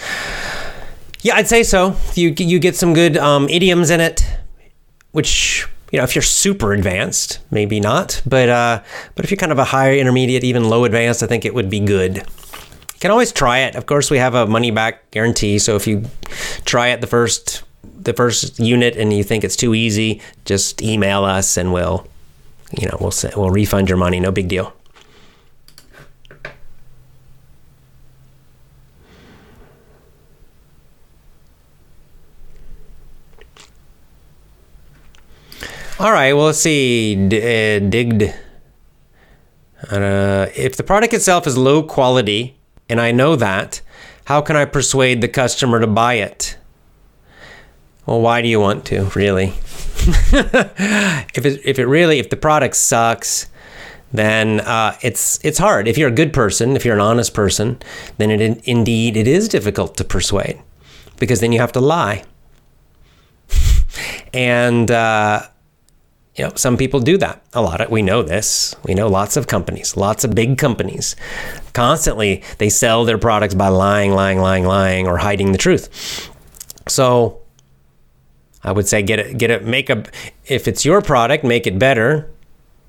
Yeah, 1.21 1.35
I'd 1.35 1.47
say 1.47 1.61
so. 1.61 1.97
You 2.15 2.33
you 2.35 2.57
get 2.57 2.75
some 2.75 2.95
good 2.95 3.15
um, 3.15 3.47
idioms 3.47 3.91
in 3.91 4.01
it, 4.01 4.25
which 5.11 5.67
you 5.93 5.99
know 5.99 6.03
if 6.03 6.15
you're 6.15 6.23
super 6.23 6.73
advanced, 6.73 7.39
maybe 7.51 7.79
not. 7.79 8.21
But 8.25 8.49
uh, 8.49 8.81
but 9.15 9.23
if 9.23 9.31
you're 9.31 9.37
kind 9.37 9.51
of 9.51 9.59
a 9.59 9.63
high 9.63 9.97
intermediate, 9.99 10.43
even 10.43 10.67
low 10.67 10.85
advanced, 10.85 11.21
I 11.21 11.27
think 11.27 11.45
it 11.45 11.53
would 11.53 11.69
be 11.69 11.79
good. 11.79 12.17
You 12.17 12.99
can 12.99 13.11
always 13.11 13.31
try 13.31 13.59
it. 13.59 13.75
Of 13.75 13.85
course, 13.85 14.09
we 14.09 14.17
have 14.17 14.33
a 14.33 14.47
money 14.47 14.71
back 14.71 15.11
guarantee, 15.11 15.59
so 15.59 15.75
if 15.75 15.85
you 15.85 16.05
try 16.65 16.87
it 16.87 17.01
the 17.01 17.07
first 17.07 17.63
the 17.83 18.13
first 18.13 18.59
unit 18.59 18.97
and 18.97 19.13
you 19.13 19.23
think 19.23 19.43
it's 19.43 19.55
too 19.55 19.75
easy, 19.75 20.19
just 20.45 20.81
email 20.81 21.23
us 21.23 21.57
and 21.57 21.71
we'll, 21.71 22.07
you 22.77 22.87
know, 22.87 22.97
we'll 22.99 23.13
we'll 23.37 23.51
refund 23.51 23.87
your 23.87 23.99
money. 23.99 24.19
No 24.19 24.31
big 24.31 24.47
deal. 24.47 24.73
All 35.99 36.11
right. 36.11 36.33
Well, 36.33 36.47
let's 36.47 36.59
see. 36.59 37.15
D- 37.15 37.37
uh, 37.37 37.79
digged. 37.79 38.33
Uh, 39.91 40.47
if 40.55 40.75
the 40.75 40.83
product 40.83 41.13
itself 41.13 41.45
is 41.45 41.57
low 41.57 41.83
quality, 41.83 42.57
and 42.89 42.99
I 42.99 43.11
know 43.11 43.35
that, 43.35 43.81
how 44.25 44.41
can 44.41 44.55
I 44.55 44.65
persuade 44.65 45.21
the 45.21 45.27
customer 45.27 45.79
to 45.79 45.87
buy 45.87 46.15
it? 46.15 46.57
Well, 48.05 48.21
why 48.21 48.41
do 48.41 48.47
you 48.47 48.59
want 48.59 48.85
to, 48.85 49.11
really? 49.15 49.47
if 50.05 51.45
it 51.45 51.61
if 51.63 51.79
it 51.79 51.85
really 51.85 52.19
if 52.19 52.29
the 52.29 52.35
product 52.37 52.75
sucks, 52.75 53.47
then 54.11 54.59
uh, 54.61 54.97
it's 55.01 55.39
it's 55.45 55.57
hard. 55.57 55.87
If 55.87 55.97
you're 55.97 56.09
a 56.09 56.13
good 56.13 56.33
person, 56.33 56.75
if 56.75 56.83
you're 56.83 56.95
an 56.95 57.01
honest 57.01 57.33
person, 57.33 57.79
then 58.17 58.31
it 58.31 58.61
indeed 58.65 59.15
it 59.15 59.27
is 59.27 59.47
difficult 59.47 59.95
to 59.97 60.03
persuade, 60.03 60.59
because 61.19 61.39
then 61.39 61.51
you 61.51 61.59
have 61.59 61.71
to 61.73 61.79
lie. 61.79 62.23
and 64.33 64.91
uh, 64.91 65.43
you 66.35 66.43
know, 66.43 66.53
some 66.55 66.77
people 66.77 66.99
do 66.99 67.17
that. 67.17 67.43
A 67.53 67.61
lot 67.61 67.79
of 67.79 67.91
we 67.91 68.01
know 68.01 68.23
this. 68.23 68.75
We 68.83 68.95
know 68.95 69.07
lots 69.07 69.37
of 69.37 69.47
companies, 69.47 69.95
lots 69.95 70.23
of 70.23 70.33
big 70.33 70.57
companies, 70.57 71.15
constantly 71.73 72.43
they 72.57 72.69
sell 72.69 73.05
their 73.05 73.17
products 73.17 73.53
by 73.53 73.67
lying, 73.67 74.13
lying, 74.13 74.39
lying, 74.39 74.65
lying, 74.65 75.07
or 75.07 75.17
hiding 75.17 75.51
the 75.51 75.57
truth. 75.57 76.29
So 76.87 77.41
I 78.63 78.71
would 78.71 78.87
say 78.87 79.03
get 79.03 79.19
it, 79.19 79.37
get 79.37 79.51
it, 79.51 79.63
make 79.63 79.89
a, 79.89 80.05
if 80.45 80.67
it's 80.67 80.85
your 80.85 81.01
product, 81.01 81.43
make 81.43 81.67
it 81.67 81.77
better 81.77 82.29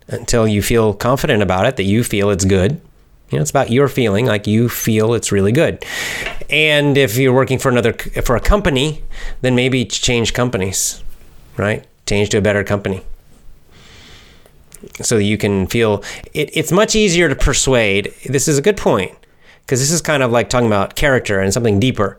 until 0.08 0.46
you 0.48 0.62
feel 0.62 0.94
confident 0.94 1.42
about 1.42 1.66
it, 1.66 1.76
that 1.76 1.84
you 1.84 2.02
feel 2.04 2.30
it's 2.30 2.44
good. 2.44 2.80
You 3.30 3.38
know, 3.38 3.42
it's 3.42 3.50
about 3.50 3.70
your 3.70 3.88
feeling 3.88 4.26
like 4.26 4.46
you 4.46 4.68
feel 4.68 5.14
it's 5.14 5.32
really 5.32 5.52
good. 5.52 5.84
And 6.50 6.96
if 6.96 7.16
you're 7.16 7.32
working 7.32 7.58
for 7.58 7.70
another, 7.70 7.92
for 7.92 8.36
a 8.36 8.40
company, 8.40 9.02
then 9.40 9.54
maybe 9.54 9.84
change 9.84 10.34
companies, 10.34 11.02
right? 11.56 11.84
Change 12.06 12.28
to 12.30 12.38
a 12.38 12.42
better 12.42 12.62
company. 12.62 13.02
So 15.02 15.18
you 15.18 15.38
can 15.38 15.66
feel 15.66 16.02
it, 16.32 16.50
it's 16.52 16.72
much 16.72 16.94
easier 16.94 17.28
to 17.28 17.36
persuade. 17.36 18.12
This 18.26 18.48
is 18.48 18.58
a 18.58 18.62
good 18.62 18.76
point 18.76 19.12
because 19.60 19.80
this 19.80 19.90
is 19.90 20.00
kind 20.00 20.22
of 20.22 20.30
like 20.30 20.48
talking 20.48 20.66
about 20.66 20.94
character 20.94 21.40
and 21.40 21.52
something 21.52 21.80
deeper 21.80 22.18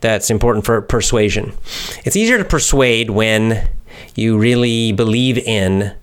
that's 0.00 0.30
important 0.30 0.64
for 0.64 0.80
persuasion. 0.80 1.52
It's 2.04 2.16
easier 2.16 2.38
to 2.38 2.44
persuade 2.44 3.10
when 3.10 3.68
you 4.14 4.38
really 4.38 4.92
believe 4.92 5.38
in 5.38 5.94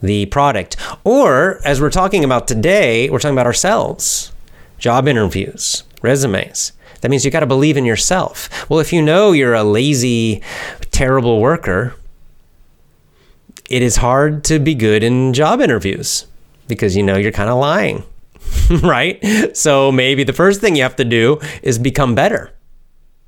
the 0.00 0.26
product. 0.26 0.76
Or, 1.04 1.60
as 1.64 1.80
we're 1.80 1.90
talking 1.90 2.24
about 2.24 2.48
today, 2.48 3.10
we're 3.10 3.18
talking 3.18 3.34
about 3.34 3.46
ourselves 3.46 4.32
job 4.78 5.06
interviews, 5.06 5.82
resumes. 6.00 6.72
That 7.02 7.10
means 7.10 7.24
you 7.24 7.30
got 7.30 7.40
to 7.40 7.46
believe 7.46 7.76
in 7.76 7.84
yourself. 7.84 8.68
Well, 8.70 8.80
if 8.80 8.92
you 8.92 9.02
know 9.02 9.32
you're 9.32 9.54
a 9.54 9.64
lazy, 9.64 10.42
terrible 10.90 11.40
worker, 11.40 11.94
it 13.70 13.82
is 13.82 13.96
hard 13.96 14.44
to 14.44 14.58
be 14.58 14.74
good 14.74 15.02
in 15.02 15.32
job 15.32 15.60
interviews 15.60 16.26
because 16.68 16.96
you 16.96 17.02
know 17.02 17.16
you're 17.16 17.32
kind 17.32 17.48
of 17.48 17.58
lying, 17.58 18.04
right? 18.82 19.56
So 19.56 19.90
maybe 19.90 20.24
the 20.24 20.32
first 20.32 20.60
thing 20.60 20.76
you 20.76 20.82
have 20.82 20.96
to 20.96 21.04
do 21.04 21.40
is 21.62 21.78
become 21.78 22.14
better 22.14 22.52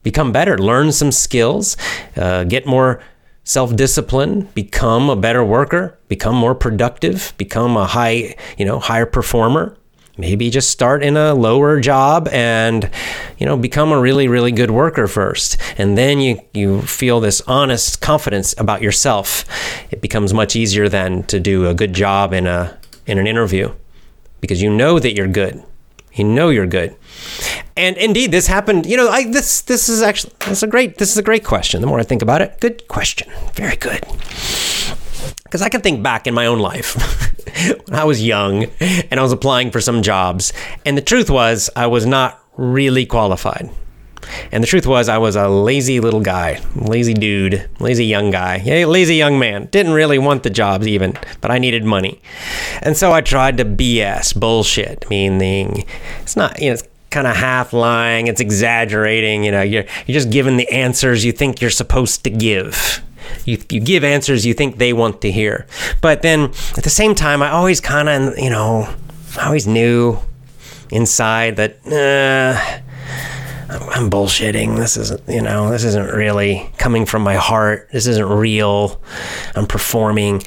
become 0.03 0.33
better, 0.33 0.59
learn 0.59 0.93
some 0.93 1.13
skills, 1.13 1.77
uh, 2.17 2.45
get 2.45 2.67
more 2.67 3.01
self 3.45 3.75
discipline, 3.75 4.49
become 4.55 5.11
a 5.11 5.17
better 5.17 5.45
worker, 5.45 5.99
become 6.09 6.35
more 6.35 6.55
productive, 6.55 7.33
become 7.39 7.77
a 7.77 7.87
high, 7.87 8.35
you 8.59 8.65
know, 8.65 8.79
higher 8.79 9.07
performer. 9.07 9.77
Maybe 10.19 10.51
just 10.51 10.71
start 10.71 11.03
in 11.03 11.17
a 11.17 11.35
lower 11.35 11.81
job 11.81 12.29
and 12.29 12.91
you 13.39 13.47
know 13.47 13.57
become 13.57 13.93
a 13.93 14.01
really 14.01 14.29
really 14.29 14.53
good 14.53 14.71
worker 14.71 15.07
first. 15.07 15.57
And 15.79 15.97
then 15.97 16.21
you 16.21 16.41
you 16.53 16.83
feel 16.83 17.21
this 17.21 17.41
honest 17.43 18.01
confidence 18.01 18.55
about 18.59 18.83
yourself. 18.83 19.45
It 19.91 20.01
becomes 20.01 20.35
much 20.35 20.57
easier 20.57 20.89
then 20.89 21.25
to 21.25 21.41
do 21.41 21.67
a 21.67 21.75
good 21.75 21.93
job 21.93 22.33
in 22.33 22.47
a 22.47 22.79
in 23.07 23.19
an 23.19 23.27
interview 23.27 23.73
because 24.41 24.63
you 24.63 24.71
know 24.71 24.99
that 24.99 25.15
you're 25.15 25.29
good. 25.29 25.63
You 26.15 26.25
know 26.25 26.51
you're 26.51 26.67
good. 26.67 26.95
And 27.75 27.97
indeed 27.97 28.33
this 28.33 28.47
happened 28.47 28.85
you 28.87 28.97
know 28.97 29.09
I, 29.09 29.31
this 29.31 29.63
this 29.63 29.89
is 29.89 30.03
actually 30.03 30.35
this 30.41 30.59
is 30.59 30.63
a 30.63 30.67
great 30.67 30.99
this 30.99 31.11
is 31.11 31.19
a 31.19 31.23
great 31.23 31.45
question. 31.45 31.81
The 31.81 31.87
more 31.87 32.01
i 32.01 32.05
think 32.05 32.23
about 32.23 32.43
it 32.43 32.61
good 32.61 32.87
question. 32.89 33.33
Very 33.55 33.77
good 33.77 34.05
because 35.45 35.63
i 35.63 35.69
can 35.69 35.81
think 35.81 36.03
back 36.03 36.27
in 36.27 36.35
my 36.35 36.47
own 36.47 36.59
life 36.59 36.97
when 37.87 37.99
I 37.99 38.05
was 38.05 38.23
young 38.23 38.65
and 38.81 39.19
I 39.19 39.23
was 39.23 39.33
applying 39.33 39.71
for 39.71 39.81
some 39.81 40.03
jobs. 40.03 40.53
And 40.85 40.97
the 40.97 41.03
truth 41.03 41.31
was, 41.31 41.71
I 41.77 41.87
was 41.87 42.07
not 42.07 42.43
really 42.57 43.07
qualified. 43.07 43.71
And 44.53 44.63
the 44.63 44.69
truth 44.69 44.87
was, 44.87 45.09
I 45.09 45.19
was 45.19 45.35
a 45.37 45.49
lazy 45.49 45.99
little 46.01 46.21
guy, 46.21 46.61
lazy 46.77 47.13
dude, 47.13 47.69
lazy 47.81 48.07
young 48.07 48.31
guy, 48.31 48.63
yeah, 48.65 48.87
lazy 48.87 49.17
young 49.17 49.39
man. 49.39 49.67
Didn't 49.67 49.93
really 49.93 50.19
want 50.19 50.45
the 50.45 50.51
jobs 50.51 50.87
even, 50.87 51.19
but 51.41 51.51
I 51.51 51.59
needed 51.59 51.85
money. 51.85 52.21
And 52.83 52.97
so 52.97 53.13
I 53.13 53.21
tried 53.21 53.57
to 53.59 53.65
BS, 53.65 54.39
bullshit, 54.39 55.09
meaning 55.11 55.85
it's 56.21 56.37
not, 56.37 56.61
you 56.61 56.69
know, 56.69 56.75
it's 56.75 56.85
kind 57.11 57.27
of 57.27 57.37
half 57.37 57.73
lying, 57.73 58.29
it's 58.29 58.41
exaggerating, 58.41 59.45
you 59.45 59.51
know, 59.51 59.63
you're, 59.63 59.85
you're 60.07 60.15
just 60.15 60.31
giving 60.31 60.57
the 60.57 60.71
answers 60.71 61.25
you 61.25 61.33
think 61.33 61.61
you're 61.61 61.71
supposed 61.71 62.25
to 62.25 62.31
give. 62.31 63.03
You, 63.45 63.59
you 63.71 63.81
give 63.81 64.05
answers 64.05 64.47
you 64.47 64.55
think 64.55 64.79
they 64.79 64.93
want 64.93 65.21
to 65.23 65.31
hear. 65.31 65.67
But 66.01 66.23
then 66.23 66.53
at 66.77 66.85
the 66.85 66.91
same 66.91 67.15
time, 67.15 67.43
I 67.43 67.51
always 67.51 67.81
kind 67.81 68.09
of, 68.09 68.39
you 68.39 68.51
know, 68.51 68.89
I 69.39 69.47
always 69.47 69.67
knew 69.67 70.19
inside 70.91 71.57
that, 71.57 71.79
uh, 71.87 72.81
I'm 73.73 74.11
bullshitting. 74.11 74.77
This 74.77 74.97
isn't, 74.97 75.27
you 75.29 75.41
know, 75.41 75.71
this 75.71 75.85
isn't 75.85 76.15
really 76.15 76.71
coming 76.77 77.07
from 77.07 77.23
my 77.23 77.37
heart. 77.37 77.89
This 77.93 78.07
isn't 78.07 78.29
real. 78.29 79.01
I'm 79.55 79.67
performing. 79.67 80.43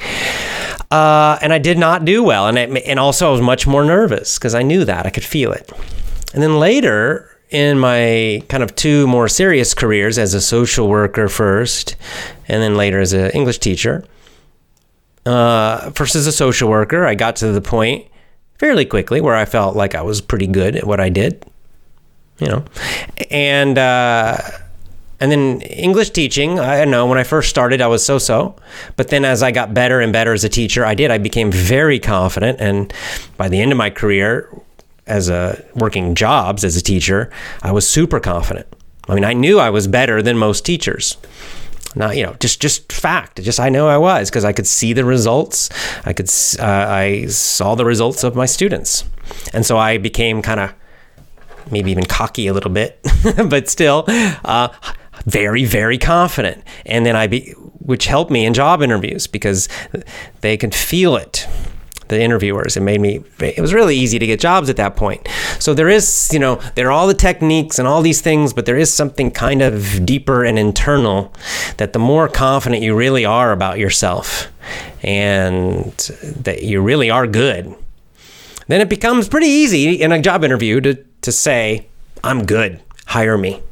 Uh, 0.90 1.36
and 1.42 1.52
I 1.52 1.58
did 1.58 1.78
not 1.78 2.04
do 2.04 2.22
well. 2.22 2.46
And, 2.46 2.56
it, 2.56 2.84
and 2.86 3.00
also, 3.00 3.28
I 3.28 3.32
was 3.32 3.40
much 3.40 3.66
more 3.66 3.84
nervous 3.84 4.38
because 4.38 4.54
I 4.54 4.62
knew 4.62 4.84
that. 4.84 5.06
I 5.06 5.10
could 5.10 5.24
feel 5.24 5.50
it. 5.50 5.70
And 6.34 6.42
then 6.42 6.60
later, 6.60 7.35
in 7.50 7.78
my 7.78 8.42
kind 8.48 8.62
of 8.62 8.74
two 8.74 9.06
more 9.06 9.28
serious 9.28 9.74
careers 9.74 10.18
as 10.18 10.34
a 10.34 10.40
social 10.40 10.88
worker 10.88 11.28
first, 11.28 11.96
and 12.48 12.62
then 12.62 12.76
later 12.76 13.00
as 13.00 13.12
an 13.12 13.30
English 13.30 13.58
teacher. 13.58 14.04
Uh, 15.24 15.90
first 15.90 16.14
as 16.14 16.26
a 16.26 16.32
social 16.32 16.68
worker, 16.68 17.04
I 17.04 17.14
got 17.14 17.36
to 17.36 17.52
the 17.52 17.60
point 17.60 18.06
fairly 18.58 18.84
quickly 18.84 19.20
where 19.20 19.34
I 19.34 19.44
felt 19.44 19.76
like 19.76 19.94
I 19.94 20.02
was 20.02 20.20
pretty 20.20 20.46
good 20.46 20.76
at 20.76 20.86
what 20.86 21.00
I 21.00 21.08
did, 21.08 21.44
you 22.38 22.46
know, 22.46 22.64
and 23.30 23.76
uh, 23.76 24.38
and 25.20 25.32
then 25.32 25.60
English 25.62 26.10
teaching. 26.10 26.58
I 26.58 26.78
don't 26.78 26.90
know 26.90 27.06
when 27.06 27.18
I 27.18 27.24
first 27.24 27.48
started, 27.48 27.80
I 27.80 27.86
was 27.86 28.04
so-so, 28.04 28.56
but 28.96 29.08
then 29.08 29.24
as 29.24 29.42
I 29.42 29.50
got 29.50 29.74
better 29.74 30.00
and 30.00 30.12
better 30.12 30.32
as 30.32 30.44
a 30.44 30.48
teacher, 30.48 30.84
I 30.84 30.94
did. 30.94 31.10
I 31.10 31.18
became 31.18 31.50
very 31.50 31.98
confident, 31.98 32.60
and 32.60 32.92
by 33.36 33.48
the 33.48 33.60
end 33.60 33.72
of 33.72 33.78
my 33.78 33.90
career, 33.90 34.48
as 35.06 35.28
a 35.28 35.64
working 35.74 36.14
jobs 36.14 36.64
as 36.64 36.76
a 36.76 36.82
teacher, 36.82 37.30
I 37.62 37.72
was 37.72 37.88
super 37.88 38.20
confident. 38.20 38.66
I 39.08 39.14
mean, 39.14 39.24
I 39.24 39.32
knew 39.32 39.58
I 39.58 39.70
was 39.70 39.86
better 39.86 40.20
than 40.22 40.36
most 40.36 40.64
teachers. 40.64 41.16
Not, 41.94 42.16
you 42.16 42.24
know, 42.24 42.34
just 42.40 42.60
just 42.60 42.92
fact. 42.92 43.42
Just 43.42 43.58
I 43.58 43.70
know 43.70 43.88
I 43.88 43.96
was 43.96 44.28
because 44.28 44.44
I 44.44 44.52
could 44.52 44.66
see 44.66 44.92
the 44.92 45.04
results. 45.04 45.70
I 46.04 46.12
could 46.12 46.28
uh, 46.58 46.64
I 46.64 47.26
saw 47.26 47.74
the 47.74 47.86
results 47.86 48.22
of 48.22 48.36
my 48.36 48.44
students, 48.44 49.04
and 49.54 49.64
so 49.64 49.78
I 49.78 49.96
became 49.96 50.42
kind 50.42 50.60
of 50.60 50.74
maybe 51.70 51.90
even 51.90 52.04
cocky 52.04 52.48
a 52.48 52.52
little 52.52 52.70
bit, 52.70 53.00
but 53.48 53.70
still 53.70 54.04
uh, 54.08 54.68
very 55.24 55.64
very 55.64 55.96
confident. 55.96 56.62
And 56.84 57.06
then 57.06 57.16
I 57.16 57.28
be 57.28 57.52
which 57.78 58.06
helped 58.06 58.30
me 58.30 58.44
in 58.44 58.52
job 58.52 58.82
interviews 58.82 59.26
because 59.26 59.68
they 60.42 60.58
can 60.58 60.72
feel 60.72 61.16
it 61.16 61.46
the 62.08 62.20
interviewers. 62.20 62.76
It 62.76 62.80
made 62.80 63.00
me, 63.00 63.22
it 63.40 63.60
was 63.60 63.74
really 63.74 63.96
easy 63.96 64.18
to 64.18 64.26
get 64.26 64.40
jobs 64.40 64.70
at 64.70 64.76
that 64.76 64.96
point. 64.96 65.26
So 65.58 65.74
there 65.74 65.88
is, 65.88 66.30
you 66.32 66.38
know, 66.38 66.56
there 66.74 66.88
are 66.88 66.92
all 66.92 67.06
the 67.06 67.14
techniques 67.14 67.78
and 67.78 67.86
all 67.86 68.02
these 68.02 68.20
things, 68.20 68.52
but 68.52 68.66
there 68.66 68.76
is 68.76 68.92
something 68.92 69.30
kind 69.30 69.62
of 69.62 70.04
deeper 70.04 70.44
and 70.44 70.58
internal 70.58 71.32
that 71.76 71.92
the 71.92 71.98
more 71.98 72.28
confident 72.28 72.82
you 72.82 72.94
really 72.94 73.24
are 73.24 73.52
about 73.52 73.78
yourself 73.78 74.52
and 75.02 75.92
that 76.42 76.62
you 76.62 76.80
really 76.80 77.10
are 77.10 77.26
good, 77.26 77.74
then 78.68 78.80
it 78.80 78.88
becomes 78.88 79.28
pretty 79.28 79.46
easy 79.46 80.00
in 80.02 80.12
a 80.12 80.20
job 80.20 80.44
interview 80.44 80.80
to, 80.80 80.94
to 81.22 81.32
say, 81.32 81.86
I'm 82.24 82.44
good, 82.44 82.82
hire 83.06 83.38
me. 83.38 83.62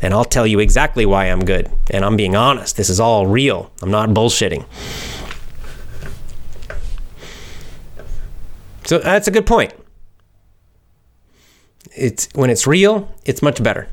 And 0.00 0.12
I'll 0.12 0.24
tell 0.24 0.46
you 0.46 0.58
exactly 0.58 1.06
why 1.06 1.26
I'm 1.26 1.44
good. 1.44 1.70
And 1.90 2.04
I'm 2.04 2.16
being 2.16 2.34
honest. 2.34 2.76
This 2.76 2.90
is 2.90 2.98
all 2.98 3.26
real. 3.26 3.70
I'm 3.82 3.90
not 3.90 4.08
bullshitting. 4.10 4.64
So 8.84 8.98
that's 8.98 9.28
a 9.28 9.30
good 9.30 9.46
point. 9.46 9.72
It's 11.96 12.28
when 12.34 12.50
it's 12.50 12.66
real, 12.66 13.08
it's 13.24 13.42
much 13.42 13.62
better. 13.62 13.88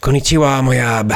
Konnichiwa, 0.00 0.62
Moyab. 0.62 1.12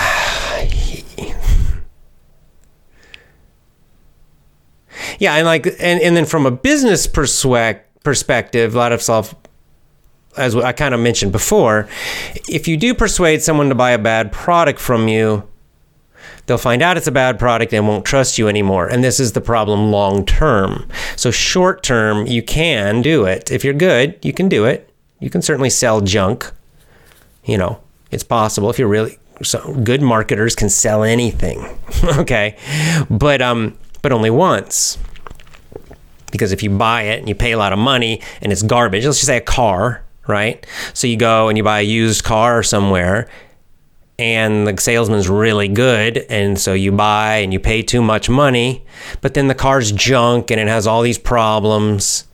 Yeah, 5.18 5.36
and 5.36 5.46
like, 5.46 5.66
and, 5.66 6.00
and 6.00 6.16
then 6.16 6.26
from 6.26 6.44
a 6.44 6.50
business 6.50 7.07
perspective, 7.07 8.74
a 8.74 8.78
lot 8.78 8.92
of 8.92 9.00
self, 9.00 9.34
as 10.36 10.57
I 10.57 10.72
kind 10.72 10.92
of 10.92 11.00
mentioned 11.00 11.32
before, 11.32 11.88
if 12.48 12.68
you 12.68 12.76
do 12.76 12.94
persuade 12.94 13.42
someone 13.42 13.68
to 13.68 13.74
buy 13.74 13.92
a 13.92 13.98
bad 13.98 14.32
product 14.32 14.80
from 14.80 15.09
you, 15.09 15.48
They'll 16.47 16.59
find 16.59 16.82
out 16.82 16.97
it's 16.97 17.07
a 17.07 17.12
bad 17.12 17.38
product 17.38 17.72
and 17.72 17.88
won't 17.88 18.05
trust 18.05 18.38
you 18.38 18.49
anymore. 18.49 18.86
And 18.86 19.03
this 19.03 19.18
is 19.18 19.32
the 19.32 19.40
problem 19.40 19.90
long 19.90 20.26
term. 20.26 20.86
So, 21.16 21.30
short 21.30 21.82
term, 21.82 22.26
you 22.26 22.42
can 22.42 23.03
do 23.03 23.24
it. 23.24 23.51
If 23.51 23.64
you're 23.64 23.74
good, 23.74 24.18
you 24.22 24.32
can 24.32 24.49
do 24.49 24.64
it. 24.64 24.90
You 25.20 25.30
can 25.30 25.42
certainly 25.42 25.70
sell 25.70 26.01
junk. 26.01 26.51
You 27.45 27.59
know, 27.59 27.80
it's 28.11 28.24
possible 28.24 28.70
if 28.70 28.78
you're 28.78 28.88
really 28.88 29.18
so 29.42 29.74
good 29.82 30.03
marketers 30.03 30.55
can 30.55 30.68
sell 30.68 31.03
anything. 31.03 31.66
okay. 32.18 32.57
But 33.11 33.42
um 33.42 33.76
but 34.03 34.12
only 34.12 34.30
once. 34.30 34.99
Because 36.30 36.53
if 36.53 36.62
you 36.62 36.70
buy 36.70 37.03
it 37.03 37.20
and 37.20 37.28
you 37.28 37.34
pay 37.34 37.53
a 37.53 37.59
lot 37.59 37.72
of 37.72 37.78
money 37.78 38.20
and 38.42 38.53
it's 38.53 38.62
garbage, 38.62 39.05
let's 39.05 39.18
just 39.18 39.26
say 39.26 39.36
a 39.36 39.40
car, 39.40 40.05
right? 40.26 40.66
So 40.92 41.07
you 41.07 41.16
go 41.16 41.49
and 41.49 41.57
you 41.57 41.62
buy 41.62 41.80
a 41.80 41.84
used 41.84 42.24
car 42.24 42.62
somewhere 42.62 43.28
and 44.18 44.66
the 44.66 44.80
salesman's 44.80 45.28
really 45.28 45.66
good 45.66 46.18
and 46.28 46.58
so 46.58 46.72
you 46.72 46.92
buy 46.92 47.36
and 47.36 47.52
you 47.52 47.58
pay 47.58 47.82
too 47.82 48.00
much 48.00 48.28
money 48.28 48.84
but 49.20 49.34
then 49.34 49.48
the 49.48 49.54
car's 49.54 49.90
junk 49.90 50.50
and 50.50 50.60
it 50.60 50.68
has 50.68 50.86
all 50.86 51.02
these 51.02 51.18
problems 51.18 52.24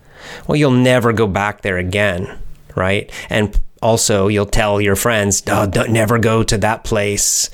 well 0.47 0.55
you'll 0.55 0.71
never 0.71 1.11
go 1.11 1.25
back 1.25 1.61
there 1.61 1.77
again 1.77 2.37
right? 2.75 3.11
And 3.29 3.59
also 3.81 4.27
you'll 4.27 4.45
tell 4.45 4.81
your 4.81 4.95
friends 4.95 5.43
oh, 5.47 5.67
don't 5.67 5.91
never 5.91 6.19
go 6.19 6.43
to 6.43 6.57
that 6.59 6.83
place. 6.83 7.49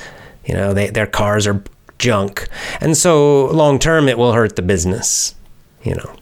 You 0.46 0.54
know 0.54 0.74
they, 0.74 0.90
their 0.90 1.08
cars 1.08 1.48
are 1.48 1.64
junk. 2.00 2.48
And 2.80 2.96
so 2.96 3.48
long 3.48 3.80
term 3.80 4.08
it 4.08 4.18
will 4.18 4.34
hurt 4.34 4.56
the 4.56 4.62
business 4.62 5.36
you 5.84 5.96
know. 5.96 6.16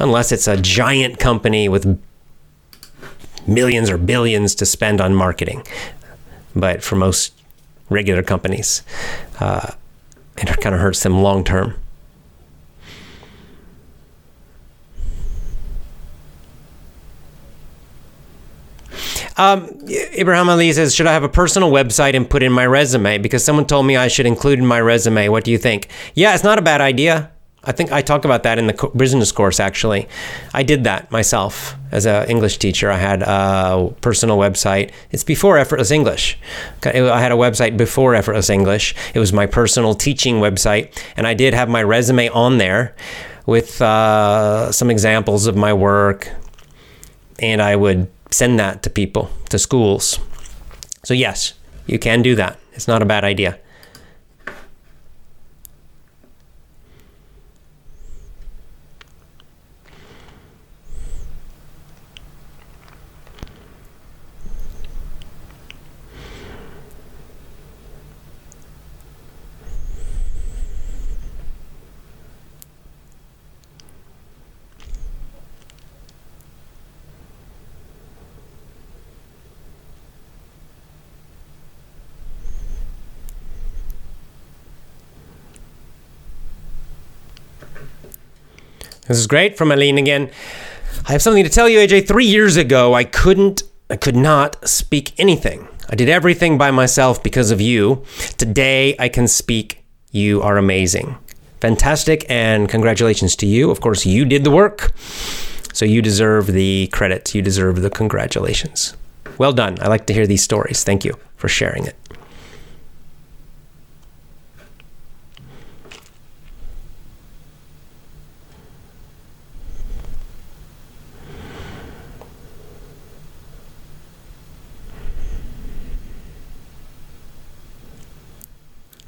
Unless 0.00 0.32
it's 0.32 0.48
a 0.48 0.56
giant 0.56 1.18
company 1.18 1.68
with 1.68 2.00
millions 3.46 3.90
or 3.90 3.98
billions 3.98 4.54
to 4.56 4.66
spend 4.66 5.00
on 5.00 5.14
marketing 5.14 5.64
but 6.54 6.82
for 6.82 6.96
most 6.96 7.32
regular 7.90 8.22
companies, 8.22 8.82
uh, 9.40 9.72
it 10.36 10.60
kind 10.60 10.74
of 10.74 10.80
hurts 10.80 11.02
them 11.02 11.22
long 11.22 11.44
term. 11.44 11.74
Um, 19.36 19.68
Abraham 20.12 20.48
Ali 20.48 20.72
says, 20.72 20.94
Should 20.94 21.06
I 21.06 21.12
have 21.12 21.24
a 21.24 21.28
personal 21.28 21.70
website 21.70 22.14
and 22.14 22.28
put 22.28 22.42
in 22.42 22.52
my 22.52 22.66
resume? 22.66 23.18
Because 23.18 23.44
someone 23.44 23.66
told 23.66 23.86
me 23.86 23.96
I 23.96 24.08
should 24.08 24.26
include 24.26 24.58
in 24.60 24.66
my 24.66 24.80
resume. 24.80 25.28
What 25.28 25.44
do 25.44 25.50
you 25.50 25.58
think? 25.58 25.88
Yeah, 26.14 26.34
it's 26.34 26.44
not 26.44 26.58
a 26.58 26.62
bad 26.62 26.80
idea. 26.80 27.30
I 27.66 27.72
think 27.72 27.92
I 27.92 28.02
talk 28.02 28.24
about 28.24 28.42
that 28.42 28.58
in 28.58 28.66
the 28.66 28.90
business 28.96 29.32
course. 29.32 29.58
Actually, 29.58 30.06
I 30.52 30.62
did 30.62 30.84
that 30.84 31.10
myself 31.10 31.74
as 31.90 32.06
an 32.06 32.28
English 32.28 32.58
teacher. 32.58 32.90
I 32.90 32.98
had 32.98 33.22
a 33.22 33.94
personal 34.00 34.38
website. 34.38 34.92
It's 35.10 35.24
before 35.24 35.56
Effortless 35.58 35.90
English. 35.90 36.38
I 36.84 37.20
had 37.20 37.32
a 37.32 37.36
website 37.36 37.76
before 37.76 38.14
Effortless 38.14 38.50
English. 38.50 38.94
It 39.14 39.18
was 39.18 39.32
my 39.32 39.46
personal 39.46 39.94
teaching 39.94 40.36
website, 40.36 40.96
and 41.16 41.26
I 41.26 41.34
did 41.34 41.54
have 41.54 41.68
my 41.68 41.82
resume 41.82 42.28
on 42.28 42.58
there 42.58 42.94
with 43.46 43.80
uh, 43.80 44.70
some 44.72 44.90
examples 44.90 45.46
of 45.46 45.56
my 45.56 45.72
work, 45.72 46.30
and 47.38 47.62
I 47.62 47.76
would 47.76 48.08
send 48.30 48.58
that 48.58 48.82
to 48.82 48.90
people 48.90 49.30
to 49.50 49.58
schools. 49.58 50.18
So 51.04 51.14
yes, 51.14 51.54
you 51.86 51.98
can 51.98 52.22
do 52.22 52.34
that. 52.34 52.58
It's 52.72 52.88
not 52.88 53.02
a 53.02 53.06
bad 53.06 53.24
idea. 53.24 53.58
This 89.06 89.18
is 89.18 89.26
great 89.26 89.58
from 89.58 89.70
Aline 89.70 89.98
again. 89.98 90.30
I 91.06 91.12
have 91.12 91.20
something 91.20 91.44
to 91.44 91.50
tell 91.50 91.68
you, 91.68 91.78
AJ. 91.78 92.08
Three 92.08 92.24
years 92.24 92.56
ago, 92.56 92.94
I 92.94 93.04
couldn't, 93.04 93.62
I 93.90 93.96
could 93.96 94.16
not 94.16 94.66
speak 94.66 95.12
anything. 95.18 95.68
I 95.90 95.94
did 95.94 96.08
everything 96.08 96.56
by 96.56 96.70
myself 96.70 97.22
because 97.22 97.50
of 97.50 97.60
you. 97.60 98.02
Today, 98.38 98.96
I 98.98 99.10
can 99.10 99.28
speak. 99.28 99.84
You 100.10 100.40
are 100.40 100.56
amazing. 100.56 101.18
Fantastic, 101.60 102.24
and 102.30 102.68
congratulations 102.68 103.36
to 103.36 103.46
you. 103.46 103.70
Of 103.70 103.80
course, 103.80 104.06
you 104.06 104.24
did 104.24 104.44
the 104.44 104.50
work, 104.50 104.92
so 105.74 105.84
you 105.84 106.00
deserve 106.00 106.46
the 106.46 106.88
credit. 106.92 107.34
You 107.34 107.42
deserve 107.42 107.82
the 107.82 107.90
congratulations. 107.90 108.96
Well 109.36 109.52
done. 109.52 109.78
I 109.82 109.88
like 109.88 110.06
to 110.06 110.14
hear 110.14 110.26
these 110.26 110.42
stories. 110.42 110.84
Thank 110.84 111.04
you 111.04 111.14
for 111.36 111.48
sharing 111.48 111.84
it. 111.84 111.96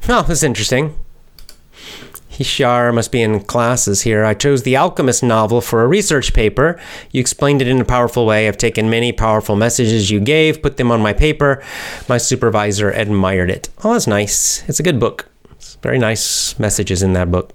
Oh, 0.09 0.23
that's 0.23 0.45
interesting. 0.45 0.97
Hishar 2.31 2.95
must 2.95 3.11
be 3.11 3.23
in 3.23 3.41
classes 3.41 4.03
here. 4.03 4.25
I 4.25 4.35
chose 4.35 4.63
The 4.63 4.77
Alchemist 4.77 5.25
novel 5.25 5.61
for 5.61 5.83
a 5.83 5.89
research 5.89 6.33
paper. 6.33 6.79
You 7.11 7.21
explained 7.21 7.61
it 7.61 7.67
in 7.67 7.81
a 7.81 7.85
powerful 7.85 8.25
way. 8.25 8.47
I've 8.47 8.57
taken 8.57 8.89
many 8.89 9.11
powerful 9.11 9.57
messages 9.57 10.11
you 10.11 10.21
gave, 10.21 10.63
put 10.63 10.77
them 10.77 10.93
on 10.93 11.01
my 11.01 11.13
paper. 11.13 11.61
My 12.09 12.19
supervisor 12.19 12.91
admired 12.91 13.51
it. 13.51 13.69
Oh, 13.83 13.95
that's 13.95 14.07
nice. 14.07 14.63
It's 14.69 14.79
a 14.79 14.85
good 14.85 15.01
book. 15.01 15.29
It's 15.53 15.75
very 15.77 15.99
nice 15.99 16.57
messages 16.59 17.03
in 17.03 17.15
that 17.15 17.33
book. 17.33 17.53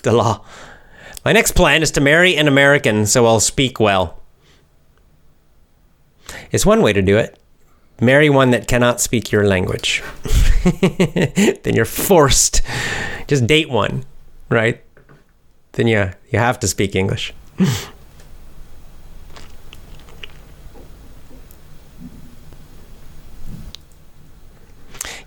the 0.02 0.12
law. 0.12 0.44
My 1.24 1.32
next 1.32 1.52
plan 1.52 1.82
is 1.82 1.90
to 1.92 2.00
marry 2.00 2.36
an 2.36 2.46
American 2.46 3.06
so 3.06 3.26
I'll 3.26 3.40
speak 3.40 3.80
well. 3.80 4.19
It's 6.51 6.66
one 6.66 6.82
way 6.82 6.92
to 6.92 7.03
do 7.03 7.16
it. 7.16 7.38
Marry 8.01 8.30
one 8.30 8.51
that 8.51 8.66
cannot 8.66 9.01
speak 9.01 9.30
your 9.30 9.46
language. 9.46 10.03
then 10.80 11.74
you're 11.74 11.84
forced. 11.84 12.62
Just 13.26 13.46
date 13.46 13.68
one, 13.68 14.05
right? 14.48 14.82
Then 15.72 15.86
you 15.86 16.11
you 16.30 16.38
have 16.38 16.59
to 16.61 16.68
speak 16.68 16.96
English. 16.96 17.34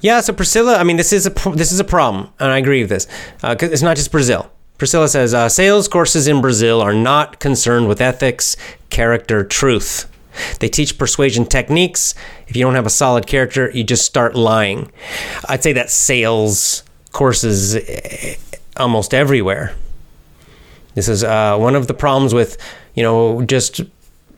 yeah, 0.02 0.20
so 0.22 0.34
Priscilla, 0.34 0.78
I 0.78 0.84
mean, 0.84 0.98
this 0.98 1.14
is 1.14 1.28
a 1.28 1.34
this 1.54 1.72
is 1.72 1.80
a 1.80 1.84
problem, 1.84 2.30
and 2.40 2.52
I 2.52 2.58
agree 2.58 2.82
with 2.82 2.90
this 2.90 3.08
uh, 3.44 3.56
it's 3.60 3.84
not 3.84 3.96
just 3.98 4.12
Brazil. 4.12 4.50
Priscilla 4.80 5.08
says 5.08 5.34
uh, 5.34 5.48
sales 5.48 5.88
courses 5.88 6.28
in 6.28 6.42
Brazil 6.42 6.82
are 6.82 6.94
not 6.94 7.40
concerned 7.40 7.88
with 7.88 8.02
ethics, 8.02 8.58
character, 8.90 9.44
truth. 9.44 10.10
They 10.60 10.70
teach 10.70 10.98
persuasion 10.98 11.46
techniques. 11.46 12.16
If 12.48 12.56
you 12.56 12.64
don't 12.64 12.76
have 12.76 12.86
a 12.86 12.92
solid 12.92 13.28
character, 13.28 13.70
you 13.72 13.84
just 13.84 14.06
start 14.06 14.36
lying. 14.36 14.92
I'd 15.48 15.64
say 15.64 15.74
that 15.74 15.90
sales 15.90 16.84
courses 17.12 17.76
eh, 17.76 18.36
almost 18.78 19.14
everywhere. 19.14 19.76
This 20.96 21.08
is 21.08 21.24
uh, 21.24 21.58
one 21.58 21.76
of 21.76 21.88
the 21.88 21.94
problems 21.94 22.34
with, 22.34 22.58
you 22.94 23.04
know, 23.04 23.44
just 23.44 23.82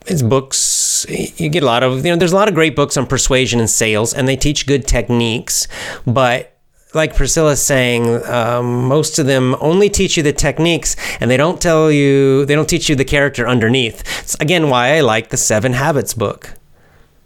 it's 0.08 0.22
books. 0.22 1.06
You 1.10 1.50
get 1.50 1.64
a 1.64 1.66
lot 1.66 1.84
of, 1.84 2.06
you 2.06 2.12
know, 2.12 2.18
there's 2.18 2.32
a 2.32 2.36
lot 2.36 2.48
of 2.48 2.56
great 2.56 2.76
books 2.76 2.98
on 2.98 3.08
persuasion 3.08 3.60
and 3.60 3.70
sales, 3.70 4.14
and 4.14 4.28
they 4.28 4.36
teach 4.36 4.68
good 4.68 4.88
techniques, 4.88 5.68
but 6.06 6.55
like 6.96 7.16
Priscilla's 7.16 7.62
saying, 7.62 8.26
um, 8.26 8.88
most 8.88 9.20
of 9.20 9.26
them 9.26 9.56
only 9.60 9.90
teach 9.90 10.18
you 10.18 10.24
the 10.24 10.34
techniques 10.34 10.96
and 11.20 11.30
they 11.30 11.38
don't 11.38 11.62
tell 11.62 11.92
you, 11.92 12.46
they 12.46 12.56
don't 12.56 12.70
teach 12.70 12.90
you 12.90 12.96
the 12.96 13.06
character 13.06 13.48
underneath. 13.48 14.02
It's 14.22 14.36
again 14.36 14.70
why 14.70 14.96
I 14.96 15.02
like 15.02 15.30
the 15.30 15.38
Seven 15.38 15.74
Habits 15.74 16.14
book. 16.14 16.54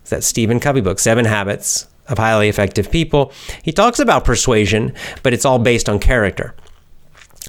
It's 0.01 0.09
that 0.09 0.23
Stephen 0.23 0.59
Covey 0.59 0.81
book, 0.81 0.99
Seven 0.99 1.25
Habits 1.25 1.87
of 2.07 2.17
Highly 2.17 2.49
Effective 2.49 2.89
People. 2.89 3.31
He 3.61 3.71
talks 3.71 3.99
about 3.99 4.25
persuasion, 4.25 4.93
but 5.21 5.33
it's 5.33 5.45
all 5.45 5.59
based 5.59 5.87
on 5.87 5.99
character. 5.99 6.55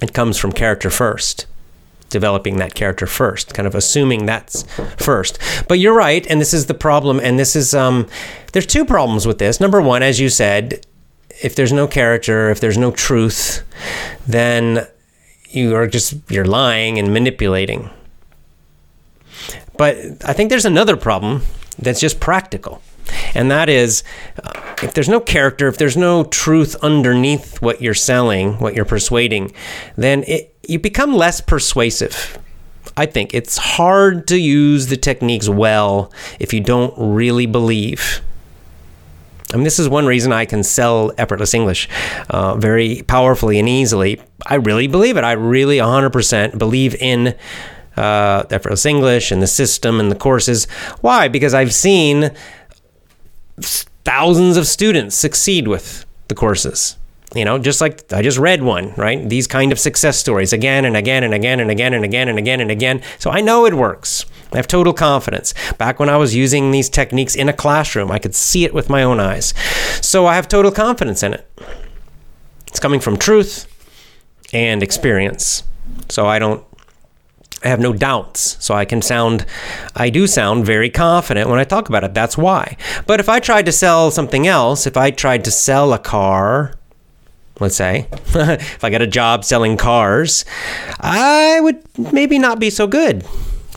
It 0.03 0.13
comes 0.13 0.37
from 0.37 0.53
character 0.53 0.91
first 0.91 1.47
developing 2.11 2.57
that 2.57 2.75
character 2.75 3.07
first, 3.07 3.55
kind 3.55 3.67
of 3.67 3.75
assuming 3.75 4.27
that's 4.27 4.65
first. 4.99 5.39
But 5.69 5.79
you're 5.79 5.95
right, 5.95 6.27
and 6.27 6.41
this 6.41 6.53
is 6.53 6.67
the 6.67 6.75
problem. 6.75 7.21
And 7.21 7.39
this 7.39 7.57
is 7.57 7.73
um, 7.73 8.09
there's 8.53 8.67
two 8.67 8.85
problems 8.85 9.27
with 9.27 9.39
this. 9.39 9.61
Number 9.61 9.81
one, 9.81 10.03
as 10.03 10.21
you 10.21 10.29
said, 10.29 10.85
if 11.43 11.55
there's 11.55 11.73
no 11.73 11.87
character, 11.87 12.51
if 12.51 12.61
there's 12.61 12.79
no 12.79 12.91
truth, 12.91 13.63
then 14.27 14.87
you 15.49 15.75
are 15.75 15.87
just 15.87 16.15
you're 16.31 16.45
lying 16.45 16.99
and 16.99 17.13
manipulating. 17.13 17.91
But 19.77 19.97
I 20.25 20.33
think 20.33 20.51
there's 20.51 20.67
another 20.67 20.97
problem 20.97 21.43
that's 21.79 22.01
just 22.01 22.21
practical. 22.21 22.83
And 23.35 23.51
that 23.51 23.69
is 23.69 24.05
uh, 24.43 24.53
if 24.83 24.95
there's 24.95 25.09
no 25.09 25.21
character, 25.21 25.69
if 25.69 25.79
there's 25.79 25.97
no 25.97 26.25
truth 26.25 26.77
underneath 26.83 27.61
what 27.63 27.81
you're 27.81 27.95
selling, 27.95 28.55
what 28.55 28.75
you're 28.75 28.85
persuading, 28.85 29.53
then 29.97 30.25
it, 30.27 30.55
you 30.69 30.79
become 30.79 31.15
less 31.15 31.41
persuasive. 31.41 32.39
I 32.97 33.07
think 33.07 33.35
it's 33.35 33.57
hard 33.57 34.29
to 34.29 34.37
use 34.37 34.89
the 34.89 34.97
techniques 34.97 35.49
well 35.49 36.13
if 36.39 36.53
you 36.53 36.61
don't 36.61 36.95
really 36.97 37.47
believe. 37.47 38.21
I 39.53 39.57
mean, 39.57 39.65
this 39.65 39.79
is 39.79 39.89
one 39.89 40.07
reason 40.07 40.33
I 40.33 40.45
can 40.45 40.63
sell 40.63 41.13
effortless 41.19 41.55
English 41.55 41.89
uh, 42.29 42.55
very 42.55 43.03
powerfully 43.07 43.59
and 43.59 43.69
easily. 43.69 44.21
I 44.47 44.57
really 44.57 44.87
believe 44.87 45.17
it. 45.17 45.25
I 45.25 45.33
really 45.33 45.79
100% 45.79 46.59
believe 46.59 46.95
in 46.95 47.35
uh, 47.97 48.45
effortless 48.51 48.87
English 48.87 49.33
and 49.33 49.43
the 49.43 49.47
system 49.47 49.99
and 49.99 50.11
the 50.11 50.17
courses. 50.17 50.67
Why? 51.01 51.29
Because 51.29 51.55
I've 51.55 51.75
seen 51.75 52.31
thousands 53.61 54.57
of 54.57 54.67
students 54.67 55.17
succeed 55.17 55.69
with 55.69 56.07
the 56.29 56.35
courses. 56.35 56.97
You 57.35 57.45
know, 57.45 57.59
just 57.59 57.81
like 57.81 58.13
I 58.13 58.23
just 58.23 58.39
read 58.39 58.63
one, 58.63 58.93
right? 58.97 59.29
These 59.29 59.47
kind 59.47 59.71
of 59.71 59.79
success 59.79 60.19
stories 60.19 60.53
again 60.53 60.85
and 60.85 60.97
again 60.97 61.23
and 61.23 61.33
again 61.33 61.61
and 61.61 61.71
again 61.71 61.95
and 61.95 62.05
again 62.05 62.29
and 62.29 62.39
again 62.39 62.61
and 62.61 62.71
again. 62.71 63.03
So 63.19 63.31
I 63.31 63.41
know 63.41 63.67
it 63.67 63.75
works. 63.75 64.27
I 64.53 64.57
have 64.57 64.67
total 64.67 64.93
confidence. 64.93 65.55
Back 65.79 66.01
when 66.01 66.09
I 66.09 66.17
was 66.17 66.35
using 66.35 66.73
these 66.73 66.89
techniques 66.89 67.37
in 67.37 67.49
a 67.49 67.53
classroom, 67.53 68.11
I 68.11 68.19
could 68.19 68.35
see 68.35 68.65
it 68.65 68.75
with 68.75 68.91
my 68.91 69.05
own 69.05 69.21
eyes. 69.21 69.55
So 70.01 70.27
I 70.27 70.35
have 70.35 70.49
total 70.49 70.73
confidence 70.73 71.23
in 71.23 71.35
it. 71.35 71.47
It's 72.67 72.81
coming 72.81 72.99
from 72.99 73.17
truth 73.17 73.67
and 74.53 74.83
experience. 74.83 75.63
So 76.09 76.27
I 76.27 76.41
don't 76.41 76.65
I 77.63 77.69
have 77.69 77.81
no 77.81 77.93
doubts. 77.93 78.57
So 78.65 78.75
I 78.75 78.85
can 78.85 79.03
sound, 79.03 79.45
I 79.95 80.09
do 80.09 80.27
sound 80.27 80.65
very 80.65 80.89
confident 80.89 81.51
when 81.51 81.59
I 81.59 81.65
talk 81.65 81.89
about 81.89 82.05
it. 82.05 82.15
That's 82.15 82.39
why. 82.39 82.77
But 83.07 83.21
if 83.21 83.29
I 83.29 83.39
tried 83.39 83.67
to 83.67 83.73
sell 83.73 84.11
something 84.11 84.47
else, 84.47 84.87
if 84.87 84.97
I 84.97 85.11
tried 85.11 85.45
to 85.45 85.51
sell 85.51 85.93
a 85.93 85.99
car, 85.99 86.75
let's 87.61 87.77
say, 87.77 88.09
if 88.13 88.83
I 88.83 88.91
got 88.91 89.03
a 89.03 89.07
job 89.07 89.45
selling 89.45 89.77
cars, 89.77 90.45
I 90.99 91.61
would 91.61 91.83
maybe 92.13 92.39
not 92.39 92.59
be 92.59 92.71
so 92.71 92.87
good. 92.87 93.25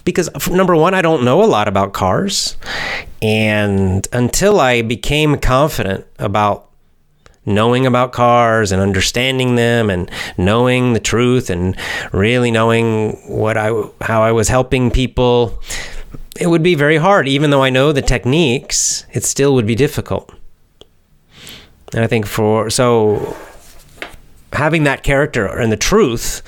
Because 0.05 0.29
number 0.49 0.75
one, 0.75 0.93
I 0.93 1.01
don't 1.01 1.23
know 1.23 1.43
a 1.43 1.45
lot 1.45 1.67
about 1.67 1.93
cars. 1.93 2.57
And 3.21 4.05
until 4.11 4.59
I 4.59 4.81
became 4.81 5.37
confident 5.37 6.05
about 6.19 6.69
knowing 7.45 7.85
about 7.85 8.13
cars 8.13 8.71
and 8.71 8.81
understanding 8.81 9.55
them 9.55 9.89
and 9.89 10.09
knowing 10.37 10.93
the 10.93 10.99
truth 10.99 11.49
and 11.49 11.75
really 12.11 12.51
knowing 12.51 13.11
what 13.27 13.57
I 13.57 13.69
how 14.01 14.23
I 14.23 14.31
was 14.31 14.47
helping 14.47 14.89
people 14.91 15.61
it 16.39 16.47
would 16.47 16.63
be 16.63 16.73
very 16.73 16.97
hard. 16.97 17.27
Even 17.27 17.51
though 17.51 17.61
I 17.61 17.69
know 17.69 17.91
the 17.91 18.01
techniques 18.01 19.05
it 19.11 19.23
still 19.23 19.53
would 19.55 19.67
be 19.67 19.75
difficult. 19.75 20.33
And 21.93 22.03
I 22.03 22.07
think 22.07 22.25
for 22.25 22.69
so 22.69 23.35
having 24.53 24.83
that 24.83 25.03
character 25.03 25.45
and 25.45 25.71
the 25.71 25.77
truth 25.77 26.41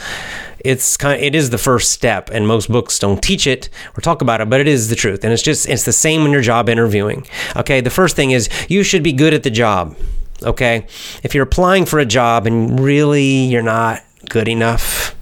it's 0.65 0.97
kind 0.97 1.15
of, 1.15 1.23
it 1.23 1.35
is 1.35 1.51
the 1.51 1.59
first 1.59 1.91
step 1.91 2.31
and 2.31 2.47
most 2.47 2.71
books 2.71 2.97
don't 2.97 3.21
teach 3.21 3.45
it 3.45 3.69
or 3.95 4.01
talk 4.01 4.21
about 4.21 4.41
it 4.41 4.49
but 4.49 4.59
it 4.59 4.67
is 4.67 4.89
the 4.89 4.95
truth 4.95 5.23
and 5.23 5.31
it's 5.31 5.43
just 5.43 5.69
it's 5.69 5.85
the 5.85 5.93
same 5.93 6.23
when 6.23 6.31
you're 6.31 6.41
job 6.41 6.67
interviewing. 6.67 7.25
Okay 7.55 7.81
the 7.81 7.91
first 7.91 8.15
thing 8.15 8.31
is 8.31 8.49
you 8.67 8.83
should 8.83 9.03
be 9.03 9.13
good 9.13 9.33
at 9.33 9.43
the 9.43 9.51
job 9.51 9.95
okay? 10.43 10.87
If 11.23 11.35
you're 11.35 11.43
applying 11.43 11.85
for 11.85 11.99
a 11.99 12.05
job 12.05 12.47
and 12.47 12.79
really 12.79 13.45
you're 13.45 13.61
not 13.61 14.03
good 14.29 14.47
enough 14.47 15.15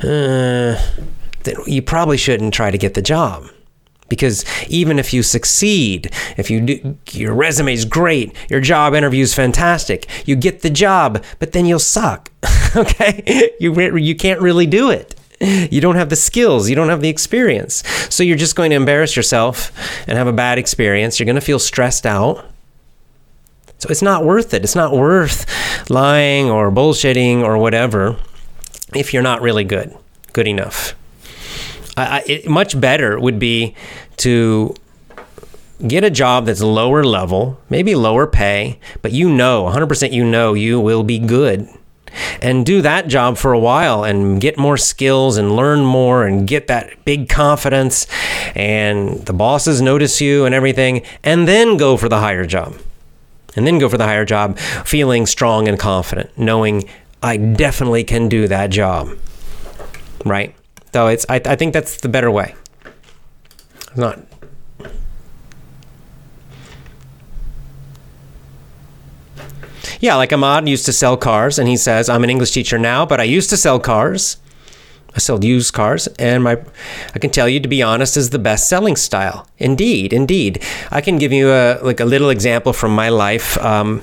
uh, 0.00 0.74
then 1.44 1.54
you 1.66 1.80
probably 1.80 2.16
shouldn't 2.16 2.52
try 2.52 2.70
to 2.70 2.78
get 2.78 2.94
the 2.94 3.02
job 3.02 3.48
because 4.08 4.44
even 4.68 4.98
if 4.98 5.12
you 5.12 5.22
succeed 5.22 6.10
if 6.36 6.50
you 6.50 6.60
do 6.60 6.98
your 7.12 7.34
resume 7.34 7.72
is 7.72 7.84
great 7.84 8.34
your 8.48 8.60
job 8.60 8.94
interview 8.94 9.22
is 9.22 9.34
fantastic 9.34 10.06
you 10.26 10.34
get 10.34 10.62
the 10.62 10.70
job 10.70 11.22
but 11.38 11.52
then 11.52 11.66
you'll 11.66 11.78
suck 11.78 12.30
okay? 12.76 13.52
You 13.60 13.72
you 13.96 14.14
can't 14.14 14.40
really 14.40 14.66
do 14.66 14.90
it. 14.90 15.14
You 15.40 15.80
don't 15.80 15.94
have 15.94 16.08
the 16.08 16.16
skills 16.16 16.68
you 16.68 16.74
don't 16.74 16.88
have 16.88 17.00
the 17.00 17.08
experience. 17.08 17.84
So 18.10 18.22
you're 18.22 18.36
just 18.36 18.56
going 18.56 18.70
to 18.70 18.76
embarrass 18.76 19.16
yourself 19.16 19.72
and 20.08 20.18
have 20.18 20.26
a 20.26 20.32
bad 20.32 20.58
experience. 20.58 21.18
You're 21.18 21.26
going 21.26 21.36
to 21.36 21.40
feel 21.40 21.58
stressed 21.58 22.06
out. 22.06 22.44
So 23.78 23.88
it's 23.90 24.02
not 24.02 24.24
worth 24.24 24.54
it. 24.54 24.64
It's 24.64 24.74
not 24.74 24.92
worth 24.92 25.46
lying 25.88 26.50
or 26.50 26.72
bullshitting 26.72 27.42
or 27.42 27.56
whatever 27.58 28.16
if 28.94 29.14
you're 29.14 29.22
not 29.22 29.40
really 29.40 29.64
good, 29.64 29.96
good 30.32 30.48
enough. 30.48 30.94
I, 31.98 32.18
I, 32.18 32.22
it, 32.26 32.48
much 32.48 32.80
better 32.80 33.18
would 33.18 33.38
be 33.38 33.74
to 34.18 34.74
get 35.86 36.04
a 36.04 36.10
job 36.10 36.46
that's 36.46 36.60
lower 36.60 37.04
level, 37.04 37.60
maybe 37.70 37.94
lower 37.94 38.26
pay, 38.26 38.78
but 39.02 39.12
you 39.12 39.30
know, 39.30 39.64
100% 39.64 40.12
you 40.12 40.24
know 40.24 40.54
you 40.54 40.80
will 40.80 41.02
be 41.02 41.18
good. 41.18 41.68
And 42.40 42.64
do 42.64 42.80
that 42.82 43.06
job 43.06 43.36
for 43.36 43.52
a 43.52 43.58
while 43.58 44.02
and 44.02 44.40
get 44.40 44.56
more 44.56 44.76
skills 44.76 45.36
and 45.36 45.54
learn 45.54 45.84
more 45.84 46.26
and 46.26 46.48
get 46.48 46.66
that 46.68 47.04
big 47.04 47.28
confidence 47.28 48.06
and 48.56 49.24
the 49.26 49.34
bosses 49.34 49.82
notice 49.82 50.20
you 50.20 50.46
and 50.46 50.54
everything, 50.54 51.02
and 51.22 51.46
then 51.46 51.76
go 51.76 51.96
for 51.96 52.08
the 52.08 52.18
higher 52.18 52.46
job. 52.46 52.76
And 53.56 53.66
then 53.66 53.78
go 53.78 53.88
for 53.88 53.98
the 53.98 54.04
higher 54.04 54.24
job 54.24 54.58
feeling 54.58 55.26
strong 55.26 55.68
and 55.68 55.78
confident, 55.78 56.36
knowing 56.36 56.88
I 57.22 57.36
definitely 57.36 58.04
can 58.04 58.28
do 58.28 58.48
that 58.48 58.70
job. 58.70 59.10
Right? 60.24 60.54
So 60.92 61.08
it's 61.08 61.26
I, 61.28 61.36
I 61.36 61.56
think 61.56 61.72
that's 61.72 62.00
the 62.00 62.08
better 62.08 62.30
way. 62.30 62.54
It's 63.88 63.96
not 63.96 64.18
Yeah, 70.00 70.14
like 70.14 70.32
Ahmad 70.32 70.68
used 70.68 70.86
to 70.86 70.92
sell 70.92 71.16
cars, 71.16 71.58
and 71.58 71.68
he 71.68 71.76
says, 71.76 72.08
I'm 72.08 72.22
an 72.22 72.30
English 72.30 72.52
teacher 72.52 72.78
now, 72.78 73.04
but 73.04 73.20
I 73.20 73.24
used 73.24 73.50
to 73.50 73.56
sell 73.56 73.80
cars. 73.80 74.36
I 75.14 75.18
sold 75.18 75.42
used 75.42 75.74
cars, 75.74 76.06
and 76.18 76.44
my, 76.44 76.58
I 77.14 77.18
can 77.18 77.30
tell 77.30 77.48
you, 77.48 77.58
to 77.58 77.68
be 77.68 77.82
honest, 77.82 78.16
is 78.16 78.30
the 78.30 78.38
best 78.38 78.68
selling 78.68 78.94
style. 78.94 79.48
Indeed, 79.58 80.12
indeed. 80.12 80.62
I 80.92 81.00
can 81.00 81.18
give 81.18 81.32
you 81.32 81.50
a 81.50 81.80
like 81.82 81.98
a 81.98 82.04
little 82.04 82.30
example 82.30 82.72
from 82.72 82.94
my 82.94 83.08
life. 83.08 83.58
Um, 83.58 84.02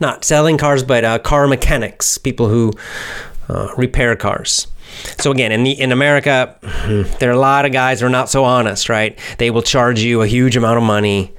not 0.00 0.24
selling 0.24 0.58
cars, 0.58 0.82
but 0.82 1.04
uh, 1.04 1.18
car 1.20 1.46
mechanics, 1.46 2.18
people 2.18 2.48
who 2.48 2.72
uh, 3.48 3.68
repair 3.76 4.16
cars. 4.16 4.66
So 5.18 5.30
again, 5.30 5.52
in 5.52 5.64
the 5.64 5.72
in 5.72 5.92
America, 5.92 6.56
there 7.18 7.30
are 7.30 7.34
a 7.34 7.38
lot 7.38 7.64
of 7.66 7.72
guys 7.72 8.00
who 8.00 8.06
are 8.06 8.10
not 8.10 8.28
so 8.28 8.44
honest, 8.44 8.88
right? 8.88 9.18
They 9.38 9.50
will 9.50 9.62
charge 9.62 10.00
you 10.00 10.22
a 10.22 10.26
huge 10.26 10.56
amount 10.56 10.78
of 10.78 10.84
money 10.84 11.34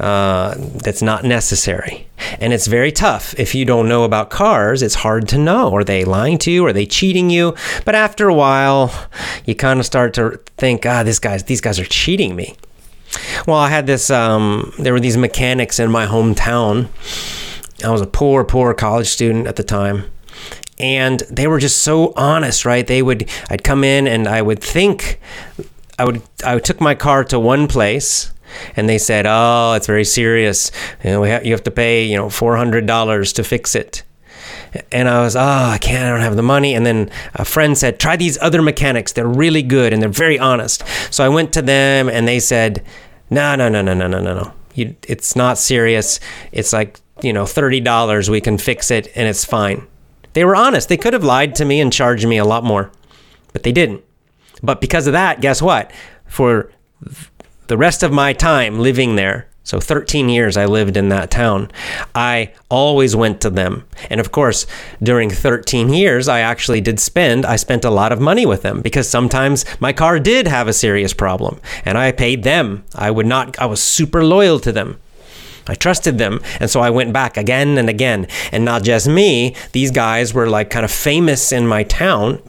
uh, 0.00 0.54
that's 0.56 1.02
not 1.02 1.24
necessary. 1.24 2.06
And 2.40 2.52
it's 2.52 2.66
very 2.66 2.92
tough. 2.92 3.38
If 3.38 3.54
you 3.54 3.64
don't 3.64 3.88
know 3.88 4.04
about 4.04 4.30
cars, 4.30 4.82
it's 4.82 4.94
hard 4.96 5.28
to 5.28 5.38
know. 5.38 5.74
Are 5.74 5.84
they 5.84 6.04
lying 6.04 6.38
to 6.38 6.50
you? 6.50 6.64
Are 6.66 6.72
they 6.72 6.86
cheating 6.86 7.30
you? 7.30 7.54
But 7.84 7.94
after 7.94 8.28
a 8.28 8.34
while, 8.34 8.92
you 9.44 9.54
kind 9.54 9.80
of 9.80 9.86
start 9.86 10.14
to 10.14 10.40
think, 10.56 10.86
ah, 10.86 11.02
this 11.02 11.18
guys, 11.18 11.44
these 11.44 11.60
guys 11.60 11.78
are 11.78 11.84
cheating 11.84 12.36
me. 12.36 12.56
Well, 13.46 13.56
I 13.56 13.70
had 13.70 13.86
this, 13.86 14.10
um, 14.10 14.72
there 14.78 14.92
were 14.92 15.00
these 15.00 15.16
mechanics 15.16 15.78
in 15.78 15.90
my 15.90 16.06
hometown. 16.06 16.88
I 17.84 17.90
was 17.90 18.00
a 18.00 18.06
poor, 18.06 18.44
poor 18.44 18.74
college 18.74 19.08
student 19.08 19.46
at 19.46 19.56
the 19.56 19.64
time. 19.64 20.04
And 20.80 21.20
they 21.30 21.46
were 21.46 21.58
just 21.58 21.78
so 21.78 22.12
honest, 22.16 22.64
right? 22.64 22.86
They 22.86 23.02
would, 23.02 23.28
I'd 23.50 23.64
come 23.64 23.82
in 23.82 24.06
and 24.06 24.28
I 24.28 24.42
would 24.42 24.60
think, 24.62 25.20
I 25.98 26.04
would, 26.04 26.22
I 26.44 26.58
took 26.60 26.80
my 26.80 26.94
car 26.94 27.24
to 27.24 27.38
one 27.38 27.66
place 27.66 28.32
and 28.76 28.88
they 28.88 28.98
said, 28.98 29.26
"Oh, 29.28 29.74
it's 29.74 29.86
very 29.86 30.04
serious. 30.04 30.70
You 31.04 31.10
know, 31.10 31.24
ha- 31.24 31.40
you 31.44 31.52
have 31.52 31.64
to 31.64 31.70
pay, 31.70 32.04
you 32.04 32.16
know, 32.16 32.28
four 32.30 32.56
hundred 32.56 32.86
dollars 32.86 33.32
to 33.34 33.44
fix 33.44 33.74
it." 33.74 34.02
And 34.92 35.08
I 35.08 35.22
was, 35.22 35.36
"Oh, 35.36 35.40
I 35.40 35.78
can't. 35.80 36.04
I 36.04 36.10
don't 36.10 36.20
have 36.20 36.36
the 36.36 36.42
money." 36.42 36.74
And 36.74 36.84
then 36.84 37.10
a 37.34 37.44
friend 37.44 37.76
said, 37.76 37.98
"Try 37.98 38.16
these 38.16 38.38
other 38.40 38.62
mechanics. 38.62 39.12
They're 39.12 39.26
really 39.28 39.62
good 39.62 39.92
and 39.92 40.02
they're 40.02 40.08
very 40.08 40.38
honest." 40.38 40.82
So 41.10 41.24
I 41.24 41.28
went 41.28 41.52
to 41.54 41.62
them, 41.62 42.08
and 42.08 42.26
they 42.26 42.40
said, 42.40 42.84
"No, 43.30 43.54
no, 43.54 43.68
no, 43.68 43.82
no, 43.82 43.94
no, 43.94 44.06
no, 44.06 44.20
no, 44.20 44.34
no. 44.34 44.52
You, 44.74 44.94
it's 45.06 45.34
not 45.36 45.58
serious. 45.58 46.20
It's 46.52 46.72
like 46.72 47.00
you 47.22 47.32
know, 47.32 47.46
thirty 47.46 47.80
dollars. 47.80 48.30
We 48.30 48.40
can 48.40 48.58
fix 48.58 48.90
it, 48.90 49.10
and 49.14 49.28
it's 49.28 49.44
fine." 49.44 49.86
They 50.32 50.44
were 50.44 50.56
honest. 50.56 50.88
They 50.88 50.96
could 50.96 51.12
have 51.12 51.24
lied 51.24 51.54
to 51.56 51.64
me 51.64 51.80
and 51.80 51.92
charged 51.92 52.26
me 52.26 52.38
a 52.38 52.44
lot 52.44 52.64
more, 52.64 52.90
but 53.52 53.62
they 53.62 53.72
didn't. 53.72 54.04
But 54.62 54.80
because 54.80 55.06
of 55.06 55.12
that, 55.12 55.40
guess 55.40 55.62
what? 55.62 55.90
For 56.26 56.70
the 57.68 57.76
rest 57.76 58.02
of 58.02 58.12
my 58.12 58.32
time 58.32 58.78
living 58.78 59.16
there, 59.16 59.48
so 59.68 59.78
13 59.80 60.30
years 60.30 60.56
I 60.56 60.64
lived 60.64 60.96
in 60.96 61.10
that 61.10 61.30
town, 61.30 61.70
I 62.14 62.54
always 62.70 63.14
went 63.14 63.42
to 63.42 63.50
them. 63.50 63.84
And 64.08 64.18
of 64.18 64.32
course, 64.32 64.66
during 65.02 65.28
13 65.28 65.92
years, 65.92 66.26
I 66.26 66.40
actually 66.40 66.80
did 66.80 66.98
spend, 66.98 67.44
I 67.44 67.56
spent 67.56 67.84
a 67.84 67.90
lot 67.90 68.10
of 68.10 68.18
money 68.18 68.46
with 68.46 68.62
them 68.62 68.80
because 68.80 69.06
sometimes 69.10 69.66
my 69.78 69.92
car 69.92 70.18
did 70.18 70.48
have 70.48 70.68
a 70.68 70.72
serious 70.72 71.12
problem 71.12 71.60
and 71.84 71.98
I 71.98 72.12
paid 72.12 72.44
them. 72.44 72.84
I 72.94 73.10
would 73.10 73.26
not, 73.26 73.58
I 73.58 73.66
was 73.66 73.82
super 73.82 74.24
loyal 74.24 74.58
to 74.60 74.72
them. 74.72 74.98
I 75.68 75.74
trusted 75.74 76.18
them. 76.18 76.40
And 76.60 76.70
so 76.70 76.80
I 76.80 76.90
went 76.90 77.12
back 77.12 77.36
again 77.36 77.78
and 77.78 77.88
again. 77.88 78.26
And 78.50 78.64
not 78.64 78.82
just 78.82 79.06
me, 79.06 79.54
these 79.72 79.90
guys 79.90 80.34
were 80.34 80.48
like 80.48 80.70
kind 80.70 80.84
of 80.84 80.90
famous 80.90 81.52
in 81.52 81.66
my 81.66 81.82
town. 81.84 82.42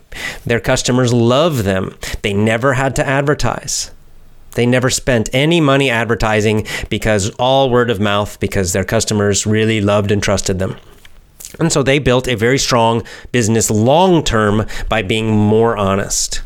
Their 0.46 0.60
customers 0.60 1.14
loved 1.14 1.60
them. 1.60 1.96
They 2.22 2.34
never 2.34 2.74
had 2.74 2.96
to 2.96 3.08
advertise. 3.08 3.92
They 4.54 4.66
never 4.66 4.90
spent 4.90 5.30
any 5.32 5.62
money 5.62 5.90
advertising 5.90 6.66
because 6.90 7.30
all 7.38 7.70
word 7.70 7.90
of 7.90 8.00
mouth 8.00 8.40
because 8.40 8.74
their 8.74 8.84
customers 8.84 9.46
really 9.46 9.80
loved 9.80 10.12
and 10.12 10.24
trusted 10.24 10.60
them. 10.60 10.78
And 11.60 11.72
so 11.72 11.84
they 11.84 12.00
built 12.00 12.28
a 12.28 12.36
very 12.36 12.58
strong 12.58 13.04
business 13.32 13.70
long 13.72 14.24
term 14.24 14.66
by 14.88 15.02
being 15.02 15.30
more 15.30 15.78
honest. 15.78 16.42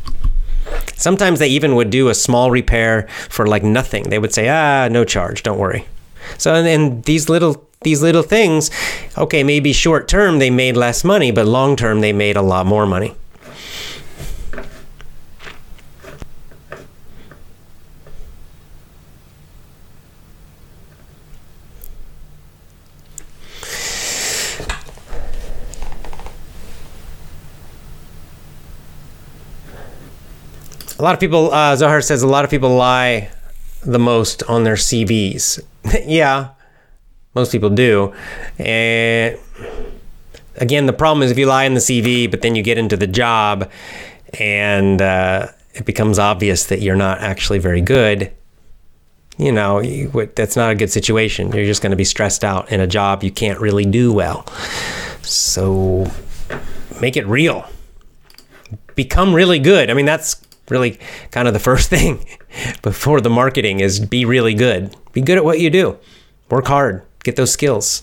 Sometimes 0.96 1.38
they 1.38 1.48
even 1.48 1.74
would 1.74 1.90
do 1.90 2.08
a 2.08 2.14
small 2.14 2.50
repair 2.50 3.06
for 3.28 3.46
like 3.46 3.62
nothing. 3.62 4.04
They 4.04 4.18
would 4.18 4.32
say, 4.32 4.48
"Ah, 4.48 4.88
no 4.90 5.04
charge, 5.04 5.42
don't 5.42 5.58
worry." 5.58 5.86
So 6.38 6.54
and, 6.54 6.66
and 6.66 7.04
these 7.04 7.28
little 7.28 7.66
these 7.82 8.02
little 8.02 8.22
things, 8.22 8.70
okay, 9.16 9.44
maybe 9.44 9.72
short 9.72 10.08
term 10.08 10.38
they 10.38 10.50
made 10.50 10.76
less 10.76 11.04
money, 11.04 11.30
but 11.30 11.46
long 11.46 11.76
term 11.76 12.00
they 12.00 12.12
made 12.12 12.36
a 12.36 12.42
lot 12.42 12.66
more 12.66 12.86
money. 12.86 13.14
A 30.96 31.02
lot 31.04 31.12
of 31.12 31.20
people, 31.20 31.52
uh, 31.52 31.76
Zohar 31.76 32.00
says, 32.00 32.22
a 32.22 32.26
lot 32.26 32.44
of 32.44 32.50
people 32.50 32.76
lie 32.76 33.28
the 33.84 33.98
most 33.98 34.42
on 34.44 34.64
their 34.64 34.74
CVs. 34.74 35.60
yeah, 36.06 36.50
most 37.34 37.52
people 37.52 37.70
do. 37.70 38.14
And 38.58 39.38
again, 40.56 40.86
the 40.86 40.92
problem 40.92 41.22
is 41.22 41.30
if 41.30 41.38
you 41.38 41.46
lie 41.46 41.64
in 41.64 41.74
the 41.74 41.80
CV, 41.80 42.30
but 42.30 42.42
then 42.42 42.54
you 42.54 42.62
get 42.62 42.78
into 42.78 42.96
the 42.96 43.06
job 43.06 43.70
and 44.38 45.00
uh, 45.00 45.48
it 45.74 45.84
becomes 45.84 46.18
obvious 46.18 46.66
that 46.66 46.80
you're 46.80 46.96
not 46.96 47.18
actually 47.18 47.58
very 47.58 47.80
good. 47.80 48.32
You 49.36 49.50
know, 49.50 49.80
you, 49.80 50.30
that's 50.36 50.56
not 50.56 50.70
a 50.70 50.74
good 50.76 50.90
situation. 50.90 51.52
You're 51.52 51.64
just 51.64 51.82
going 51.82 51.90
to 51.90 51.96
be 51.96 52.04
stressed 52.04 52.44
out 52.44 52.70
in 52.70 52.80
a 52.80 52.86
job 52.86 53.24
you 53.24 53.32
can't 53.32 53.60
really 53.60 53.84
do 53.84 54.12
well. 54.12 54.46
So 55.22 56.10
make 57.00 57.16
it 57.16 57.26
real. 57.26 57.68
Become 58.94 59.34
really 59.34 59.58
good. 59.58 59.90
I 59.90 59.94
mean, 59.94 60.06
that's 60.06 60.34
really 60.68 60.98
kind 61.30 61.48
of 61.48 61.54
the 61.54 61.60
first 61.70 61.90
thing 61.90 62.24
before 62.82 63.20
the 63.20 63.30
marketing 63.30 63.80
is 63.80 64.00
be 64.00 64.24
really 64.24 64.54
good. 64.54 64.96
Be 65.12 65.20
good 65.20 65.38
at 65.38 65.44
what 65.44 65.60
you 65.60 65.70
do. 65.70 65.98
Work 66.50 66.66
hard. 66.66 67.02
Get 67.22 67.36
those 67.36 67.52
skills. 67.52 68.02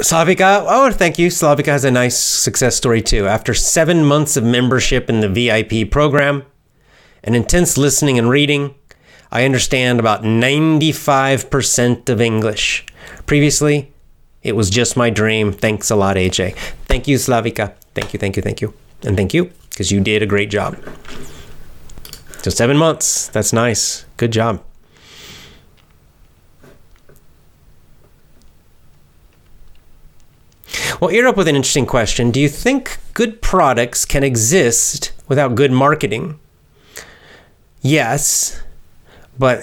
Slavika, 0.00 0.64
oh, 0.66 0.90
thank 0.90 1.18
you. 1.18 1.28
Slavika 1.28 1.66
has 1.66 1.84
a 1.84 1.90
nice 1.90 2.18
success 2.18 2.74
story 2.74 3.02
too. 3.02 3.28
After 3.28 3.52
seven 3.52 4.02
months 4.04 4.36
of 4.36 4.42
membership 4.42 5.10
in 5.10 5.20
the 5.20 5.28
VIP 5.28 5.90
program, 5.90 6.42
and 7.22 7.36
intense 7.36 7.76
listening 7.78 8.18
and 8.18 8.28
reading, 8.28 8.74
I 9.30 9.44
understand 9.44 10.00
about 10.00 10.22
95% 10.22 12.08
of 12.08 12.20
English. 12.20 12.84
Previously, 13.26 13.92
it 14.42 14.56
was 14.56 14.70
just 14.70 14.96
my 14.96 15.10
dream. 15.10 15.52
Thanks 15.52 15.90
a 15.90 15.96
lot, 15.96 16.16
AJ. 16.16 16.56
Thank 16.86 17.06
you, 17.06 17.16
Slavika. 17.16 17.74
Thank 17.94 18.12
you, 18.12 18.18
thank 18.18 18.36
you, 18.36 18.42
thank 18.42 18.60
you. 18.60 18.74
And 19.02 19.16
thank 19.16 19.32
you, 19.34 19.50
because 19.70 19.92
you 19.92 20.00
did 20.00 20.22
a 20.22 20.26
great 20.26 20.50
job. 20.50 20.76
So, 22.42 22.50
seven 22.50 22.76
months. 22.76 23.28
That's 23.28 23.52
nice. 23.52 24.04
Good 24.16 24.32
job. 24.32 24.62
Well, 31.00 31.12
you're 31.12 31.26
up 31.26 31.36
with 31.36 31.48
an 31.48 31.56
interesting 31.56 31.86
question. 31.86 32.30
Do 32.30 32.40
you 32.40 32.48
think 32.48 32.98
good 33.14 33.40
products 33.40 34.04
can 34.04 34.22
exist 34.22 35.12
without 35.28 35.54
good 35.54 35.72
marketing? 35.72 36.38
Yes, 37.82 38.62
but 39.38 39.62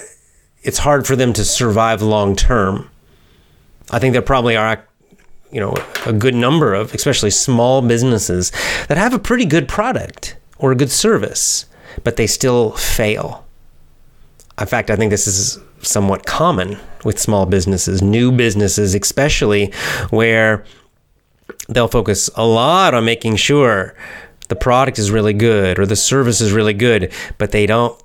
it's 0.62 0.78
hard 0.78 1.06
for 1.06 1.16
them 1.16 1.32
to 1.34 1.44
survive 1.44 2.02
long 2.02 2.36
term. 2.36 2.90
I 3.90 3.98
think 3.98 4.12
there 4.12 4.22
probably 4.22 4.56
are 4.56 4.84
you 5.50 5.60
know 5.60 5.74
a 6.06 6.12
good 6.12 6.34
number 6.34 6.74
of 6.74 6.94
especially 6.94 7.30
small 7.30 7.80
businesses 7.82 8.52
that 8.88 8.98
have 8.98 9.14
a 9.14 9.18
pretty 9.18 9.44
good 9.44 9.68
product 9.68 10.36
or 10.58 10.72
a 10.72 10.74
good 10.74 10.90
service 10.90 11.66
but 12.04 12.16
they 12.16 12.26
still 12.26 12.72
fail 12.72 13.46
in 14.60 14.66
fact 14.66 14.90
i 14.90 14.96
think 14.96 15.10
this 15.10 15.26
is 15.26 15.58
somewhat 15.80 16.26
common 16.26 16.76
with 17.04 17.18
small 17.18 17.46
businesses 17.46 18.02
new 18.02 18.30
businesses 18.30 18.94
especially 18.94 19.72
where 20.10 20.64
they'll 21.68 21.88
focus 21.88 22.28
a 22.36 22.44
lot 22.44 22.92
on 22.94 23.04
making 23.04 23.36
sure 23.36 23.94
the 24.48 24.56
product 24.56 24.98
is 24.98 25.10
really 25.10 25.32
good 25.32 25.78
or 25.78 25.86
the 25.86 25.96
service 25.96 26.40
is 26.40 26.52
really 26.52 26.74
good 26.74 27.12
but 27.38 27.52
they 27.52 27.64
don't 27.64 27.98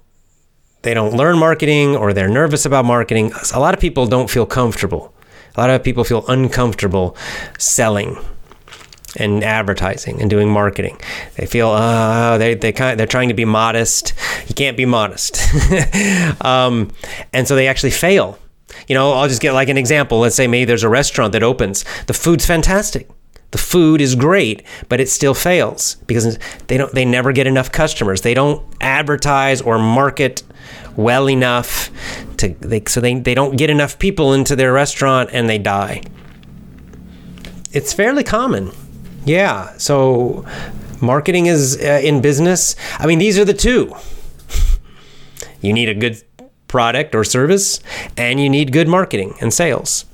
they 0.83 0.93
don't 0.93 1.15
learn 1.15 1.37
marketing 1.37 1.95
or 1.95 2.13
they're 2.13 2.29
nervous 2.29 2.65
about 2.65 2.85
marketing 2.85 3.31
a 3.53 3.59
lot 3.59 3.73
of 3.73 3.79
people 3.79 4.05
don't 4.05 4.29
feel 4.29 4.45
comfortable 4.45 5.13
a 5.55 5.59
lot 5.59 5.69
of 5.69 5.83
people 5.83 6.03
feel 6.03 6.25
uncomfortable 6.27 7.15
selling 7.57 8.17
and 9.17 9.43
advertising 9.43 10.21
and 10.21 10.29
doing 10.29 10.49
marketing. 10.49 10.99
They 11.35 11.45
feel 11.45 11.69
uh, 11.69 12.37
they 12.37 12.55
they 12.55 12.71
kind 12.71 12.93
of, 12.93 12.97
they're 12.97 13.07
trying 13.07 13.29
to 13.29 13.33
be 13.33 13.45
modest. 13.45 14.13
You 14.47 14.55
can't 14.55 14.77
be 14.77 14.85
modest, 14.85 15.39
um, 16.41 16.91
and 17.31 17.47
so 17.47 17.55
they 17.55 17.67
actually 17.67 17.91
fail. 17.91 18.39
You 18.87 18.95
know, 18.95 19.11
I'll 19.11 19.27
just 19.27 19.41
get 19.41 19.53
like 19.53 19.69
an 19.69 19.77
example. 19.77 20.19
Let's 20.19 20.35
say 20.35 20.47
maybe 20.47 20.65
there's 20.65 20.83
a 20.83 20.89
restaurant 20.89 21.33
that 21.33 21.43
opens. 21.43 21.85
The 22.07 22.13
food's 22.13 22.45
fantastic. 22.45 23.09
The 23.51 23.59
food 23.59 24.01
is 24.01 24.15
great, 24.15 24.63
but 24.89 24.99
it 24.99 25.09
still 25.09 25.35
fails 25.35 25.95
because 26.07 26.39
they 26.67 26.77
don't 26.77 26.91
they 26.93 27.05
never 27.05 27.31
get 27.31 27.45
enough 27.45 27.71
customers. 27.71 28.21
They 28.21 28.33
don't 28.33 28.65
advertise 28.81 29.61
or 29.61 29.77
market 29.77 30.41
well 30.95 31.29
enough 31.29 31.89
to 32.37 32.49
they, 32.59 32.83
so 32.87 33.01
they, 33.01 33.15
they 33.15 33.33
don't 33.33 33.57
get 33.57 33.69
enough 33.69 33.99
people 33.99 34.33
into 34.33 34.55
their 34.55 34.73
restaurant 34.73 35.29
and 35.33 35.49
they 35.49 35.57
die. 35.57 36.01
It's 37.71 37.93
fairly 37.93 38.23
common. 38.23 38.71
Yeah. 39.25 39.75
So 39.77 40.45
marketing 41.01 41.47
is 41.47 41.77
uh, 41.81 42.01
in 42.03 42.21
business. 42.21 42.75
I 42.99 43.07
mean, 43.07 43.19
these 43.19 43.37
are 43.39 43.45
the 43.45 43.53
two. 43.53 43.95
you 45.61 45.73
need 45.73 45.89
a 45.89 45.95
good 45.95 46.21
product 46.67 47.13
or 47.13 47.23
service, 47.23 47.79
and 48.17 48.39
you 48.39 48.49
need 48.49 48.73
good 48.73 48.87
marketing 48.87 49.35
and 49.39 49.53
sales. 49.53 50.05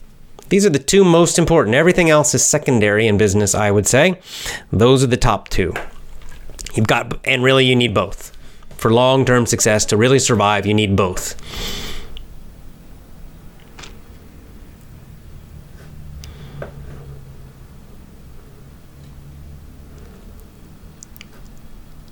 These 0.49 0.65
are 0.65 0.69
the 0.69 0.79
two 0.79 1.05
most 1.05 1.39
important. 1.39 1.75
Everything 1.75 2.09
else 2.09 2.33
is 2.33 2.43
secondary 2.43 3.07
in 3.07 3.17
business, 3.17 3.55
I 3.55 3.71
would 3.71 3.87
say. 3.87 4.19
Those 4.71 5.03
are 5.03 5.07
the 5.07 5.17
top 5.17 5.47
two. 5.47 5.73
You've 6.73 6.87
got, 6.87 7.19
and 7.25 7.43
really, 7.43 7.65
you 7.65 7.75
need 7.75 7.93
both. 7.93 8.35
For 8.79 8.93
long 8.93 9.25
term 9.25 9.45
success, 9.45 9.83
to 9.87 9.97
really 9.97 10.19
survive, 10.19 10.65
you 10.65 10.73
need 10.73 10.95
both. 10.95 11.35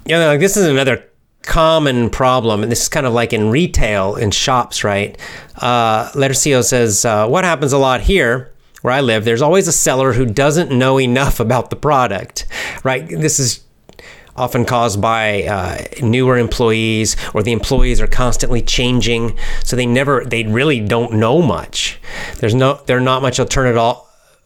Yeah, 0.05 0.25
like 0.27 0.41
this 0.41 0.57
is 0.57 0.67
another 0.67 1.05
common 1.43 2.09
problem, 2.09 2.63
and 2.63 2.69
this 2.69 2.81
is 2.81 2.89
kind 2.89 3.05
of 3.05 3.13
like 3.13 3.31
in 3.31 3.49
retail 3.49 4.17
in 4.17 4.31
shops, 4.31 4.83
right? 4.83 5.17
Uh, 5.55 6.09
Lercio 6.11 6.63
says, 6.65 7.05
uh, 7.05 7.27
What 7.27 7.45
happens 7.45 7.71
a 7.71 7.77
lot 7.77 8.01
here 8.01 8.51
where 8.81 8.93
I 8.93 8.99
live, 9.01 9.23
there's 9.23 9.41
always 9.41 9.67
a 9.67 9.71
seller 9.71 10.13
who 10.13 10.25
doesn't 10.25 10.71
know 10.71 10.99
enough 10.99 11.39
about 11.39 11.69
the 11.69 11.75
product, 11.77 12.45
right? 12.83 13.07
This 13.07 13.39
is 13.39 13.66
often 14.37 14.65
caused 14.65 15.01
by 15.01 15.43
uh, 15.43 15.83
newer 16.01 16.37
employees 16.37 17.15
or 17.33 17.43
the 17.43 17.51
employees 17.51 17.99
are 17.99 18.07
constantly 18.07 18.61
changing 18.61 19.37
so 19.63 19.75
they 19.75 19.85
never 19.85 20.23
they 20.25 20.43
really 20.43 20.79
don't 20.79 21.13
know 21.13 21.41
much. 21.41 21.99
There's 22.37 22.55
no 22.55 22.81
there's 22.85 23.03
not 23.03 23.21
much 23.21 23.39
alternative 23.39 23.77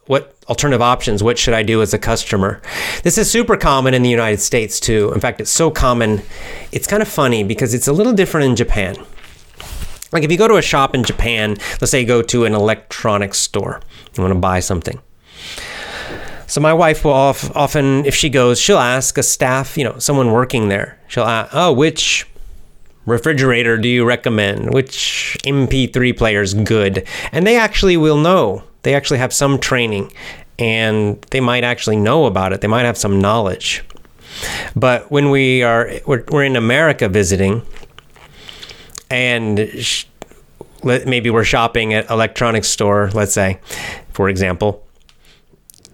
what 0.08 0.36
alternative 0.50 0.82
options. 0.82 1.22
What 1.22 1.38
should 1.38 1.54
i 1.54 1.64
do 1.64 1.82
as 1.82 1.94
a 1.94 2.00
customer? 2.00 2.62
This 3.04 3.18
is 3.18 3.30
super 3.30 3.58
common 3.58 3.94
in 3.94 4.02
the 4.02 4.10
united 4.10 4.40
states 4.40 4.80
too. 4.80 5.12
In 5.14 5.20
fact 5.20 5.42
it's 5.42 5.52
so 5.52 5.70
common 5.70 6.22
it's 6.72 6.88
kind 6.88 7.02
of 7.02 7.08
funny 7.08 7.44
because 7.44 7.74
it's 7.74 7.88
a 7.88 7.94
little 7.94 8.14
different 8.14 8.48
in 8.48 8.56
japan. 8.56 8.96
Like 10.12 10.24
if 10.24 10.32
you 10.32 10.38
go 10.38 10.48
to 10.48 10.56
a 10.56 10.62
shop 10.62 10.96
in 10.96 11.04
japan 11.04 11.58
let's 11.80 11.92
say 11.92 12.02
you 12.02 12.08
go 12.08 12.22
to 12.22 12.46
an 12.46 12.54
electronics 12.54 13.38
store 13.38 13.82
you 14.16 14.24
want 14.24 14.34
to 14.34 14.40
buy 14.40 14.60
something 14.60 15.00
so 16.52 16.60
my 16.60 16.74
wife 16.74 17.06
will 17.06 17.14
often, 17.14 18.06
if 18.06 18.14
she 18.14 18.28
goes, 18.28 18.60
she'll 18.60 18.78
ask 18.78 19.18
a 19.18 19.24
staff, 19.24 19.78
you 19.78 19.86
know, 19.86 19.98
someone 20.00 20.34
working 20.34 20.68
there. 20.68 21.00
She'll 21.08 21.24
ask, 21.24 21.50
"Oh, 21.54 21.72
which 21.72 22.28
refrigerator 23.06 23.78
do 23.78 23.88
you 23.88 24.04
recommend? 24.04 24.74
Which 24.74 25.38
MP3 25.46 26.12
player 26.12 26.42
is 26.42 26.54
good?" 26.54 27.08
And 27.32 27.48
they 27.48 27.56
actually 27.56 27.96
will 27.96 28.18
know. 28.18 28.64
They 28.84 28.94
actually 28.94 29.20
have 29.20 29.32
some 29.32 29.60
training, 29.60 30.12
and 30.60 31.26
they 31.32 31.40
might 31.40 31.64
actually 31.64 31.96
know 31.96 32.26
about 32.26 32.52
it. 32.52 32.60
They 32.60 32.68
might 32.68 32.84
have 32.84 32.98
some 32.98 33.22
knowledge. 33.22 33.86
But 34.76 35.10
when 35.10 35.30
we 35.30 35.64
are 35.64 35.90
we're, 36.06 36.26
we're 36.28 36.44
in 36.44 36.58
America 36.58 37.08
visiting, 37.08 37.62
and 39.10 39.70
sh- 39.80 40.04
maybe 40.84 41.30
we're 41.30 41.46
shopping 41.46 41.94
at 41.94 42.10
electronics 42.10 42.68
store, 42.68 43.10
let's 43.14 43.32
say, 43.32 43.58
for 44.12 44.28
example 44.28 44.84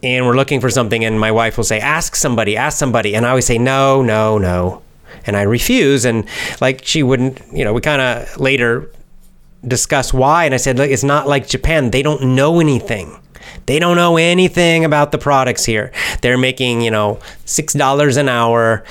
and 0.03 0.25
we're 0.25 0.35
looking 0.35 0.61
for 0.61 0.69
something 0.69 1.03
and 1.03 1.19
my 1.19 1.31
wife 1.31 1.57
will 1.57 1.63
say 1.63 1.79
ask 1.79 2.15
somebody 2.15 2.55
ask 2.55 2.77
somebody. 2.77 3.15
And 3.15 3.25
i 3.25 3.29
always 3.29 3.45
say 3.45 3.57
no 3.57 4.01
no 4.01 4.37
no. 4.37 4.81
And 5.25 5.35
i 5.35 5.41
refuse 5.41 6.05
and 6.05 6.27
like 6.61 6.85
she 6.85 7.03
wouldn't 7.03 7.41
you 7.51 7.63
know 7.63 7.73
we 7.73 7.81
kind 7.81 8.01
of 8.01 8.39
later 8.39 8.89
discuss 9.67 10.13
why 10.13 10.45
and 10.45 10.53
i 10.53 10.57
said 10.57 10.77
look 10.77 10.89
it's 10.89 11.03
not 11.03 11.27
like 11.27 11.47
japan. 11.47 11.91
They 11.91 12.03
don't 12.03 12.35
know 12.35 12.59
anything. 12.59 13.19
They 13.65 13.79
don't 13.79 13.95
know 13.97 14.17
anything 14.17 14.85
about 14.85 15.11
the 15.11 15.17
products 15.17 15.65
here. 15.65 15.91
They're 16.21 16.37
making 16.37 16.81
you 16.81 16.91
know 16.91 17.19
six 17.45 17.73
dollars 17.73 18.17
an 18.17 18.29
hour. 18.29 18.83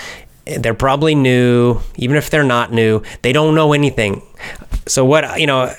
They're 0.45 0.75
probably 0.75 1.15
new 1.15 1.81
even 1.97 2.17
if 2.17 2.31
they're 2.31 2.45
not 2.45 2.73
new. 2.73 3.03
They 3.23 3.33
don't 3.33 3.55
know 3.55 3.73
anything. 3.73 4.23
So 4.87 5.05
what 5.05 5.41
you 5.41 5.47
know 5.47 5.73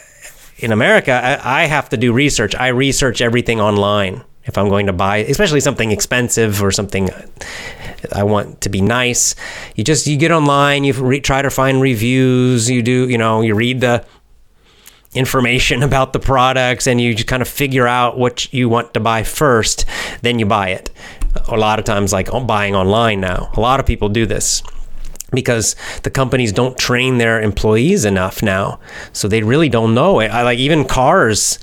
in 0.60 0.72
america 0.72 1.12
I, 1.12 1.64
I 1.64 1.66
have 1.66 1.90
to 1.90 1.98
do 1.98 2.14
research. 2.14 2.56
I 2.56 2.70
research 2.70 3.22
everything 3.22 3.62
online 3.62 4.24
if 4.48 4.58
I'm 4.58 4.70
going 4.70 4.88
to 4.88 4.94
buy, 4.94 5.18
especially 5.18 5.60
something 5.60 5.92
expensive 5.92 6.64
or 6.64 6.72
something 6.72 7.10
I 8.12 8.24
want 8.24 8.62
to 8.62 8.70
be 8.70 8.82
nice. 8.82 9.36
You 9.76 9.84
just 9.84 10.08
you 10.08 10.18
get 10.18 10.32
online, 10.32 10.84
you 10.84 10.94
re- 10.94 11.20
try 11.20 11.42
to 11.42 11.50
find 11.50 11.82
reviews, 11.82 12.70
you 12.70 12.82
do, 12.82 13.08
you 13.10 13.18
know, 13.18 13.42
you 13.42 13.56
read 13.56 13.82
the 13.82 14.06
information 15.14 15.84
about 15.90 16.14
the 16.14 16.20
products 16.20 16.88
and 16.88 17.00
you 17.02 17.14
just 17.14 17.28
kind 17.28 17.42
of 17.42 17.48
figure 17.48 17.88
out 17.88 18.18
what 18.18 18.52
you 18.54 18.70
want 18.70 18.94
to 18.94 19.00
buy 19.00 19.24
first, 19.24 19.86
then 20.22 20.40
you 20.40 20.46
buy 20.46 20.70
it. 20.70 20.90
A 21.48 21.58
lot 21.58 21.80
of 21.80 21.86
times 21.86 22.14
like 22.14 22.32
I'm 22.34 22.48
buying 22.48 22.76
online 22.76 23.20
now. 23.20 23.52
A 23.56 23.60
lot 23.60 23.80
of 23.80 23.86
people 23.86 24.10
do 24.10 24.26
this 24.26 24.64
because 25.32 25.76
the 26.04 26.10
companies 26.10 26.54
don't 26.54 26.78
train 26.78 27.18
their 27.18 27.42
employees 27.42 28.06
enough 28.06 28.42
now. 28.42 28.80
So 29.12 29.28
they 29.28 29.44
really 29.44 29.70
don't 29.70 29.94
know 29.94 30.20
it. 30.20 30.30
I 30.30 30.44
like 30.44 30.58
even 30.58 30.86
cars 30.86 31.60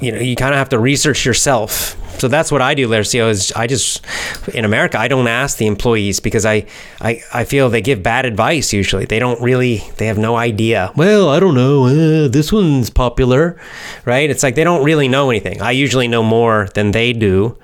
you 0.00 0.12
know 0.12 0.18
you 0.18 0.36
kind 0.36 0.52
of 0.54 0.58
have 0.58 0.70
to 0.70 0.78
research 0.78 1.24
yourself. 1.24 1.96
So 2.18 2.28
that's 2.28 2.52
what 2.52 2.60
i 2.60 2.74
do 2.74 2.86
lercio 2.86 3.30
is 3.30 3.50
i 3.52 3.66
just 3.66 4.04
in 4.52 4.66
america 4.66 4.98
i 4.98 5.08
don't 5.08 5.26
ask 5.26 5.56
the 5.56 5.66
employees 5.66 6.20
because 6.20 6.44
I, 6.44 6.66
I 7.00 7.22
i 7.32 7.44
feel 7.44 7.70
they 7.70 7.80
give 7.80 8.02
bad 8.02 8.26
advice 8.26 8.74
usually. 8.74 9.06
They 9.06 9.18
don't 9.18 9.40
really 9.40 9.82
they 9.96 10.06
have 10.06 10.18
no 10.18 10.36
idea. 10.36 10.92
Well 10.96 11.30
i 11.30 11.40
don't 11.40 11.54
know 11.54 11.86
uh, 11.86 12.28
this 12.28 12.52
one's 12.52 12.90
popular 12.90 13.58
right? 14.04 14.28
It's 14.28 14.42
like 14.42 14.54
they 14.54 14.64
don't 14.64 14.84
really 14.84 15.08
know 15.08 15.30
anything. 15.30 15.62
I 15.62 15.70
usually 15.70 16.08
know 16.08 16.22
more 16.22 16.68
than 16.74 16.90
they 16.90 17.12
do 17.14 17.56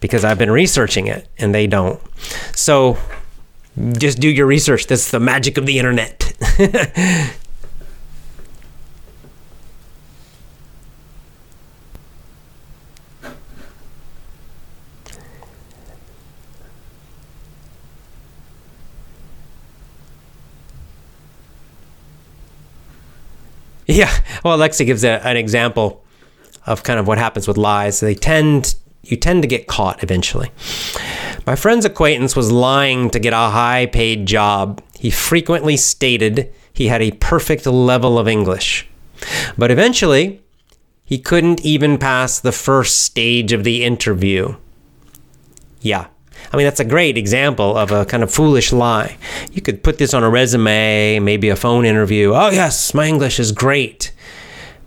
because 0.00 0.24
i've 0.24 0.38
been 0.38 0.50
researching 0.50 1.06
it 1.06 1.28
and 1.38 1.54
they 1.54 1.68
don't. 1.68 2.00
So 2.56 2.98
just 3.98 4.18
do 4.20 4.28
your 4.28 4.46
research. 4.46 4.86
That's 4.86 5.10
the 5.10 5.20
magic 5.20 5.58
of 5.58 5.66
the 5.66 5.78
internet 5.78 6.32
Yeah. 23.86 24.12
Well, 24.44 24.56
Alexi 24.56 24.86
gives 24.86 25.02
a, 25.02 25.26
an 25.26 25.36
example 25.36 26.04
of 26.66 26.84
kind 26.84 27.00
of 27.00 27.06
what 27.08 27.18
happens 27.18 27.48
with 27.48 27.56
lies. 27.58 28.00
They 28.00 28.14
tend 28.14 28.76
you 29.02 29.16
tend 29.16 29.42
to 29.42 29.48
get 29.48 29.66
caught 29.66 30.02
eventually. 30.02 30.50
My 31.44 31.56
friend's 31.56 31.84
acquaintance 31.84 32.36
was 32.36 32.52
lying 32.52 33.10
to 33.10 33.18
get 33.18 33.32
a 33.32 33.50
high 33.50 33.86
paid 33.86 34.26
job. 34.26 34.80
He 34.96 35.10
frequently 35.10 35.76
stated 35.76 36.52
he 36.72 36.86
had 36.86 37.02
a 37.02 37.10
perfect 37.12 37.66
level 37.66 38.18
of 38.18 38.28
English. 38.28 38.86
But 39.58 39.70
eventually, 39.70 40.40
he 41.04 41.18
couldn't 41.18 41.64
even 41.64 41.98
pass 41.98 42.38
the 42.38 42.52
first 42.52 43.02
stage 43.02 43.52
of 43.52 43.64
the 43.64 43.84
interview. 43.84 44.56
Yeah, 45.80 46.06
I 46.52 46.56
mean, 46.56 46.64
that's 46.66 46.80
a 46.80 46.84
great 46.84 47.16
example 47.16 47.76
of 47.76 47.90
a 47.90 48.04
kind 48.04 48.22
of 48.22 48.32
foolish 48.32 48.72
lie. 48.72 49.16
You 49.52 49.62
could 49.62 49.82
put 49.82 49.98
this 49.98 50.12
on 50.12 50.22
a 50.22 50.28
resume, 50.28 51.18
maybe 51.20 51.48
a 51.48 51.56
phone 51.56 51.86
interview. 51.86 52.32
Oh, 52.34 52.50
yes, 52.50 52.92
my 52.92 53.06
English 53.06 53.40
is 53.40 53.52
great. 53.52 54.12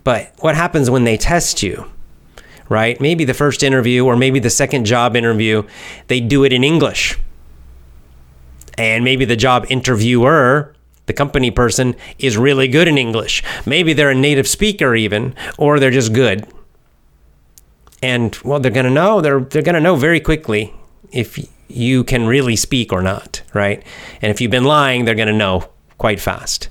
But 0.03 0.31
what 0.39 0.55
happens 0.55 0.89
when 0.89 1.05
they 1.05 1.17
test 1.17 1.63
you? 1.63 1.89
right? 2.69 2.99
Maybe 2.99 3.25
the 3.25 3.33
first 3.33 3.63
interview 3.63 4.05
or 4.05 4.15
maybe 4.15 4.39
the 4.39 4.49
second 4.49 4.85
job 4.85 5.15
interview, 5.15 5.63
they 6.07 6.19
do 6.19 6.43
it 6.43 6.53
in 6.53 6.63
English. 6.63 7.17
And 8.77 9.03
maybe 9.03 9.25
the 9.25 9.35
job 9.35 9.65
interviewer, 9.69 10.75
the 11.05 11.13
company 11.13 11.51
person, 11.51 11.95
is 12.19 12.37
really 12.37 12.67
good 12.67 12.87
in 12.87 12.97
English. 12.97 13.43
Maybe 13.65 13.93
they're 13.93 14.09
a 14.09 14.15
native 14.15 14.47
speaker, 14.47 14.95
even, 14.95 15.35
or 15.57 15.79
they're 15.79 15.91
just 15.91 16.13
good. 16.13 16.47
And 18.01 18.37
well, 18.43 18.59
they're 18.59 18.71
gonna 18.71 18.89
know. 18.89 19.21
They're 19.21 19.39
they're 19.39 19.61
gonna 19.61 19.79
know 19.79 19.95
very 19.95 20.19
quickly 20.19 20.73
if 21.11 21.39
you 21.67 22.03
can 22.03 22.27
really 22.27 22.55
speak 22.55 22.93
or 22.93 23.01
not, 23.01 23.41
right? 23.53 23.83
And 24.21 24.31
if 24.31 24.41
you've 24.41 24.51
been 24.51 24.65
lying, 24.65 25.05
they're 25.05 25.15
gonna 25.15 25.33
know 25.33 25.69
quite 25.97 26.19
fast. 26.19 26.69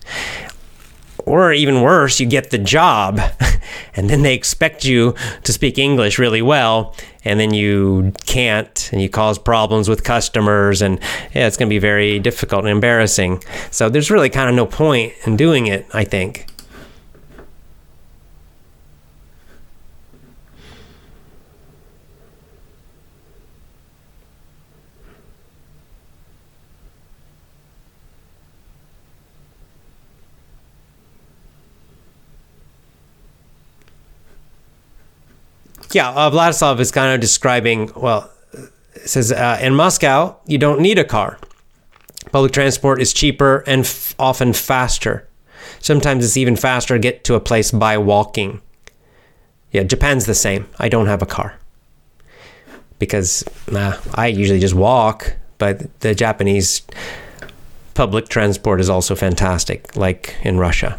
Or 1.26 1.52
even 1.52 1.80
worse, 1.80 2.20
you 2.20 2.26
get 2.26 2.50
the 2.50 2.58
job 2.58 3.18
and 3.96 4.10
then 4.10 4.22
they 4.22 4.34
expect 4.34 4.84
you 4.84 5.14
to 5.44 5.52
speak 5.52 5.78
English 5.78 6.18
really 6.18 6.42
well 6.42 6.94
and 7.24 7.40
then 7.40 7.54
you 7.54 8.12
can't 8.26 8.90
and 8.92 9.00
you 9.00 9.08
cause 9.08 9.38
problems 9.38 9.88
with 9.88 10.04
customers 10.04 10.82
and 10.82 11.00
yeah, 11.34 11.46
it's 11.46 11.56
going 11.56 11.68
to 11.68 11.74
be 11.74 11.78
very 11.78 12.18
difficult 12.18 12.60
and 12.60 12.68
embarrassing. 12.68 13.42
So 13.70 13.88
there's 13.88 14.10
really 14.10 14.28
kind 14.28 14.50
of 14.50 14.54
no 14.54 14.66
point 14.66 15.14
in 15.24 15.36
doing 15.36 15.66
it, 15.66 15.86
I 15.94 16.04
think. 16.04 16.46
Yeah, 35.94 36.10
uh, 36.10 36.30
Vladislav 36.30 36.80
is 36.80 36.90
kind 36.90 37.14
of 37.14 37.20
describing, 37.20 37.90
well, 37.94 38.30
says, 39.04 39.32
uh, 39.32 39.58
in 39.60 39.74
Moscow, 39.74 40.36
you 40.46 40.58
don't 40.58 40.80
need 40.80 40.98
a 40.98 41.04
car. 41.04 41.38
Public 42.32 42.52
transport 42.52 43.00
is 43.00 43.12
cheaper 43.12 43.62
and 43.66 43.82
f- 43.82 44.14
often 44.18 44.52
faster. 44.52 45.28
Sometimes 45.80 46.24
it's 46.24 46.36
even 46.36 46.56
faster 46.56 46.94
to 46.94 47.00
get 47.00 47.24
to 47.24 47.34
a 47.34 47.40
place 47.40 47.70
by 47.70 47.98
walking. 47.98 48.60
Yeah, 49.70 49.82
Japan's 49.82 50.26
the 50.26 50.34
same. 50.34 50.68
I 50.78 50.88
don't 50.88 51.06
have 51.06 51.22
a 51.22 51.26
car 51.26 51.58
because 52.98 53.44
uh, 53.72 54.00
I 54.14 54.28
usually 54.28 54.60
just 54.60 54.74
walk, 54.74 55.34
but 55.58 56.00
the 56.00 56.14
Japanese 56.14 56.82
public 57.94 58.28
transport 58.28 58.80
is 58.80 58.88
also 58.88 59.14
fantastic, 59.14 59.96
like 59.96 60.36
in 60.42 60.58
Russia. 60.58 60.98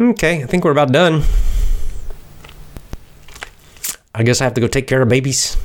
Okay, 0.00 0.42
I 0.42 0.46
think 0.46 0.64
we're 0.64 0.70
about 0.70 0.92
done. 0.92 1.24
I 4.14 4.22
guess 4.22 4.40
I 4.40 4.44
have 4.44 4.54
to 4.54 4.60
go 4.60 4.66
take 4.66 4.86
care 4.86 5.02
of 5.02 5.10
babies. 5.10 5.58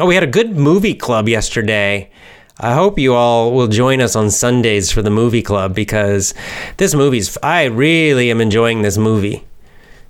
Oh, 0.00 0.06
we 0.06 0.14
had 0.14 0.24
a 0.24 0.28
good 0.28 0.56
movie 0.56 0.94
club 0.94 1.28
yesterday. 1.28 2.10
I 2.58 2.72
hope 2.72 2.98
you 2.98 3.14
all 3.14 3.52
will 3.52 3.68
join 3.68 4.00
us 4.00 4.16
on 4.16 4.30
Sundays 4.30 4.90
for 4.90 5.02
the 5.02 5.10
movie 5.10 5.42
club 5.42 5.74
because 5.74 6.32
this 6.78 6.94
movie's 6.94 7.36
I 7.42 7.64
really 7.64 8.30
am 8.30 8.40
enjoying 8.40 8.80
this 8.80 8.96
movie. 8.96 9.44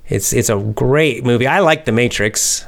It's 0.06 0.32
it's 0.32 0.50
a 0.50 0.56
great 0.56 1.24
movie. 1.24 1.48
I 1.48 1.58
like 1.58 1.84
The 1.84 1.92
Matrix. 1.92 2.64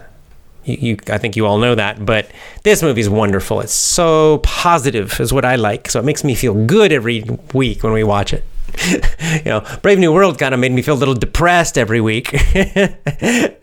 You, 0.64 0.76
you 0.80 0.96
I 1.08 1.18
think 1.18 1.36
you 1.36 1.46
all 1.46 1.58
know 1.58 1.76
that, 1.76 2.04
but 2.04 2.28
this 2.64 2.82
movie 2.82 3.00
is 3.00 3.08
wonderful. 3.08 3.60
It's 3.60 3.72
so 3.72 4.38
positive 4.38 5.20
is 5.20 5.32
what 5.32 5.44
I 5.44 5.54
like. 5.54 5.88
So 5.88 6.00
it 6.00 6.04
makes 6.04 6.24
me 6.24 6.34
feel 6.34 6.66
good 6.66 6.90
every 6.90 7.24
week 7.54 7.84
when 7.84 7.92
we 7.92 8.02
watch 8.02 8.32
it. 8.32 8.42
you 9.44 9.50
know, 9.50 9.64
Brave 9.82 9.98
New 9.98 10.12
World 10.12 10.38
kind 10.38 10.54
of 10.54 10.60
made 10.60 10.72
me 10.72 10.82
feel 10.82 10.94
a 10.94 10.96
little 10.96 11.14
depressed 11.14 11.78
every 11.78 12.00
week. 12.00 12.32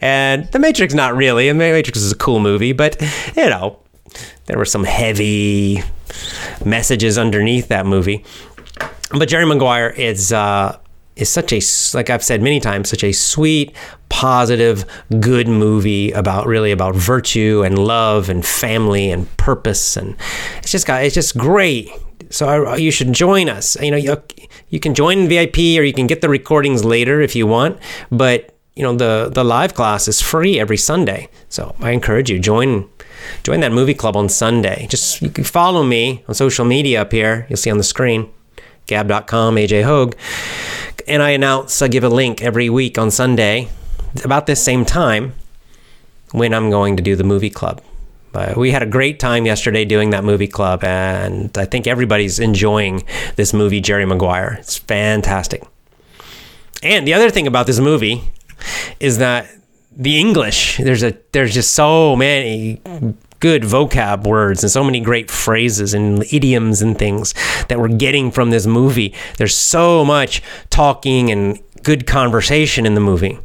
and 0.02 0.52
The 0.52 0.60
Matrix, 0.60 0.94
not 0.94 1.16
really. 1.16 1.50
And 1.50 1.60
The 1.60 1.66
Matrix 1.66 2.00
is 2.00 2.12
a 2.12 2.16
cool 2.16 2.40
movie, 2.40 2.74
but, 2.74 3.02
you 3.36 3.50
know, 3.50 3.80
there 4.46 4.58
were 4.58 4.66
some 4.66 4.84
heavy 4.84 5.84
messages 6.64 7.18
underneath 7.18 7.68
that 7.68 7.86
movie. 7.86 8.24
But 9.12 9.30
Jerry 9.30 9.46
Maguire 9.46 9.90
is, 9.90 10.34
uh, 10.34 10.78
is 11.18 11.30
such 11.30 11.52
a, 11.52 11.62
like 11.98 12.10
I've 12.10 12.24
said 12.24 12.42
many 12.42 12.60
times, 12.60 12.90
such 12.90 13.04
a 13.04 13.12
sweet, 13.12 13.76
positive, 14.10 14.86
good 15.20 15.48
movie 15.48 16.12
about 16.12 16.48
really 16.48 16.72
about 16.72 16.96
virtue 16.96 17.64
and 17.66 17.78
love 17.78 18.30
and 18.30 18.46
family 18.46 19.12
and 19.12 19.36
purpose. 19.38 19.98
And 19.98 20.16
it's 20.60 20.72
just 20.72 20.88
got, 20.88 21.04
it's 21.04 21.16
just 21.16 21.38
great 21.38 21.92
so 22.30 22.48
I, 22.48 22.74
uh, 22.74 22.76
you 22.76 22.92
should 22.92 23.14
join 23.14 23.50
us. 23.50 23.80
You 23.82 23.92
know, 23.92 23.98
you, 23.98 24.22
you 24.70 24.80
can 24.80 24.94
join 24.94 25.28
VIP 25.28 25.58
or 25.58 25.84
you 25.84 25.94
can 25.94 26.08
get 26.08 26.22
the 26.22 26.30
recordings 26.30 26.84
later 26.84 27.22
if 27.22 27.36
you 27.36 27.48
want, 27.48 27.80
but 28.12 28.54
you 28.76 28.84
know 28.84 28.96
the 28.96 29.30
the 29.34 29.44
live 29.44 29.74
class 29.74 30.08
is 30.08 30.22
free 30.22 30.60
every 30.60 30.78
Sunday. 30.78 31.30
So 31.50 31.76
I 31.80 31.92
encourage 31.92 32.30
you 32.30 32.40
join 32.40 32.88
join 33.44 33.60
that 33.62 33.72
movie 33.72 33.94
club 33.94 34.16
on 34.16 34.30
Sunday. 34.30 34.88
Just 34.90 35.22
you 35.22 35.30
can 35.30 35.44
follow 35.44 35.84
me 35.84 36.24
on 36.28 36.36
social 36.36 36.66
media 36.66 37.02
up 37.02 37.12
here. 37.12 37.48
You'll 37.50 37.58
see 37.58 37.72
on 37.72 37.78
the 37.78 37.84
screen, 37.84 38.30
gab.com, 38.86 39.56
AJ 39.56 39.84
Hoge. 39.84 40.14
And 41.08 41.24
I 41.24 41.30
announce, 41.30 41.82
I 41.82 41.88
give 41.88 42.04
a 42.04 42.10
link 42.10 42.42
every 42.42 42.70
week 42.70 42.98
on 42.98 43.12
Sunday 43.12 43.70
about 44.26 44.46
this 44.46 44.62
same 44.62 44.84
time 44.84 45.34
when 46.32 46.54
I'm 46.54 46.70
going 46.70 46.98
to 46.98 47.04
do 47.04 47.16
the 47.16 47.24
movie 47.24 47.50
club. 47.50 47.82
But 48.34 48.58
we 48.58 48.72
had 48.72 48.84
a 48.84 48.86
great 48.86 49.20
time 49.20 49.46
yesterday 49.46 49.86
doing 49.86 50.10
that 50.10 50.26
movie 50.26 50.48
club, 50.48 50.84
and 50.84 51.58
I 51.58 51.66
think 51.66 51.88
everybody's 51.88 52.40
enjoying 52.40 53.04
this 53.38 53.54
movie, 53.54 53.80
Jerry 53.80 54.06
Maguire. 54.06 54.58
It's 54.60 54.78
fantastic. 54.78 55.64
And 56.84 57.08
the 57.08 57.14
other 57.14 57.30
thing 57.30 57.48
about 57.48 57.68
this 57.68 57.80
movie 57.80 58.24
is 59.00 59.18
that 59.20 59.48
the 59.96 60.20
English, 60.20 60.78
there's 60.78 61.04
a 61.04 61.18
there's 61.32 61.54
just 61.54 61.74
so 61.74 62.16
many 62.16 62.82
good 63.40 63.64
vocab 63.64 64.26
words 64.26 64.64
and 64.64 64.72
so 64.72 64.84
many 64.84 65.00
great 65.00 65.30
phrases 65.30 65.94
and 65.94 66.24
idioms 66.32 66.82
and 66.82 66.98
things 66.98 67.34
that 67.68 67.80
we're 67.80 67.88
getting 67.88 68.32
from 68.32 68.50
this 68.50 68.66
movie. 68.66 69.14
There's 69.38 69.56
so 69.56 70.04
much 70.04 70.42
talking 70.70 71.32
and 71.32 71.60
good 71.84 72.08
conversation 72.08 72.86
in 72.86 72.96
the 72.96 73.02
movie. 73.02 73.40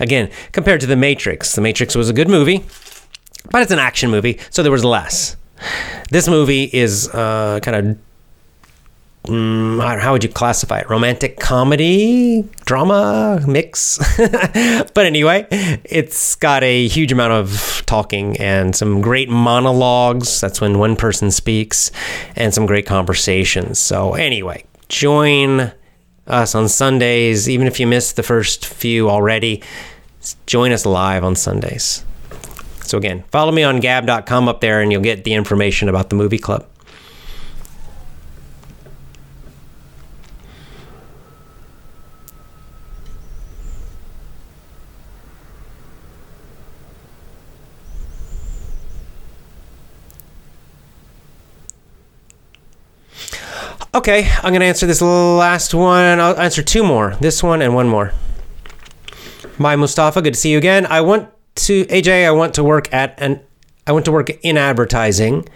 Again, 0.00 0.30
compared 0.52 0.80
to 0.80 0.86
The 0.86 0.96
Matrix, 0.96 1.54
The 1.54 1.60
Matrix 1.60 1.94
was 1.94 2.08
a 2.08 2.12
good 2.12 2.28
movie 2.28 2.64
but 3.50 3.62
it's 3.62 3.72
an 3.72 3.78
action 3.78 4.10
movie, 4.10 4.38
so 4.50 4.62
there 4.62 4.72
was 4.72 4.84
less. 4.84 5.36
This 6.10 6.28
movie 6.28 6.64
is 6.72 7.08
uh, 7.08 7.60
kind 7.62 7.76
of 7.76 7.98
Mm, 9.24 10.00
how 10.00 10.12
would 10.12 10.22
you 10.22 10.28
classify 10.28 10.80
it? 10.80 10.90
Romantic 10.90 11.40
comedy, 11.40 12.46
drama 12.66 13.42
mix. 13.46 13.98
but 14.18 15.06
anyway, 15.06 15.46
it's 15.50 16.36
got 16.36 16.62
a 16.62 16.86
huge 16.88 17.10
amount 17.10 17.32
of 17.32 17.82
talking 17.86 18.36
and 18.36 18.76
some 18.76 19.00
great 19.00 19.30
monologues. 19.30 20.42
That's 20.42 20.60
when 20.60 20.78
one 20.78 20.94
person 20.94 21.30
speaks, 21.30 21.90
and 22.36 22.52
some 22.52 22.66
great 22.66 22.84
conversations. 22.84 23.78
So, 23.78 24.12
anyway, 24.12 24.64
join 24.88 25.72
us 26.26 26.54
on 26.54 26.68
Sundays. 26.68 27.48
Even 27.48 27.66
if 27.66 27.80
you 27.80 27.86
missed 27.86 28.16
the 28.16 28.22
first 28.22 28.66
few 28.66 29.08
already, 29.08 29.62
join 30.44 30.70
us 30.70 30.84
live 30.84 31.24
on 31.24 31.34
Sundays. 31.34 32.04
So 32.82 32.98
again, 32.98 33.24
follow 33.30 33.52
me 33.52 33.62
on 33.62 33.80
gab.com 33.80 34.48
up 34.48 34.60
there 34.60 34.82
and 34.82 34.92
you'll 34.92 35.00
get 35.00 35.24
the 35.24 35.32
information 35.32 35.88
about 35.88 36.10
the 36.10 36.16
movie 36.16 36.38
club. 36.38 36.66
Okay, 53.94 54.28
I'm 54.38 54.50
going 54.50 54.58
to 54.60 54.66
answer 54.66 54.86
this 54.86 55.00
last 55.00 55.72
one. 55.72 56.18
I'll 56.18 56.36
answer 56.36 56.64
two 56.64 56.82
more. 56.82 57.14
This 57.20 57.44
one 57.44 57.62
and 57.62 57.76
one 57.76 57.86
more. 57.86 58.12
My 59.56 59.76
Mustafa. 59.76 60.20
Good 60.20 60.34
to 60.34 60.40
see 60.40 60.50
you 60.50 60.58
again. 60.58 60.84
I 60.86 61.00
want 61.00 61.28
to 61.56 61.84
AJ, 61.84 62.26
I 62.26 62.32
want 62.32 62.54
to 62.54 62.64
work 62.64 62.92
at 62.92 63.14
an 63.18 63.40
I 63.86 63.92
went 63.92 64.04
to 64.06 64.12
work 64.12 64.30
in 64.42 64.58
advertising 64.58 65.48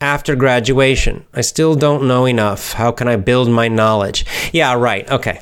after 0.00 0.36
graduation. 0.36 1.24
I 1.34 1.40
still 1.40 1.74
don't 1.74 2.06
know 2.06 2.24
enough. 2.24 2.74
How 2.74 2.92
can 2.92 3.08
I 3.08 3.16
build 3.16 3.50
my 3.50 3.66
knowledge? 3.66 4.26
Yeah, 4.52 4.74
right. 4.74 5.10
Okay. 5.10 5.40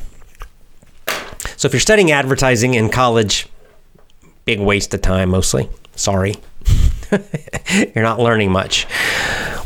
So 1.59 1.67
if 1.67 1.75
you're 1.75 1.81
studying 1.81 2.11
advertising 2.11 2.73
in 2.73 2.89
college, 2.89 3.49
big 4.47 4.61
waste 4.61 4.95
of 4.95 5.03
time 5.03 5.29
mostly. 5.29 5.69
Sorry. 5.95 6.37
you're 7.95 8.05
not 8.05 8.21
learning 8.21 8.53
much. 8.53 8.85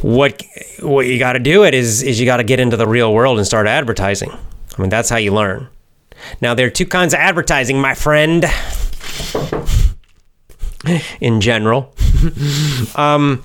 What 0.02 0.42
what 0.80 1.06
you 1.06 1.18
got 1.18 1.34
to 1.34 1.38
do 1.38 1.64
it 1.64 1.74
is 1.74 2.02
is 2.02 2.20
you 2.20 2.26
got 2.26 2.38
to 2.38 2.44
get 2.44 2.60
into 2.60 2.76
the 2.76 2.86
real 2.86 3.12
world 3.12 3.38
and 3.38 3.46
start 3.46 3.66
advertising. 3.66 4.30
I 4.30 4.80
mean, 4.80 4.90
that's 4.90 5.08
how 5.08 5.16
you 5.16 5.32
learn. 5.32 5.68
Now 6.40 6.54
there 6.54 6.66
are 6.66 6.70
two 6.70 6.86
kinds 6.86 7.14
of 7.14 7.20
advertising, 7.20 7.80
my 7.80 7.94
friend 7.94 8.44
in 11.20 11.40
general. 11.40 11.94
um, 12.96 13.44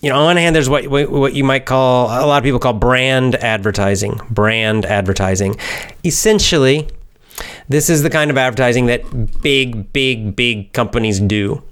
you 0.00 0.08
know, 0.08 0.18
on 0.18 0.24
one 0.24 0.36
hand, 0.36 0.54
there's 0.56 0.68
what 0.68 0.86
what 0.88 1.34
you 1.34 1.44
might 1.44 1.64
call 1.64 2.06
a 2.06 2.26
lot 2.26 2.38
of 2.38 2.44
people 2.44 2.58
call 2.58 2.72
brand 2.72 3.36
advertising. 3.36 4.20
Brand 4.30 4.84
advertising, 4.84 5.56
essentially, 6.04 6.88
this 7.68 7.88
is 7.88 8.02
the 8.02 8.10
kind 8.10 8.30
of 8.30 8.36
advertising 8.36 8.86
that 8.86 9.40
big, 9.40 9.92
big, 9.92 10.34
big 10.34 10.72
companies 10.72 11.20
do. 11.20 11.62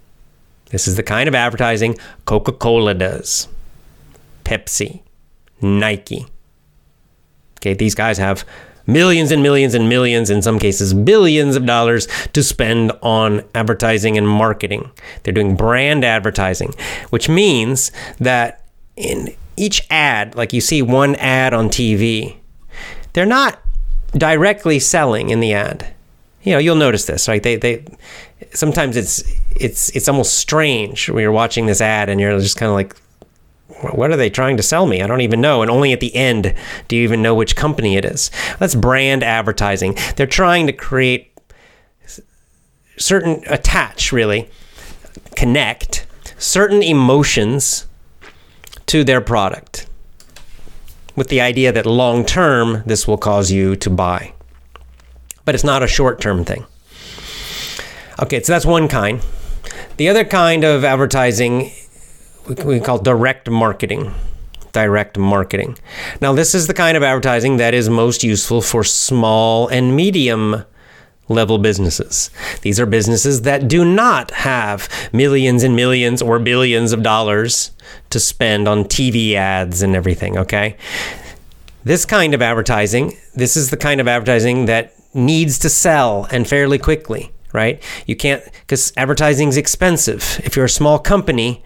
This 0.70 0.88
is 0.88 0.96
the 0.96 1.02
kind 1.02 1.28
of 1.28 1.34
advertising 1.34 1.96
Coca 2.24 2.52
Cola 2.52 2.94
does, 2.94 3.48
Pepsi, 4.44 5.02
Nike. 5.60 6.26
Okay, 7.58 7.74
these 7.74 7.94
guys 7.94 8.18
have 8.18 8.44
millions 8.86 9.30
and 9.30 9.42
millions 9.42 9.74
and 9.74 9.88
millions, 9.88 10.30
in 10.30 10.42
some 10.42 10.58
cases, 10.58 10.94
billions 10.94 11.56
of 11.56 11.66
dollars 11.66 12.08
to 12.32 12.42
spend 12.42 12.92
on 13.02 13.44
advertising 13.54 14.16
and 14.16 14.28
marketing. 14.28 14.90
They're 15.22 15.34
doing 15.34 15.56
brand 15.56 16.04
advertising, 16.04 16.74
which 17.10 17.28
means 17.28 17.92
that 18.18 18.64
in 18.96 19.34
each 19.56 19.86
ad, 19.90 20.34
like 20.34 20.52
you 20.52 20.60
see 20.60 20.82
one 20.82 21.14
ad 21.16 21.52
on 21.52 21.68
TV, 21.68 22.36
they're 23.12 23.26
not 23.26 23.60
directly 24.12 24.78
selling 24.78 25.30
in 25.30 25.40
the 25.40 25.52
ad. 25.52 25.94
You 26.42 26.54
know, 26.54 26.58
you'll 26.58 26.76
notice 26.76 27.04
this, 27.04 27.28
right? 27.28 27.42
They 27.42 27.56
they 27.56 27.84
sometimes 28.52 28.96
it's 28.96 29.22
it's 29.56 29.94
it's 29.96 30.08
almost 30.08 30.34
strange 30.38 31.08
when 31.08 31.22
you're 31.22 31.32
watching 31.32 31.66
this 31.66 31.80
ad 31.80 32.08
and 32.08 32.20
you're 32.20 32.38
just 32.38 32.56
kind 32.56 32.70
of 32.70 32.74
like 32.74 32.96
what 33.94 34.10
are 34.10 34.16
they 34.16 34.30
trying 34.30 34.56
to 34.56 34.62
sell 34.62 34.86
me? 34.86 35.00
I 35.00 35.06
don't 35.06 35.20
even 35.22 35.40
know. 35.40 35.62
And 35.62 35.70
only 35.70 35.92
at 35.92 36.00
the 36.00 36.14
end 36.14 36.54
do 36.88 36.96
you 36.96 37.02
even 37.02 37.22
know 37.22 37.34
which 37.34 37.56
company 37.56 37.96
it 37.96 38.04
is. 38.04 38.30
That's 38.58 38.74
brand 38.74 39.22
advertising. 39.22 39.96
They're 40.16 40.26
trying 40.26 40.66
to 40.66 40.72
create 40.72 41.32
certain, 42.98 43.42
attach 43.46 44.12
really, 44.12 44.50
connect 45.34 46.06
certain 46.38 46.82
emotions 46.82 47.86
to 48.86 49.04
their 49.04 49.20
product 49.20 49.86
with 51.16 51.28
the 51.28 51.40
idea 51.40 51.72
that 51.72 51.86
long 51.86 52.24
term 52.24 52.82
this 52.86 53.06
will 53.06 53.18
cause 53.18 53.50
you 53.50 53.76
to 53.76 53.90
buy. 53.90 54.32
But 55.44 55.54
it's 55.54 55.64
not 55.64 55.82
a 55.82 55.86
short 55.86 56.20
term 56.20 56.44
thing. 56.44 56.66
Okay, 58.20 58.42
so 58.42 58.52
that's 58.52 58.66
one 58.66 58.86
kind. 58.86 59.24
The 59.96 60.08
other 60.08 60.24
kind 60.24 60.64
of 60.64 60.84
advertising 60.84 61.70
we 62.64 62.80
call 62.80 62.98
direct 62.98 63.48
marketing. 63.48 64.12
Direct 64.72 65.18
marketing. 65.18 65.78
Now, 66.20 66.32
this 66.32 66.54
is 66.54 66.66
the 66.66 66.74
kind 66.74 66.96
of 66.96 67.02
advertising 67.02 67.56
that 67.56 67.74
is 67.74 67.88
most 67.88 68.22
useful 68.22 68.62
for 68.62 68.84
small 68.84 69.68
and 69.68 69.96
medium 69.96 70.64
level 71.28 71.58
businesses. 71.58 72.30
These 72.62 72.78
are 72.80 72.86
businesses 72.86 73.42
that 73.42 73.68
do 73.68 73.84
not 73.84 74.30
have 74.32 74.88
millions 75.12 75.62
and 75.62 75.74
millions 75.74 76.20
or 76.20 76.38
billions 76.38 76.92
of 76.92 77.02
dollars 77.02 77.70
to 78.10 78.20
spend 78.20 78.68
on 78.68 78.84
TV 78.84 79.34
ads 79.34 79.80
and 79.80 79.94
everything, 79.94 80.36
okay? 80.38 80.76
This 81.84 82.04
kind 82.04 82.34
of 82.34 82.42
advertising, 82.42 83.16
this 83.34 83.56
is 83.56 83.70
the 83.70 83.76
kind 83.76 84.00
of 84.00 84.08
advertising 84.08 84.66
that 84.66 84.92
needs 85.14 85.58
to 85.60 85.68
sell 85.68 86.26
and 86.30 86.46
fairly 86.48 86.78
quickly, 86.78 87.30
right? 87.52 87.82
You 88.06 88.16
can't, 88.16 88.42
because 88.60 88.92
advertising 88.96 89.48
is 89.48 89.56
expensive. 89.56 90.40
If 90.44 90.56
you're 90.56 90.64
a 90.64 90.68
small 90.68 90.98
company, 90.98 91.62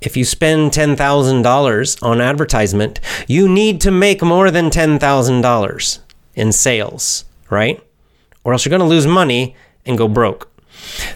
if 0.00 0.16
you 0.16 0.24
spend 0.24 0.72
$10,000 0.72 2.02
on 2.02 2.20
advertisement, 2.20 3.00
you 3.28 3.48
need 3.48 3.80
to 3.82 3.90
make 3.90 4.22
more 4.22 4.50
than 4.50 4.70
$10,000 4.70 5.98
in 6.34 6.52
sales, 6.52 7.24
right? 7.50 7.82
Or 8.44 8.52
else 8.52 8.64
you're 8.64 8.70
going 8.70 8.80
to 8.80 8.86
lose 8.86 9.06
money 9.06 9.54
and 9.86 9.96
go 9.96 10.08
broke. 10.08 10.48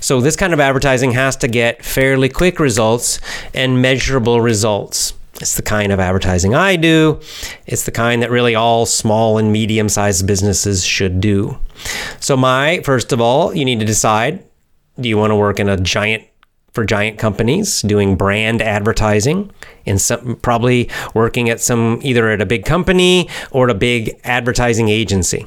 So, 0.00 0.20
this 0.20 0.36
kind 0.36 0.52
of 0.52 0.60
advertising 0.60 1.12
has 1.12 1.34
to 1.36 1.48
get 1.48 1.84
fairly 1.84 2.28
quick 2.28 2.60
results 2.60 3.18
and 3.52 3.82
measurable 3.82 4.40
results. 4.40 5.12
It's 5.40 5.56
the 5.56 5.62
kind 5.62 5.92
of 5.92 6.00
advertising 6.00 6.54
I 6.54 6.76
do. 6.76 7.20
It's 7.66 7.84
the 7.84 7.92
kind 7.92 8.22
that 8.22 8.30
really 8.30 8.54
all 8.54 8.86
small 8.86 9.38
and 9.38 9.52
medium 9.52 9.88
sized 9.88 10.26
businesses 10.26 10.84
should 10.84 11.20
do. 11.20 11.58
So, 12.20 12.36
my 12.36 12.80
first 12.84 13.12
of 13.12 13.20
all, 13.20 13.54
you 13.54 13.64
need 13.64 13.80
to 13.80 13.86
decide 13.86 14.42
do 14.98 15.08
you 15.08 15.18
want 15.18 15.30
to 15.30 15.36
work 15.36 15.60
in 15.60 15.68
a 15.68 15.76
giant 15.76 16.24
for 16.76 16.84
giant 16.84 17.18
companies 17.18 17.80
doing 17.82 18.16
brand 18.16 18.60
advertising 18.60 19.50
and 19.86 19.98
some 19.98 20.36
probably 20.36 20.90
working 21.14 21.48
at 21.48 21.58
some 21.58 21.98
either 22.02 22.28
at 22.28 22.42
a 22.42 22.46
big 22.46 22.66
company 22.66 23.30
or 23.50 23.70
at 23.70 23.74
a 23.74 23.78
big 23.78 24.20
advertising 24.24 24.90
agency. 24.90 25.46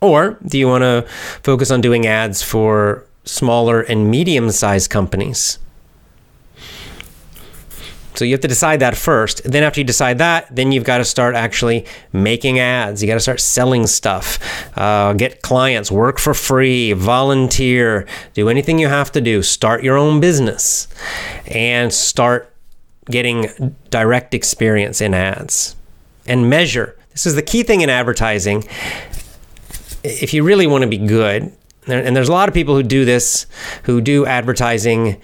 Or 0.00 0.38
do 0.46 0.58
you 0.58 0.68
want 0.68 0.82
to 0.82 1.04
focus 1.42 1.72
on 1.72 1.80
doing 1.80 2.06
ads 2.06 2.40
for 2.40 3.04
smaller 3.24 3.80
and 3.80 4.08
medium 4.08 4.50
sized 4.52 4.90
companies? 4.90 5.58
So 8.14 8.24
you 8.24 8.32
have 8.32 8.40
to 8.40 8.48
decide 8.48 8.80
that 8.80 8.96
first. 8.96 9.42
Then 9.44 9.62
after 9.62 9.80
you 9.80 9.84
decide 9.84 10.18
that, 10.18 10.54
then 10.54 10.72
you've 10.72 10.84
got 10.84 10.98
to 10.98 11.04
start 11.04 11.34
actually 11.34 11.86
making 12.12 12.58
ads. 12.58 13.02
You 13.02 13.06
got 13.06 13.14
to 13.14 13.20
start 13.20 13.40
selling 13.40 13.86
stuff, 13.86 14.38
uh, 14.76 15.12
get 15.12 15.42
clients, 15.42 15.90
work 15.90 16.18
for 16.18 16.34
free, 16.34 16.92
volunteer, 16.92 18.06
do 18.34 18.48
anything 18.48 18.78
you 18.78 18.88
have 18.88 19.12
to 19.12 19.20
do. 19.20 19.42
Start 19.42 19.84
your 19.84 19.96
own 19.96 20.20
business, 20.20 20.88
and 21.46 21.92
start 21.92 22.52
getting 23.06 23.74
direct 23.90 24.34
experience 24.34 25.00
in 25.00 25.14
ads 25.14 25.76
and 26.26 26.50
measure. 26.50 26.96
This 27.12 27.26
is 27.26 27.34
the 27.34 27.42
key 27.42 27.62
thing 27.62 27.80
in 27.80 27.90
advertising. 27.90 28.64
If 30.02 30.34
you 30.34 30.42
really 30.42 30.66
want 30.66 30.82
to 30.82 30.88
be 30.88 30.98
good, 30.98 31.52
and 31.86 32.14
there's 32.14 32.28
a 32.28 32.32
lot 32.32 32.48
of 32.48 32.54
people 32.54 32.74
who 32.74 32.82
do 32.82 33.04
this, 33.04 33.46
who 33.84 34.00
do 34.00 34.26
advertising. 34.26 35.20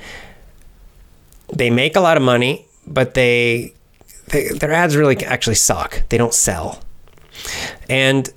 They 1.53 1.71
make 1.71 1.95
a 1.95 2.01
lot 2.01 2.17
of 2.17 2.23
money 2.23 2.66
but 2.87 3.15
they, 3.15 3.75
they 4.29 4.49
their 4.49 4.73
ads 4.73 4.97
really 4.97 5.17
actually 5.25 5.57
suck. 5.57 6.03
They 6.09 6.19
don't 6.19 6.35
sell. 6.35 6.81
And 7.89 8.33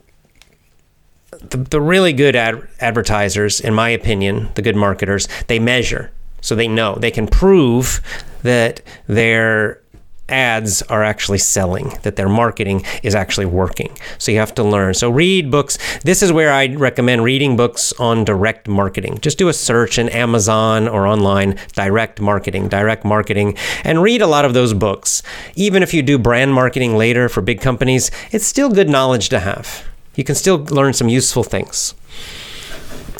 the, 1.31 1.57
the 1.57 1.81
really 1.81 2.13
good 2.13 2.35
ad, 2.35 2.67
advertisers, 2.79 3.59
in 3.59 3.73
my 3.73 3.89
opinion, 3.89 4.49
the 4.55 4.61
good 4.61 4.75
marketers, 4.75 5.27
they 5.47 5.59
measure. 5.59 6.11
So 6.41 6.55
they 6.55 6.67
know, 6.67 6.95
they 6.95 7.11
can 7.11 7.27
prove 7.27 8.01
that 8.43 8.81
their 9.07 9.81
ads 10.29 10.81
are 10.83 11.03
actually 11.03 11.37
selling, 11.37 11.97
that 12.03 12.15
their 12.15 12.29
marketing 12.29 12.85
is 13.03 13.15
actually 13.15 13.45
working. 13.45 13.97
So 14.17 14.31
you 14.31 14.39
have 14.39 14.55
to 14.55 14.63
learn. 14.63 14.93
So 14.93 15.09
read 15.09 15.51
books. 15.51 15.77
This 16.01 16.21
is 16.21 16.31
where 16.31 16.51
I 16.51 16.67
recommend 16.67 17.23
reading 17.23 17.57
books 17.57 17.93
on 17.93 18.23
direct 18.23 18.67
marketing. 18.67 19.19
Just 19.21 19.37
do 19.37 19.47
a 19.47 19.53
search 19.53 19.97
in 19.97 20.09
Amazon 20.09 20.87
or 20.87 21.07
online, 21.07 21.57
direct 21.73 22.21
marketing, 22.21 22.69
direct 22.69 23.05
marketing, 23.05 23.57
and 23.83 24.01
read 24.01 24.21
a 24.21 24.27
lot 24.27 24.45
of 24.45 24.53
those 24.53 24.73
books. 24.73 25.23
Even 25.55 25.83
if 25.83 25.93
you 25.93 26.01
do 26.01 26.17
brand 26.17 26.53
marketing 26.53 26.95
later 26.95 27.29
for 27.29 27.41
big 27.41 27.61
companies, 27.61 28.11
it's 28.31 28.45
still 28.45 28.69
good 28.69 28.89
knowledge 28.89 29.29
to 29.29 29.39
have. 29.39 29.85
You 30.15 30.23
can 30.23 30.35
still 30.35 30.57
learn 30.65 30.93
some 30.93 31.09
useful 31.09 31.43
things. 31.43 31.93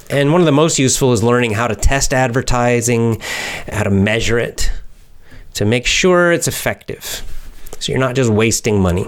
And 0.10 0.32
one 0.32 0.42
of 0.42 0.46
the 0.46 0.52
most 0.52 0.80
useful 0.80 1.14
is 1.14 1.24
learning 1.24 1.52
how 1.52 1.68
to 1.68 1.76
test 1.76 2.14
advertising, 2.14 3.22
how 3.72 3.84
to 3.84 3.92
measure 3.92 4.40
it, 4.40 4.72
to 5.60 5.66
make 5.66 5.86
sure 5.86 6.32
it's 6.32 6.48
effective. 6.48 7.04
So 7.82 7.92
you're 7.92 8.00
not 8.00 8.16
just 8.16 8.30
wasting 8.30 8.80
money. 8.80 9.08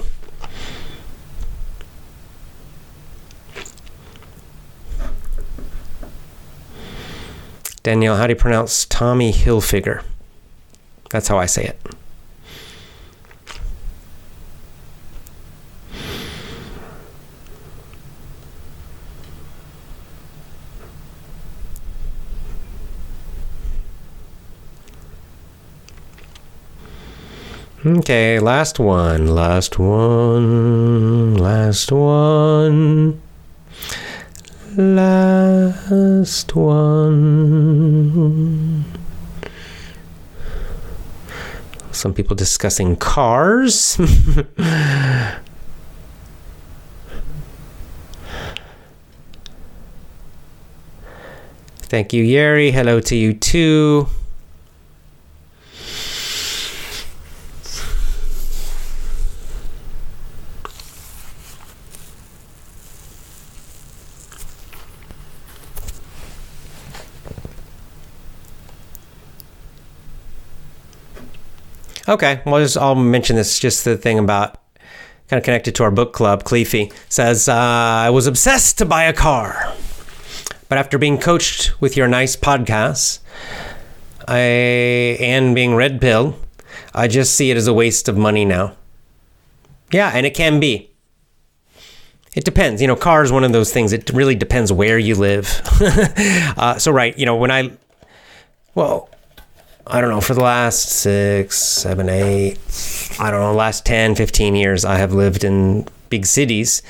Danielle, 7.83 8.17
how 8.17 8.27
do 8.27 8.33
you 8.33 8.35
pronounce 8.35 8.83
Tommy 8.83 9.31
Hilfiger? 9.31 10.03
That's 11.09 11.29
how 11.29 11.37
I 11.37 11.45
say 11.45 11.63
it. 11.63 11.79
Okay, 27.83 28.39
last 28.39 28.77
one, 28.77 29.33
last 29.33 29.79
one, 29.79 31.35
last 31.35 31.91
one, 31.91 33.19
last 34.77 36.55
one. 36.55 38.85
Some 41.91 42.13
people 42.13 42.35
discussing 42.35 42.97
cars. 42.97 43.95
Thank 51.89 52.13
you, 52.13 52.23
Yeri. 52.23 52.69
Hello 52.69 52.99
to 52.99 53.15
you 53.15 53.33
too. 53.33 54.05
Okay, 72.07 72.41
well, 72.45 72.61
just, 72.61 72.77
I'll 72.77 72.95
mention 72.95 73.35
this. 73.35 73.59
Just 73.59 73.85
the 73.85 73.97
thing 73.97 74.19
about 74.19 74.57
kind 75.27 75.37
of 75.37 75.45
connected 75.45 75.75
to 75.75 75.83
our 75.83 75.91
book 75.91 76.13
club. 76.13 76.43
Cleefy 76.43 76.91
says, 77.07 77.47
uh, 77.47 77.53
I 77.53 78.09
was 78.09 78.27
obsessed 78.27 78.77
to 78.79 78.85
buy 78.85 79.03
a 79.03 79.13
car. 79.13 79.73
But 80.67 80.77
after 80.77 80.97
being 80.97 81.17
coached 81.17 81.79
with 81.81 81.95
your 81.95 82.07
nice 82.07 82.35
podcasts 82.35 83.19
I, 84.27 84.37
and 84.37 85.53
being 85.55 85.75
red 85.75 86.01
pill, 86.01 86.37
I 86.93 87.07
just 87.07 87.35
see 87.35 87.51
it 87.51 87.57
as 87.57 87.67
a 87.67 87.73
waste 87.73 88.07
of 88.09 88.17
money 88.17 88.45
now. 88.45 88.75
Yeah, 89.91 90.11
and 90.13 90.25
it 90.25 90.33
can 90.33 90.59
be. 90.59 90.91
It 92.35 92.45
depends. 92.45 92.81
You 92.81 92.87
know, 92.87 92.95
car 92.95 93.23
is 93.23 93.31
one 93.31 93.43
of 93.43 93.51
those 93.51 93.73
things. 93.73 93.91
It 93.91 94.09
really 94.11 94.35
depends 94.35 94.71
where 94.71 94.97
you 94.97 95.15
live. 95.15 95.61
uh, 96.57 96.77
so, 96.77 96.91
right, 96.91 97.17
you 97.17 97.25
know, 97.25 97.35
when 97.35 97.51
I, 97.51 97.71
well, 98.73 99.09
I 99.93 99.99
don't 99.99 100.09
know, 100.09 100.21
for 100.21 100.33
the 100.33 100.41
last 100.41 100.87
six, 100.87 101.57
seven, 101.59 102.07
eight, 102.07 102.57
I 103.19 103.29
don't 103.29 103.41
know, 103.41 103.53
last 103.53 103.85
10, 103.85 104.15
15 104.15 104.55
years, 104.55 104.85
I 104.85 104.95
have 104.95 105.11
lived 105.13 105.43
in 105.43 105.85
big 106.09 106.25
cities. 106.25 106.81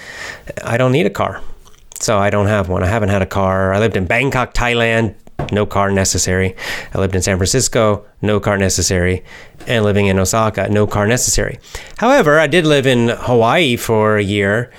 I 0.64 0.78
don't 0.78 0.92
need 0.92 1.08
a 1.08 1.10
car. 1.10 1.42
So 2.00 2.20
I 2.20 2.30
don't 2.30 2.46
have 2.46 2.70
one. 2.70 2.84
I 2.84 2.88
haven't 2.88 3.10
had 3.10 3.24
a 3.24 3.26
car. 3.26 3.74
I 3.74 3.80
lived 3.80 3.98
in 3.98 4.06
Bangkok, 4.06 4.54
Thailand, 4.54 5.16
no 5.52 5.66
car 5.66 5.92
necessary. 5.92 6.56
I 6.94 7.00
lived 7.00 7.16
in 7.16 7.24
San 7.24 7.38
Francisco, 7.38 8.06
no 8.22 8.40
car 8.40 8.60
necessary. 8.60 9.24
And 9.66 9.84
living 9.84 10.06
in 10.06 10.20
Osaka, 10.20 10.70
no 10.70 10.86
car 10.86 11.08
necessary. 11.08 11.58
However, 11.98 12.40
I 12.40 12.46
did 12.46 12.68
live 12.68 12.86
in 12.86 13.10
Hawaii 13.10 13.78
for 13.78 14.18
a 14.18 14.24
year 14.24 14.72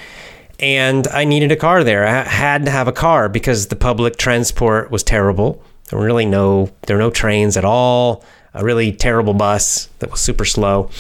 and 0.61 1.09
I 1.09 1.25
needed 1.25 1.51
a 1.51 1.57
car 1.57 1.83
there. 1.83 2.07
I 2.07 2.23
had 2.23 2.67
to 2.67 2.71
have 2.71 2.87
a 2.87 2.93
car 2.93 3.29
because 3.29 3.67
the 3.67 3.75
public 3.77 4.17
transport 4.17 4.93
was 4.93 5.03
terrible. 5.03 5.61
There 5.93 5.99
were 5.99 6.07
really 6.07 6.25
no 6.25 6.71
there 6.87 6.97
were 6.97 7.03
no 7.03 7.11
trains 7.11 7.59
at 7.59 7.67
all. 7.67 8.25
A 8.55 8.65
really 8.65 8.93
terrible 8.93 9.35
bus 9.35 9.91
that 9.99 10.11
was 10.11 10.21
super 10.21 10.47
slow 10.47 10.91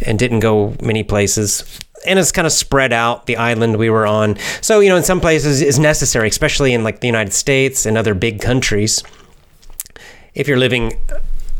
and 0.00 0.18
didn't 0.18 0.40
go 0.40 0.74
many 0.82 1.02
places. 1.02 1.78
And 2.06 2.18
it's 2.18 2.32
kind 2.32 2.46
of 2.46 2.52
spread 2.52 2.90
out 2.90 3.26
the 3.26 3.36
island 3.36 3.76
we 3.76 3.90
were 3.90 4.06
on. 4.06 4.38
So, 4.62 4.80
you 4.80 4.88
know, 4.88 4.96
in 4.96 5.02
some 5.02 5.20
places 5.20 5.60
is 5.60 5.78
necessary, 5.78 6.28
especially 6.28 6.72
in 6.72 6.84
like 6.84 7.00
the 7.00 7.06
United 7.06 7.34
States 7.34 7.84
and 7.84 7.98
other 7.98 8.14
big 8.14 8.40
countries. 8.40 9.02
If 10.34 10.48
you're 10.48 10.58
living 10.58 10.98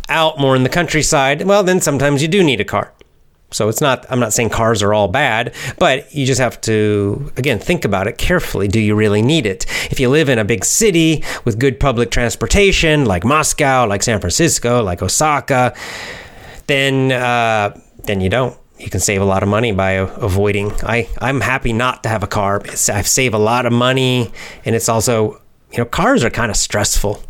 out 0.08 0.38
more 0.38 0.56
in 0.56 0.62
the 0.62 0.70
countryside, 0.70 1.42
well, 1.42 1.62
then 1.62 1.82
sometimes 1.82 2.22
you 2.22 2.28
do 2.28 2.42
need 2.42 2.62
a 2.62 2.64
car. 2.64 2.93
So 3.54 3.68
it's 3.68 3.80
not, 3.80 4.04
I'm 4.10 4.18
not 4.18 4.32
saying 4.32 4.50
cars 4.50 4.82
are 4.82 4.92
all 4.92 5.06
bad, 5.06 5.54
but 5.78 6.12
you 6.12 6.26
just 6.26 6.40
have 6.40 6.60
to, 6.62 7.30
again, 7.36 7.60
think 7.60 7.84
about 7.84 8.08
it 8.08 8.18
carefully. 8.18 8.66
Do 8.66 8.80
you 8.80 8.96
really 8.96 9.22
need 9.22 9.46
it? 9.46 9.64
If 9.92 10.00
you 10.00 10.10
live 10.10 10.28
in 10.28 10.40
a 10.40 10.44
big 10.44 10.64
city 10.64 11.22
with 11.44 11.60
good 11.60 11.78
public 11.78 12.10
transportation, 12.10 13.04
like 13.04 13.24
Moscow, 13.24 13.86
like 13.86 14.02
San 14.02 14.20
Francisco, 14.20 14.82
like 14.82 15.02
Osaka, 15.02 15.72
then, 16.66 17.12
uh, 17.12 17.78
then 18.04 18.20
you 18.20 18.28
don't. 18.28 18.58
You 18.76 18.90
can 18.90 18.98
save 18.98 19.22
a 19.22 19.24
lot 19.24 19.44
of 19.44 19.48
money 19.48 19.70
by 19.70 19.92
avoiding. 19.92 20.72
I, 20.82 21.08
I'm 21.20 21.40
happy 21.40 21.72
not 21.72 22.02
to 22.02 22.08
have 22.08 22.24
a 22.24 22.26
car. 22.26 22.60
I 22.64 22.74
save 22.74 23.34
a 23.34 23.38
lot 23.38 23.66
of 23.66 23.72
money, 23.72 24.32
and 24.64 24.74
it's 24.74 24.88
also, 24.88 25.40
you 25.70 25.78
know, 25.78 25.84
cars 25.84 26.24
are 26.24 26.30
kind 26.30 26.50
of 26.50 26.56
stressful. 26.56 27.22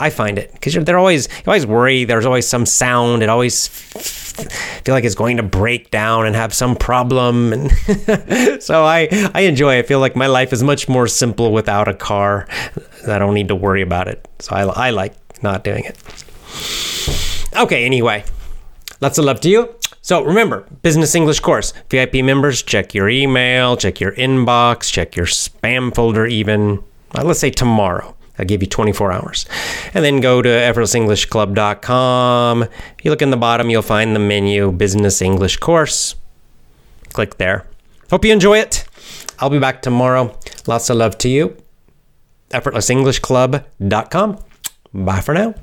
I 0.00 0.10
find 0.10 0.38
it 0.38 0.52
because 0.52 0.74
they're 0.74 0.98
always 0.98 1.28
you 1.28 1.44
always 1.46 1.66
worry. 1.66 2.04
There's 2.04 2.26
always 2.26 2.46
some 2.46 2.66
sound. 2.66 3.22
It 3.22 3.28
always 3.28 3.68
feel 3.68 4.94
like 4.94 5.04
it's 5.04 5.14
going 5.14 5.36
to 5.36 5.42
break 5.42 5.90
down 5.90 6.26
and 6.26 6.34
have 6.36 6.54
some 6.54 6.76
problem. 6.76 7.52
And 7.52 7.72
so 8.62 8.84
I 8.84 9.08
I 9.34 9.42
enjoy. 9.42 9.78
I 9.78 9.82
feel 9.82 10.00
like 10.00 10.16
my 10.16 10.26
life 10.26 10.52
is 10.52 10.62
much 10.62 10.88
more 10.88 11.08
simple 11.08 11.52
without 11.52 11.88
a 11.88 11.94
car. 11.94 12.46
I 13.06 13.18
don't 13.18 13.34
need 13.34 13.48
to 13.48 13.56
worry 13.56 13.82
about 13.82 14.08
it. 14.08 14.26
So 14.38 14.54
I 14.54 14.62
I 14.88 14.90
like 14.90 15.14
not 15.42 15.64
doing 15.64 15.84
it. 15.84 15.96
Okay. 17.56 17.84
Anyway, 17.84 18.24
lots 19.00 19.18
of 19.18 19.24
love 19.24 19.40
to 19.40 19.48
you. 19.48 19.74
So 20.00 20.22
remember, 20.24 20.66
business 20.82 21.14
English 21.14 21.40
course. 21.40 21.74
VIP 21.90 22.24
members, 22.24 22.62
check 22.62 22.94
your 22.94 23.10
email, 23.10 23.76
check 23.76 24.00
your 24.00 24.12
inbox, 24.12 24.90
check 24.90 25.14
your 25.16 25.26
spam 25.26 25.94
folder. 25.94 26.26
Even 26.26 26.82
uh, 27.14 27.24
let's 27.24 27.40
say 27.40 27.50
tomorrow. 27.50 28.14
I'll 28.38 28.44
give 28.44 28.62
you 28.62 28.68
24 28.68 29.12
hours. 29.12 29.46
And 29.94 30.04
then 30.04 30.20
go 30.20 30.42
to 30.42 30.48
effortlessenglishclub.com. 30.48 32.68
You 33.02 33.10
look 33.10 33.22
in 33.22 33.30
the 33.30 33.36
bottom, 33.36 33.70
you'll 33.70 33.82
find 33.82 34.14
the 34.14 34.20
menu 34.20 34.70
Business 34.72 35.20
English 35.20 35.56
Course. 35.58 36.14
Click 37.12 37.38
there. 37.38 37.66
Hope 38.10 38.24
you 38.24 38.32
enjoy 38.32 38.58
it. 38.58 38.84
I'll 39.38 39.50
be 39.50 39.58
back 39.58 39.82
tomorrow. 39.82 40.36
Lots 40.66 40.88
of 40.90 40.96
love 40.96 41.18
to 41.18 41.28
you. 41.28 41.56
EffortlessEnglishClub.com. 42.50 44.38
Bye 44.94 45.20
for 45.20 45.34
now. 45.34 45.54